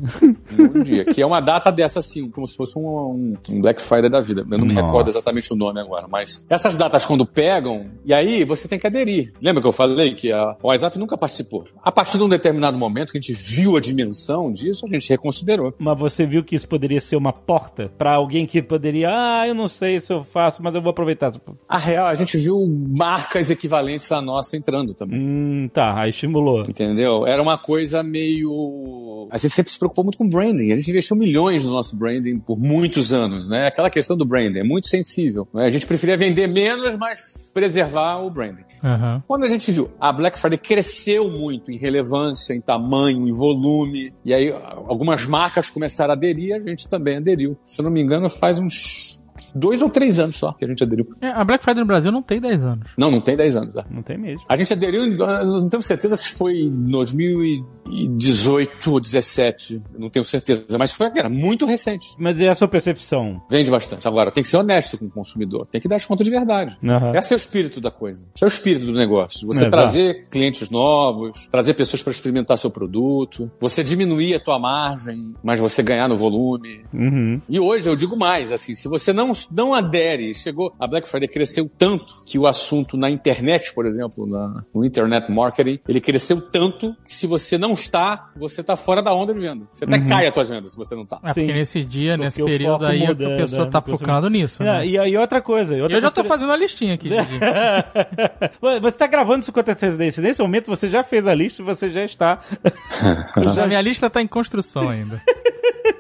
Num 0.51 0.83
dia, 0.83 1.05
que 1.05 1.21
é 1.21 1.27
uma 1.27 1.41
data 1.41 1.71
dessa 1.71 1.99
assim, 1.99 2.31
como 2.31 2.47
se 2.47 2.57
fosse 2.57 2.79
um, 2.79 3.35
um- 3.49 3.61
Black 3.61 3.81
Friday 3.81 4.11
da 4.11 4.21
vida. 4.21 4.47
Eu 4.51 4.59
não 4.59 4.67
me 4.67 4.75
Nossa. 4.75 4.87
recordo 4.87 5.09
exatamente 5.11 5.53
o 5.53 5.57
nome 5.57 5.81
agora, 5.81 6.07
mas 6.09 6.45
essas 6.49 6.77
datas 6.77 7.05
quando 7.05 7.27
pegam, 7.27 7.87
e 8.05 8.13
aí 8.15 8.45
você 8.45 8.67
tem 8.69 8.79
que 8.79 8.87
aderir. 8.87 9.33
Lembra 9.41 9.61
que 9.61 9.69
eu 9.69 9.73
falei 9.73 10.15
que 10.15 10.33
a, 10.33 10.57
WhatsApp 10.63 10.99
nunca 10.99 11.17
participou? 11.17 11.65
A 11.83 11.93
partir 11.93 12.19
de 12.19 12.25
um 12.25 12.29
determinado 12.29 12.77
momento 12.79 13.13
que 13.13 13.19
a 13.19 13.21
gente 13.21 13.33
viu 13.33 13.77
a 13.77 13.81
dimensão 13.81 14.53
disso, 14.53 14.87
a 14.87 14.89
gente 14.89 15.09
reconsiderou. 15.09 15.75
Mas 15.79 15.99
você 15.99 16.25
viu 16.27 16.43
que 16.45 16.57
isso 16.57 16.69
poderia 16.69 17.01
ser 17.01 17.17
uma 17.17 17.33
porta 17.33 17.91
pra 17.99 18.15
alguém 18.15 18.47
que 18.47 18.63
poderia, 18.63 19.09
ah, 19.11 19.47
eu 19.49 19.55
não 19.55 19.69
sei 19.69 20.01
se 20.01 20.13
eu 20.13 20.25
faço, 20.25 20.63
mas 20.63 20.75
eu 20.75 20.81
vou 20.81 20.91
aproveitar. 20.91 21.33
A 21.69 21.79
real, 21.79 22.07
a 22.07 22.15
gente 22.15 22.37
viu 22.37 22.67
marcas 22.67 23.51
equivalentes 23.51 24.11
à 24.13 24.21
nossa 24.21 24.57
entrando 24.57 24.95
também. 24.95 25.19
Hum, 25.19 25.71
tá, 25.73 25.99
aí 25.99 26.11
estimulou. 26.11 26.63
Entendeu? 26.69 27.27
Era 27.27 27.43
uma 27.43 27.59
coisa 27.59 28.03
meio. 28.03 29.29
A 29.31 29.39
gente 29.39 29.55
sempre 29.55 29.73
se 29.73 29.79
preocupou 29.79 30.05
muito 30.05 30.19
com 30.19 30.29
branding. 30.29 30.73
A 30.73 30.77
gente 30.77 30.91
investiu 30.91 31.17
milhões 31.17 31.65
no 31.65 31.73
nosso 31.73 31.97
branding 31.97 32.39
por 32.39 32.59
muitos 32.59 33.13
anos, 33.13 33.49
né? 33.49 33.67
Aquela 33.67 33.91
questão 33.91 34.17
do 34.17 34.25
branding 34.25 34.61
é 34.61 34.65
muito 34.65 34.89
sensível. 34.89 35.47
Né? 35.53 35.67
A 35.67 35.71
gente 35.71 35.87
preferia 35.87 36.17
vender 36.17 36.47
menos, 36.47 36.97
mas 36.97 37.51
preservar 37.53 38.19
o 38.19 38.31
branding. 38.31 38.65
Aham. 38.83 39.23
Quando 39.27 39.45
a 39.45 39.49
gente 39.49 39.71
viu, 39.73 39.91
a 39.99 40.13
Black 40.13 40.39
Friday 40.39 40.59
cresceu 40.59 41.31
muito 41.31 41.71
em 41.71 41.79
relevância, 41.79 42.55
em 42.55 42.61
tamanho, 42.61 43.27
em 43.27 43.33
volume, 43.33 44.13
e 44.25 44.35
aí 44.35 44.53
algumas 44.87 45.27
marcas 45.27 45.71
começaram 45.71 46.13
a 46.13 46.17
aderir, 46.17 46.55
a 46.55 46.61
gente 46.61 46.89
também 46.89 47.17
aderiu. 47.17 47.57
Se 47.65 47.81
eu 47.81 47.85
não 47.85 47.91
me 47.91 48.03
engano, 48.03 48.29
faz 48.29 48.59
uns 48.59 49.24
dois 49.55 49.83
ou 49.83 49.91
três 49.91 50.19
anos 50.19 50.37
só 50.37 50.53
que 50.53 50.65
a 50.65 50.69
gente 50.69 50.83
aderiu. 50.83 51.07
É, 51.21 51.29
a 51.29 51.45
Black 51.45 51.65
Friday 51.65 51.81
no 51.81 51.87
Brasil 51.87 52.11
não 52.11 52.23
tem 52.23 52.41
10 52.41 52.65
anos. 52.65 52.91
Não, 52.97 53.11
não 53.11 53.21
tem 53.21 53.37
10 53.37 53.57
anos. 53.57 53.75
Tá? 53.75 53.85
Não 53.91 54.03
tem 54.03 54.19
mesmo. 54.19 54.43
A 54.49 54.57
gente 54.57 54.73
aderiu, 54.73 55.07
não 55.17 55.69
tenho 55.69 55.83
certeza 55.83 56.17
se 56.17 56.31
foi 56.31 56.63
em 56.63 56.85
2018 56.85 58.93
ou 58.93 59.01
17, 59.01 59.83
não 59.99 60.11
tenho 60.11 60.25
certeza, 60.25 60.79
mas 60.79 60.93
foi 60.93 61.11
era 61.15 61.29
muito 61.29 61.67
recente. 61.67 62.09
Mas 62.19 62.39
e 62.41 62.49
a 62.49 62.55
sua 62.55 62.69
percepção? 62.69 63.43
Vende 63.51 63.71
bastante. 63.71 64.07
Agora, 64.09 64.31
tem 64.31 64.43
que 64.43 64.49
ser 64.49 64.57
honesto 64.57 64.99
com 64.99 65.07
o 65.07 65.11
consumidor, 65.11 65.67
tem 65.67 65.81
que 65.81 65.89
dar 65.89 65.97
desconto 65.97 66.25
de 66.25 66.31
verdade. 66.31 66.79
Aham. 66.85 67.15
Esse 67.15 67.33
é 67.33 67.37
o 67.37 67.39
espírito 67.39 67.81
da 67.81 67.91
coisa. 67.91 68.25
Esse 68.35 68.45
é 68.45 68.47
o 68.47 68.49
espírito 68.49 68.87
do 68.87 68.93
negócio. 68.93 69.47
Você 69.47 69.61
Exato. 69.61 69.71
trazer 69.71 70.27
clientes 70.31 70.71
novos, 70.71 71.47
trazer 71.49 71.75
pessoas 71.75 72.03
para 72.03 72.13
experimentar 72.13 72.59
seu 72.59 72.71
produto, 72.71 73.51
você 73.61 73.85
diminuir 73.85 74.35
a 74.35 74.41
tua 74.41 74.59
margem, 74.59 75.35
mas 75.43 75.61
você 75.61 75.83
ganhar 75.83 76.09
no 76.09 76.17
volume. 76.17 76.85
Uhum. 76.93 77.41
E 77.49 77.61
hoje 77.61 77.89
eu 77.89 77.97
digo 77.97 78.17
mais, 78.17 78.51
assim, 78.51 78.75
se 78.75 78.89
você 78.89 79.13
não, 79.13 79.33
não 79.53 79.75
adere, 79.75 80.35
chegou, 80.35 80.75
a 80.79 80.87
Black 80.87 81.09
Friday 81.09 81.29
cresceu 81.29 81.71
tanto 81.79 82.25
que 82.27 82.39
o 82.39 82.47
assunto 82.47 82.97
na 82.97 83.11
internet, 83.11 83.73
por 83.75 83.87
exemplo, 83.87 84.27
na- 84.27 84.63
no 84.75 84.85
internet 84.85 85.31
marketing, 85.31 85.79
ele 85.89 86.01
cresceu 86.01 86.41
tanto 86.41 86.95
que 87.05 87.15
se 87.15 87.27
você 87.27 87.57
não 87.59 87.73
está, 87.73 88.31
você 88.37 88.61
está 88.61 88.77
fora 88.77 89.03
da 89.03 89.15
onda 89.15 89.33
de 89.35 89.41
venda. 89.41 89.65
Você 89.73 89.85
até 89.85 89.99
cai 90.01 90.27
as 90.27 90.33
tuas 90.35 90.49
vendas 90.49 90.73
se 90.73 90.77
você 90.77 90.95
não 90.95 91.03
está. 91.03 91.17
É, 91.23 91.29
porque 91.35 91.53
nesse 91.53 91.85
dia, 91.85 92.13
Porque 92.13 92.25
nesse 92.25 92.43
período 92.45 92.87
aí, 92.87 93.03
é 93.03 93.07
que 93.07 93.07
muda, 93.09 93.35
a 93.35 93.37
pessoa 93.39 93.65
né, 93.65 93.71
tá 93.71 93.79
no 93.79 93.83
consumidor. 93.85 93.99
focando 94.15 94.31
nisso. 94.31 94.63
É, 94.63 94.67
Né? 94.67 94.87
e, 94.87 94.97
e 94.97 95.17
outra 95.17 95.41
coisa. 95.43 95.75
outra 95.83 95.97
Eu 95.97 96.01
já 96.01 96.09
tô 96.11 96.15
coisa- 96.17 96.29
fazendo 96.29 96.53
a 96.53 96.57
listinha 96.57 96.95
aqui. 96.95 97.11
Você 98.81 98.99
tá 98.99 99.07
gravando 99.07 99.41
isso 99.41 99.53
com 99.53 99.61
antecedência. 99.61 100.23
Nesse 100.23 100.41
momento 100.43 100.69
você 100.69 100.89
já 100.89 101.03
fez 101.03 101.27
a 101.27 101.35
lista 101.35 101.63
e 101.63 101.65
você 101.65 101.91
já 101.91 102.05
está. 102.05 102.41
Já 103.55 103.67
minha 103.67 103.81
lista 103.81 104.09
tá 104.09 104.21
em 104.23 104.27
construção 104.27 104.89
ainda. 104.89 105.21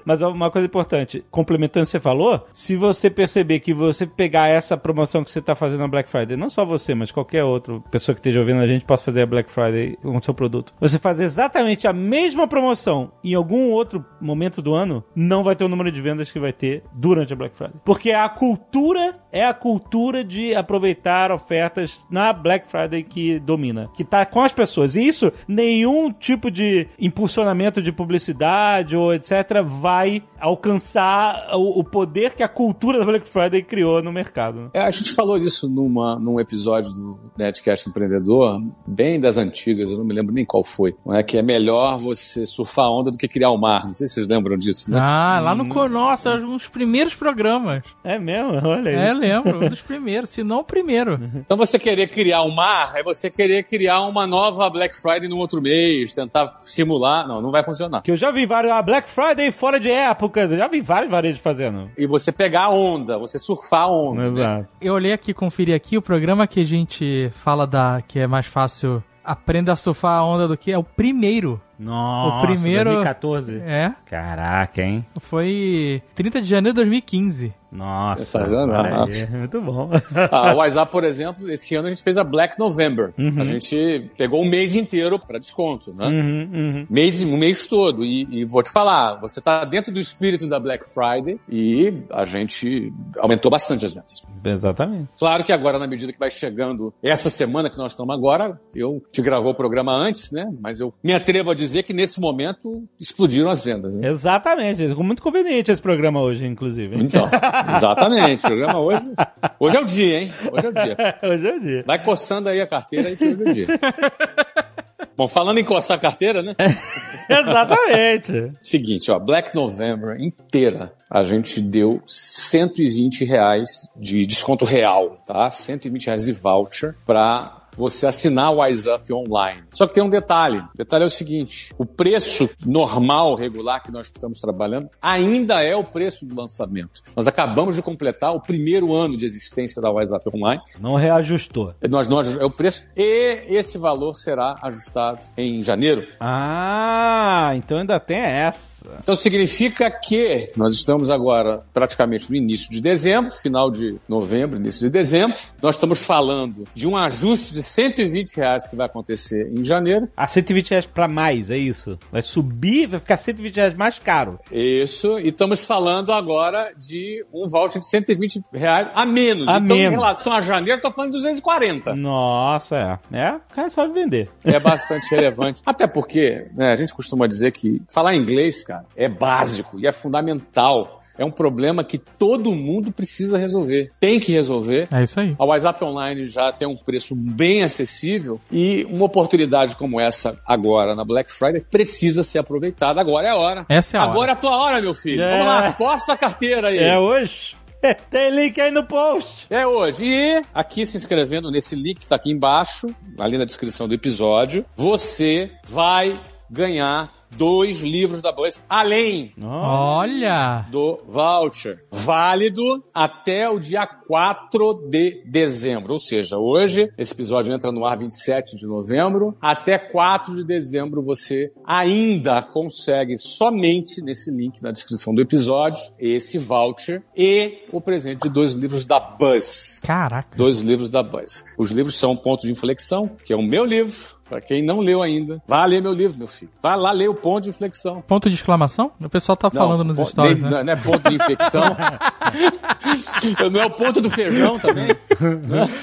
Mas 0.04 0.20
uma 0.22 0.50
coisa 0.50 0.66
importante, 0.66 1.24
complementando 1.30 1.84
o 1.84 1.86
que 1.86 1.92
você 1.92 2.00
falou, 2.00 2.46
se 2.52 2.76
você 2.76 3.08
perceber 3.08 3.60
que 3.60 3.72
você 3.72 4.06
pegar 4.06 4.48
essa 4.48 4.76
promoção 4.76 5.24
que 5.24 5.30
você 5.30 5.38
está 5.38 5.54
fazendo 5.54 5.80
na 5.80 5.88
Black 5.88 6.08
Friday, 6.08 6.36
não 6.36 6.50
só 6.50 6.64
você, 6.64 6.94
mas 6.94 7.10
qualquer 7.10 7.44
outra 7.44 7.80
pessoa 7.90 8.14
que 8.14 8.20
esteja 8.20 8.40
ouvindo 8.40 8.60
a 8.60 8.66
gente 8.66 8.84
possa 8.84 9.04
fazer 9.04 9.22
a 9.22 9.26
Black 9.26 9.50
Friday 9.50 9.96
com 10.02 10.16
o 10.16 10.22
seu 10.22 10.34
produto, 10.34 10.74
você 10.80 10.98
fazer 10.98 11.24
exatamente 11.24 11.86
a 11.86 11.92
mesma 11.92 12.46
promoção 12.46 13.12
em 13.22 13.34
algum 13.34 13.70
outro 13.70 14.04
momento 14.20 14.60
do 14.60 14.74
ano, 14.74 15.02
não 15.14 15.42
vai 15.42 15.56
ter 15.56 15.64
o 15.64 15.68
número 15.68 15.90
de 15.90 16.00
vendas 16.00 16.30
que 16.30 16.38
vai 16.38 16.52
ter 16.52 16.82
durante 16.92 17.32
a 17.32 17.36
Black 17.36 17.56
Friday. 17.56 17.80
Porque 17.84 18.10
a 18.10 18.28
cultura 18.28 19.16
é 19.34 19.44
a 19.44 19.52
cultura 19.52 20.22
de 20.24 20.54
aproveitar 20.54 21.30
ofertas 21.32 22.06
na 22.08 22.32
Black 22.32 22.66
Friday 22.68 23.02
que 23.02 23.38
domina, 23.40 23.90
que 23.94 24.04
tá 24.04 24.24
com 24.24 24.40
as 24.40 24.52
pessoas. 24.52 24.94
E 24.96 25.06
isso, 25.06 25.32
nenhum 25.48 26.12
tipo 26.12 26.50
de 26.50 26.86
impulsionamento 26.98 27.82
de 27.82 27.90
publicidade 27.92 28.96
ou 28.96 29.12
etc. 29.12 29.62
vai 29.64 30.22
alcançar 30.40 31.48
o, 31.54 31.80
o 31.80 31.84
poder 31.84 32.34
que 32.34 32.42
a 32.42 32.48
cultura 32.48 32.98
da 32.98 33.04
Black 33.04 33.28
Friday 33.28 33.62
criou 33.62 34.02
no 34.02 34.12
mercado. 34.12 34.60
né? 34.60 34.68
É, 34.74 34.80
a 34.82 34.90
gente 34.90 35.12
falou 35.12 35.36
isso 35.36 35.68
numa, 35.68 36.18
num 36.22 36.40
episódio 36.40 36.90
do 36.92 37.18
Netcast 37.36 37.88
Empreendedor, 37.88 38.62
bem 38.86 39.20
das 39.20 39.36
antigas, 39.36 39.90
eu 39.92 39.98
não 39.98 40.04
me 40.04 40.14
lembro 40.14 40.32
nem 40.34 40.44
qual 40.44 40.62
foi. 40.64 40.94
Não 41.04 41.14
é 41.14 41.22
que 41.22 41.36
é 41.36 41.42
melhor 41.42 41.98
você 41.98 42.46
surfar 42.46 42.86
a 42.86 42.90
onda 42.90 43.10
do 43.10 43.18
que 43.18 43.28
criar 43.28 43.50
o 43.50 43.58
mar. 43.58 43.84
Não 43.86 43.92
sei 43.92 44.06
se 44.06 44.14
vocês 44.14 44.26
lembram 44.28 44.56
disso, 44.56 44.90
né? 44.90 44.98
Ah, 45.00 45.40
lá 45.42 45.54
no... 45.54 45.66
co- 45.68 45.88
Nossa, 45.88 46.36
uns 46.36 46.68
primeiros 46.68 47.14
programas. 47.14 47.82
É 48.02 48.18
mesmo? 48.18 48.52
Olha 48.66 48.90
aí. 48.90 48.96
É, 48.96 49.14
lembro. 49.24 49.64
Um 49.64 49.68
dos 49.68 49.82
primeiros, 49.82 50.30
se 50.30 50.42
não 50.42 50.60
o 50.60 50.64
primeiro. 50.64 51.18
Então 51.34 51.56
você 51.56 51.78
querer 51.78 52.08
criar 52.08 52.42
um 52.42 52.50
mar 52.54 52.92
é 52.94 53.02
você 53.02 53.28
querer 53.30 53.62
criar 53.64 54.00
uma 54.02 54.26
nova 54.26 54.68
Black 54.70 54.94
Friday 54.94 55.28
num 55.28 55.38
outro 55.38 55.60
mês, 55.62 56.12
tentar 56.14 56.58
simular. 56.62 57.26
Não, 57.26 57.40
não 57.40 57.50
vai 57.50 57.62
funcionar. 57.62 58.02
Que 58.02 58.10
eu 58.10 58.16
já 58.16 58.30
vi 58.30 58.46
vários. 58.46 58.72
A 58.72 58.82
Black 58.82 59.08
Friday 59.08 59.50
fora 59.50 59.78
de 59.80 59.90
épocas. 59.90 60.50
Eu 60.50 60.58
já 60.58 60.68
vi 60.68 60.80
vários 60.80 61.10
varejos 61.10 61.40
fazendo. 61.40 61.90
E 61.96 62.06
você 62.06 62.30
pegar 62.32 62.64
a 62.64 62.70
onda, 62.70 63.18
você 63.18 63.38
surfar 63.38 63.82
a 63.84 63.90
onda. 63.90 64.20
né? 64.22 64.26
Exato. 64.28 64.68
Eu 64.80 64.94
olhei 64.94 65.12
aqui, 65.12 65.32
conferi 65.34 65.72
aqui, 65.74 65.96
o 65.96 66.02
programa 66.02 66.46
que 66.46 66.60
a 66.60 66.64
gente 66.64 67.30
fala 67.42 67.66
da 67.66 68.02
que 68.06 68.18
é 68.18 68.26
mais 68.26 68.46
fácil 68.46 69.02
aprenda 69.24 69.72
a 69.72 69.76
surfar 69.76 70.18
a 70.18 70.24
onda 70.24 70.46
do 70.46 70.56
que 70.56 70.70
é 70.70 70.76
o 70.78 70.84
primeiro. 70.84 71.60
Nossa, 71.78 72.36
O 72.38 72.46
primeiro- 72.46 72.90
2014. 72.90 73.60
É, 73.66 73.92
Caraca, 74.06 74.82
hein? 74.82 75.04
foi 75.20 76.02
30 76.14 76.40
de 76.40 76.48
janeiro 76.48 76.72
de 76.74 76.82
2015. 76.82 77.52
Nossa. 77.74 78.24
Sensacional. 78.24 78.84
olha 78.84 79.04
aí, 79.12 79.30
Muito 79.30 79.60
bom. 79.60 79.90
Ah, 80.30 80.54
o 80.54 80.58
WhatsApp, 80.58 80.90
por 80.90 81.04
exemplo, 81.04 81.50
esse 81.50 81.74
ano 81.74 81.88
a 81.88 81.90
gente 81.90 82.02
fez 82.02 82.16
a 82.16 82.24
Black 82.24 82.58
November. 82.58 83.12
Uhum. 83.18 83.34
A 83.40 83.44
gente 83.44 84.10
pegou 84.16 84.40
o 84.40 84.44
mês 84.44 84.76
inteiro 84.76 85.18
para 85.18 85.38
desconto, 85.38 85.92
né? 85.92 86.06
Uhum, 86.06 86.50
uhum. 86.52 86.86
Mês, 86.88 87.22
um 87.22 87.36
mês 87.36 87.66
todo. 87.66 88.04
E, 88.04 88.26
e 88.30 88.44
vou 88.44 88.62
te 88.62 88.70
falar, 88.70 89.20
você 89.20 89.40
tá 89.40 89.64
dentro 89.64 89.92
do 89.92 90.00
espírito 90.00 90.48
da 90.48 90.60
Black 90.60 90.84
Friday 90.86 91.38
e 91.48 91.92
a 92.10 92.24
gente 92.24 92.92
aumentou 93.18 93.50
bastante 93.50 93.84
as 93.84 93.94
vendas. 93.94 94.22
Exatamente. 94.44 95.08
Claro 95.18 95.42
que 95.42 95.52
agora, 95.52 95.78
na 95.78 95.86
medida 95.86 96.12
que 96.12 96.18
vai 96.18 96.30
chegando 96.30 96.92
essa 97.02 97.28
semana 97.28 97.68
que 97.68 97.76
nós 97.76 97.92
estamos 97.92 98.14
agora, 98.14 98.60
eu 98.74 99.02
te 99.10 99.20
gravou 99.20 99.52
o 99.52 99.54
programa 99.54 99.92
antes, 99.92 100.30
né? 100.30 100.46
Mas 100.60 100.80
eu 100.80 100.92
me 101.02 101.12
atrevo 101.12 101.50
a 101.50 101.54
dizer 101.54 101.82
que 101.82 101.92
nesse 101.92 102.20
momento 102.20 102.84
explodiram 103.00 103.50
as 103.50 103.64
vendas. 103.64 103.94
Né? 103.96 104.08
Exatamente. 104.08 104.86
Muito 104.94 105.22
conveniente 105.22 105.70
esse 105.70 105.82
programa 105.82 106.20
hoje, 106.20 106.46
inclusive. 106.46 106.94
hein? 106.94 107.02
Então, 107.04 107.28
exatamente. 107.76 108.44
O 108.44 108.48
programa 108.48 108.80
hoje. 108.80 109.12
Hoje 109.58 109.76
é 109.76 109.80
o 109.80 109.84
dia, 109.84 110.20
hein? 110.20 110.34
Hoje 110.52 110.66
é 110.66 110.68
o 110.68 110.72
dia. 110.72 110.96
hoje 111.22 111.48
é 111.48 111.54
o 111.54 111.60
dia. 111.60 111.84
Vai 111.86 112.02
coçando 112.02 112.48
aí 112.48 112.60
a 112.60 112.66
carteira 112.66 113.08
aí 113.08 113.16
que 113.16 113.26
hoje 113.26 113.44
é 113.44 113.50
o 113.50 113.52
dia. 113.52 113.66
Bom, 115.16 115.28
falando 115.28 115.58
em 115.58 115.64
coçar 115.64 115.96
a 115.96 116.00
carteira, 116.00 116.42
né? 116.42 116.54
Exatamente. 117.30 118.52
Seguinte, 118.60 119.10
ó, 119.10 119.18
Black 119.18 119.54
November 119.54 120.20
inteira 120.20 120.92
a 121.08 121.22
gente 121.22 121.60
deu 121.60 122.02
120 122.06 123.24
reais 123.24 123.88
de 123.96 124.26
desconto 124.26 124.64
real, 124.64 125.22
tá? 125.24 125.48
120 125.50 126.06
reais 126.06 126.24
de 126.24 126.32
voucher 126.32 126.96
pra 127.06 127.63
você 127.76 128.06
assinar 128.06 128.52
o 128.52 128.56
WhatsApp 128.56 129.12
online. 129.12 129.62
Só 129.72 129.86
que 129.86 129.94
tem 129.94 130.02
um 130.02 130.08
detalhe. 130.08 130.58
O 130.58 130.68
detalhe 130.76 131.04
é 131.04 131.06
o 131.06 131.10
seguinte: 131.10 131.72
o 131.78 131.84
preço 131.84 132.48
normal, 132.64 133.34
regular 133.34 133.82
que 133.82 133.90
nós 133.90 134.06
estamos 134.06 134.40
trabalhando, 134.40 134.88
ainda 135.00 135.62
é 135.62 135.74
o 135.76 135.84
preço 135.84 136.24
do 136.26 136.34
lançamento. 136.34 137.02
Nós 137.16 137.26
acabamos 137.26 137.74
de 137.76 137.82
completar 137.82 138.34
o 138.34 138.40
primeiro 138.40 138.92
ano 138.94 139.16
de 139.16 139.24
existência 139.24 139.80
da 139.80 139.90
WhatsApp 139.90 140.24
online. 140.34 140.60
Não 140.80 140.94
reajustou. 140.94 141.74
Nós 141.88 142.08
não 142.08 142.18
aju- 142.20 142.40
é 142.40 142.44
o 142.44 142.50
preço 142.50 142.82
e 142.96 143.44
esse 143.48 143.78
valor 143.78 144.14
será 144.14 144.56
ajustado 144.62 145.20
em 145.36 145.62
janeiro. 145.62 146.06
Ah, 146.20 147.52
então 147.56 147.78
ainda 147.78 147.98
tem 148.00 148.18
essa. 148.18 148.86
Então 149.00 149.16
significa 149.16 149.90
que 149.90 150.52
nós 150.56 150.72
estamos 150.74 151.10
agora 151.10 151.62
praticamente 151.72 152.30
no 152.30 152.36
início 152.36 152.70
de 152.70 152.80
dezembro, 152.80 153.32
final 153.32 153.70
de 153.70 153.96
novembro, 154.08 154.58
início 154.58 154.80
de 154.80 154.90
dezembro. 154.90 155.36
Nós 155.62 155.76
estamos 155.76 156.00
falando 156.04 156.64
de 156.74 156.86
um 156.86 156.96
ajuste 156.96 157.54
de 157.54 157.62
120 157.64 158.36
reais 158.36 158.66
que 158.66 158.76
vai 158.76 158.86
acontecer 158.86 159.50
em 159.50 159.64
janeiro. 159.64 160.08
A 160.16 160.26
120 160.26 160.70
reais 160.70 160.86
pra 160.86 161.08
mais, 161.08 161.50
é 161.50 161.56
isso? 161.56 161.98
Vai 162.12 162.22
subir, 162.22 162.86
vai 162.86 163.00
ficar 163.00 163.16
120 163.16 163.56
reais 163.56 163.74
mais 163.74 163.98
caro. 163.98 164.38
Isso, 164.52 165.18
e 165.18 165.28
estamos 165.28 165.64
falando 165.64 166.12
agora 166.12 166.72
de 166.76 167.24
um 167.32 167.48
voucher 167.48 167.80
de 167.80 167.88
120 167.88 168.42
reais 168.52 168.90
a 168.94 169.04
menos. 169.06 169.48
A 169.48 169.58
então, 169.58 169.76
em 169.76 169.80
menos. 169.80 169.94
relação 169.94 170.32
a 170.32 170.40
janeiro, 170.40 170.76
estou 170.76 170.92
falando 170.92 171.12
de 171.12 171.18
240. 171.18 171.94
Nossa, 171.94 173.00
é. 173.10 173.16
É, 173.16 173.30
o 173.32 173.54
cara 173.54 173.68
sabe 173.68 173.94
vender. 173.94 174.28
É 174.44 174.58
bastante 174.58 175.10
relevante. 175.10 175.62
Até 175.66 175.86
porque, 175.86 176.46
né, 176.54 176.72
a 176.72 176.76
gente 176.76 176.94
costuma 176.94 177.26
dizer 177.26 177.52
que 177.52 177.82
falar 177.92 178.14
inglês, 178.14 178.62
cara, 178.62 178.84
é 178.96 179.08
básico 179.08 179.78
e 179.78 179.86
é 179.86 179.92
fundamental. 179.92 181.00
É 181.18 181.24
um 181.24 181.30
problema 181.30 181.84
que 181.84 181.98
todo 181.98 182.54
mundo 182.54 182.92
precisa 182.92 183.38
resolver. 183.38 183.92
Tem 184.00 184.18
que 184.18 184.32
resolver. 184.32 184.88
É 184.92 185.02
isso 185.02 185.20
aí. 185.20 185.34
A 185.38 185.44
WhatsApp 185.44 185.84
Online 185.84 186.24
já 186.26 186.52
tem 186.52 186.66
um 186.66 186.76
preço 186.76 187.14
bem 187.14 187.62
acessível 187.62 188.40
e 188.50 188.86
uma 188.90 189.06
oportunidade 189.06 189.76
como 189.76 190.00
essa 190.00 190.38
agora 190.46 190.94
na 190.94 191.04
Black 191.04 191.30
Friday 191.32 191.64
precisa 191.70 192.22
ser 192.22 192.38
aproveitada. 192.38 193.00
Agora 193.00 193.26
é 193.26 193.30
a 193.30 193.36
hora. 193.36 193.66
Essa 193.68 193.96
é 193.96 194.00
a 194.00 194.02
hora. 194.02 194.12
Agora 194.12 194.30
é 194.30 194.34
a 194.34 194.36
tua 194.36 194.56
hora, 194.56 194.80
meu 194.80 194.94
filho. 194.94 195.22
É. 195.22 195.38
Vamos 195.38 195.46
lá, 195.46 195.72
coça 195.72 196.12
a 196.12 196.16
carteira 196.16 196.68
aí. 196.68 196.78
É 196.78 196.98
hoje? 196.98 197.56
Tem 198.10 198.30
link 198.30 198.60
aí 198.60 198.70
no 198.70 198.84
post. 198.84 199.46
É 199.50 199.66
hoje. 199.66 200.04
E 200.04 200.42
aqui 200.54 200.86
se 200.86 200.96
inscrevendo 200.96 201.50
nesse 201.50 201.76
link 201.76 201.98
que 201.98 202.04
está 202.04 202.16
aqui 202.16 202.30
embaixo, 202.30 202.88
ali 203.18 203.36
na 203.38 203.44
descrição 203.44 203.86
do 203.86 203.94
episódio, 203.94 204.64
você 204.76 205.50
vai 205.66 206.20
ganhar 206.50 207.12
dois 207.36 207.80
livros 207.80 208.20
da 208.20 208.32
Buzz, 208.32 208.62
além 208.68 209.32
Olha! 209.42 210.66
do 210.70 211.00
voucher. 211.06 211.84
Válido 211.90 212.84
até 212.92 213.48
o 213.48 213.58
dia 213.58 213.86
4 213.86 214.88
de 214.88 215.22
dezembro. 215.26 215.92
Ou 215.92 215.98
seja, 215.98 216.38
hoje, 216.38 216.90
esse 216.96 217.12
episódio 217.12 217.52
entra 217.52 217.70
no 217.72 217.84
ar 217.84 217.98
27 217.98 218.56
de 218.56 218.66
novembro. 218.66 219.36
Até 219.40 219.78
4 219.78 220.34
de 220.34 220.44
dezembro 220.44 221.02
você 221.02 221.52
ainda 221.66 222.42
consegue 222.42 223.16
somente 223.18 224.00
nesse 224.02 224.30
link 224.30 224.62
na 224.62 224.70
descrição 224.70 225.14
do 225.14 225.20
episódio 225.20 225.82
esse 225.98 226.38
voucher 226.38 227.02
e 227.16 227.64
o 227.72 227.80
presente 227.80 228.22
de 228.22 228.28
dois 228.28 228.52
livros 228.52 228.86
da 228.86 229.00
Buzz. 229.00 229.80
Caraca. 229.82 230.36
Dois 230.36 230.60
livros 230.62 230.90
da 230.90 231.02
Buzz. 231.02 231.44
Os 231.58 231.70
livros 231.70 231.94
são 231.94 232.16
Ponto 232.16 232.42
de 232.42 232.52
Inflexão, 232.52 233.10
que 233.24 233.32
é 233.32 233.36
o 233.36 233.42
meu 233.42 233.64
livro. 233.64 234.23
Pra 234.34 234.40
quem 234.40 234.64
não 234.64 234.80
leu 234.80 235.00
ainda, 235.00 235.40
vá 235.46 235.64
ler 235.64 235.80
meu 235.80 235.92
livro, 235.92 236.18
meu 236.18 236.26
filho. 236.26 236.50
Vai 236.60 236.76
lá 236.76 236.90
ler 236.90 237.08
o 237.08 237.14
Ponto 237.14 237.44
de 237.44 237.50
Inflexão. 237.50 238.00
Ponto 238.02 238.28
de 238.28 238.34
exclamação? 238.34 238.90
O 239.00 239.08
pessoal 239.08 239.36
tá 239.36 239.48
falando 239.48 239.84
nos 239.84 240.08
stories, 240.08 240.42
nem- 240.42 240.50
né? 240.50 240.64
Não 240.64 240.72
é 240.72 240.76
ponto 240.76 241.08
de 241.08 241.14
infecção. 241.14 241.76
não 243.52 243.60
é 243.60 243.66
o 243.66 243.70
ponto 243.70 244.00
do 244.00 244.10
feijão 244.10 244.58
também? 244.58 244.88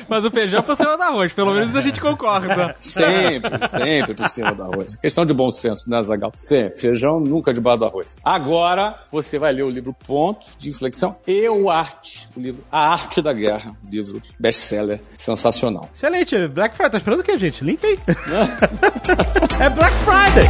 Mas 0.09 0.25
o 0.25 0.31
feijão 0.31 0.61
por 0.63 0.75
cima 0.75 0.97
do 0.97 1.03
arroz, 1.03 1.31
pelo 1.31 1.53
menos 1.53 1.73
a 1.77 1.81
gente 1.81 2.01
concorda. 2.01 2.75
Sempre, 2.77 3.69
sempre 3.69 4.13
por 4.15 4.27
cima 4.27 4.53
do 4.53 4.63
arroz. 4.63 4.97
Questão 4.97 5.25
de 5.25 5.33
bom 5.33 5.49
senso, 5.49 5.89
né, 5.89 6.03
Zagal? 6.03 6.33
Sempre. 6.35 6.77
Feijão 6.77 7.21
nunca 7.21 7.53
debaixo 7.53 7.79
do 7.79 7.85
arroz. 7.85 8.17
Agora, 8.21 8.99
você 9.09 9.39
vai 9.39 9.53
ler 9.53 9.63
o 9.63 9.69
livro 9.69 9.93
Ponto 10.05 10.45
de 10.57 10.69
Inflexão 10.69 11.13
e 11.25 11.47
o 11.47 11.69
Arte, 11.69 12.27
o 12.35 12.39
livro 12.41 12.65
A 12.69 12.91
Arte 12.91 13.21
da 13.21 13.31
Guerra, 13.31 13.73
livro 13.89 14.21
best-seller 14.37 15.01
sensacional. 15.15 15.89
Excelente. 15.95 16.47
Black 16.49 16.75
Friday, 16.75 16.91
tá 16.91 16.97
esperando 16.97 17.21
o 17.21 17.23
que, 17.23 17.37
gente? 17.37 17.63
Link 17.63 17.85
aí. 17.85 17.97
É 19.59 19.69
Black 19.69 19.95
Friday. 19.97 20.49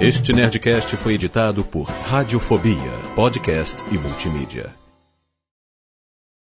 Este 0.00 0.32
Nerdcast 0.32 0.96
foi 0.96 1.14
editado 1.14 1.62
por 1.62 1.82
Radiofobia, 1.82 2.74
podcast 3.14 3.84
e 3.92 3.98
multimídia. 3.98 4.79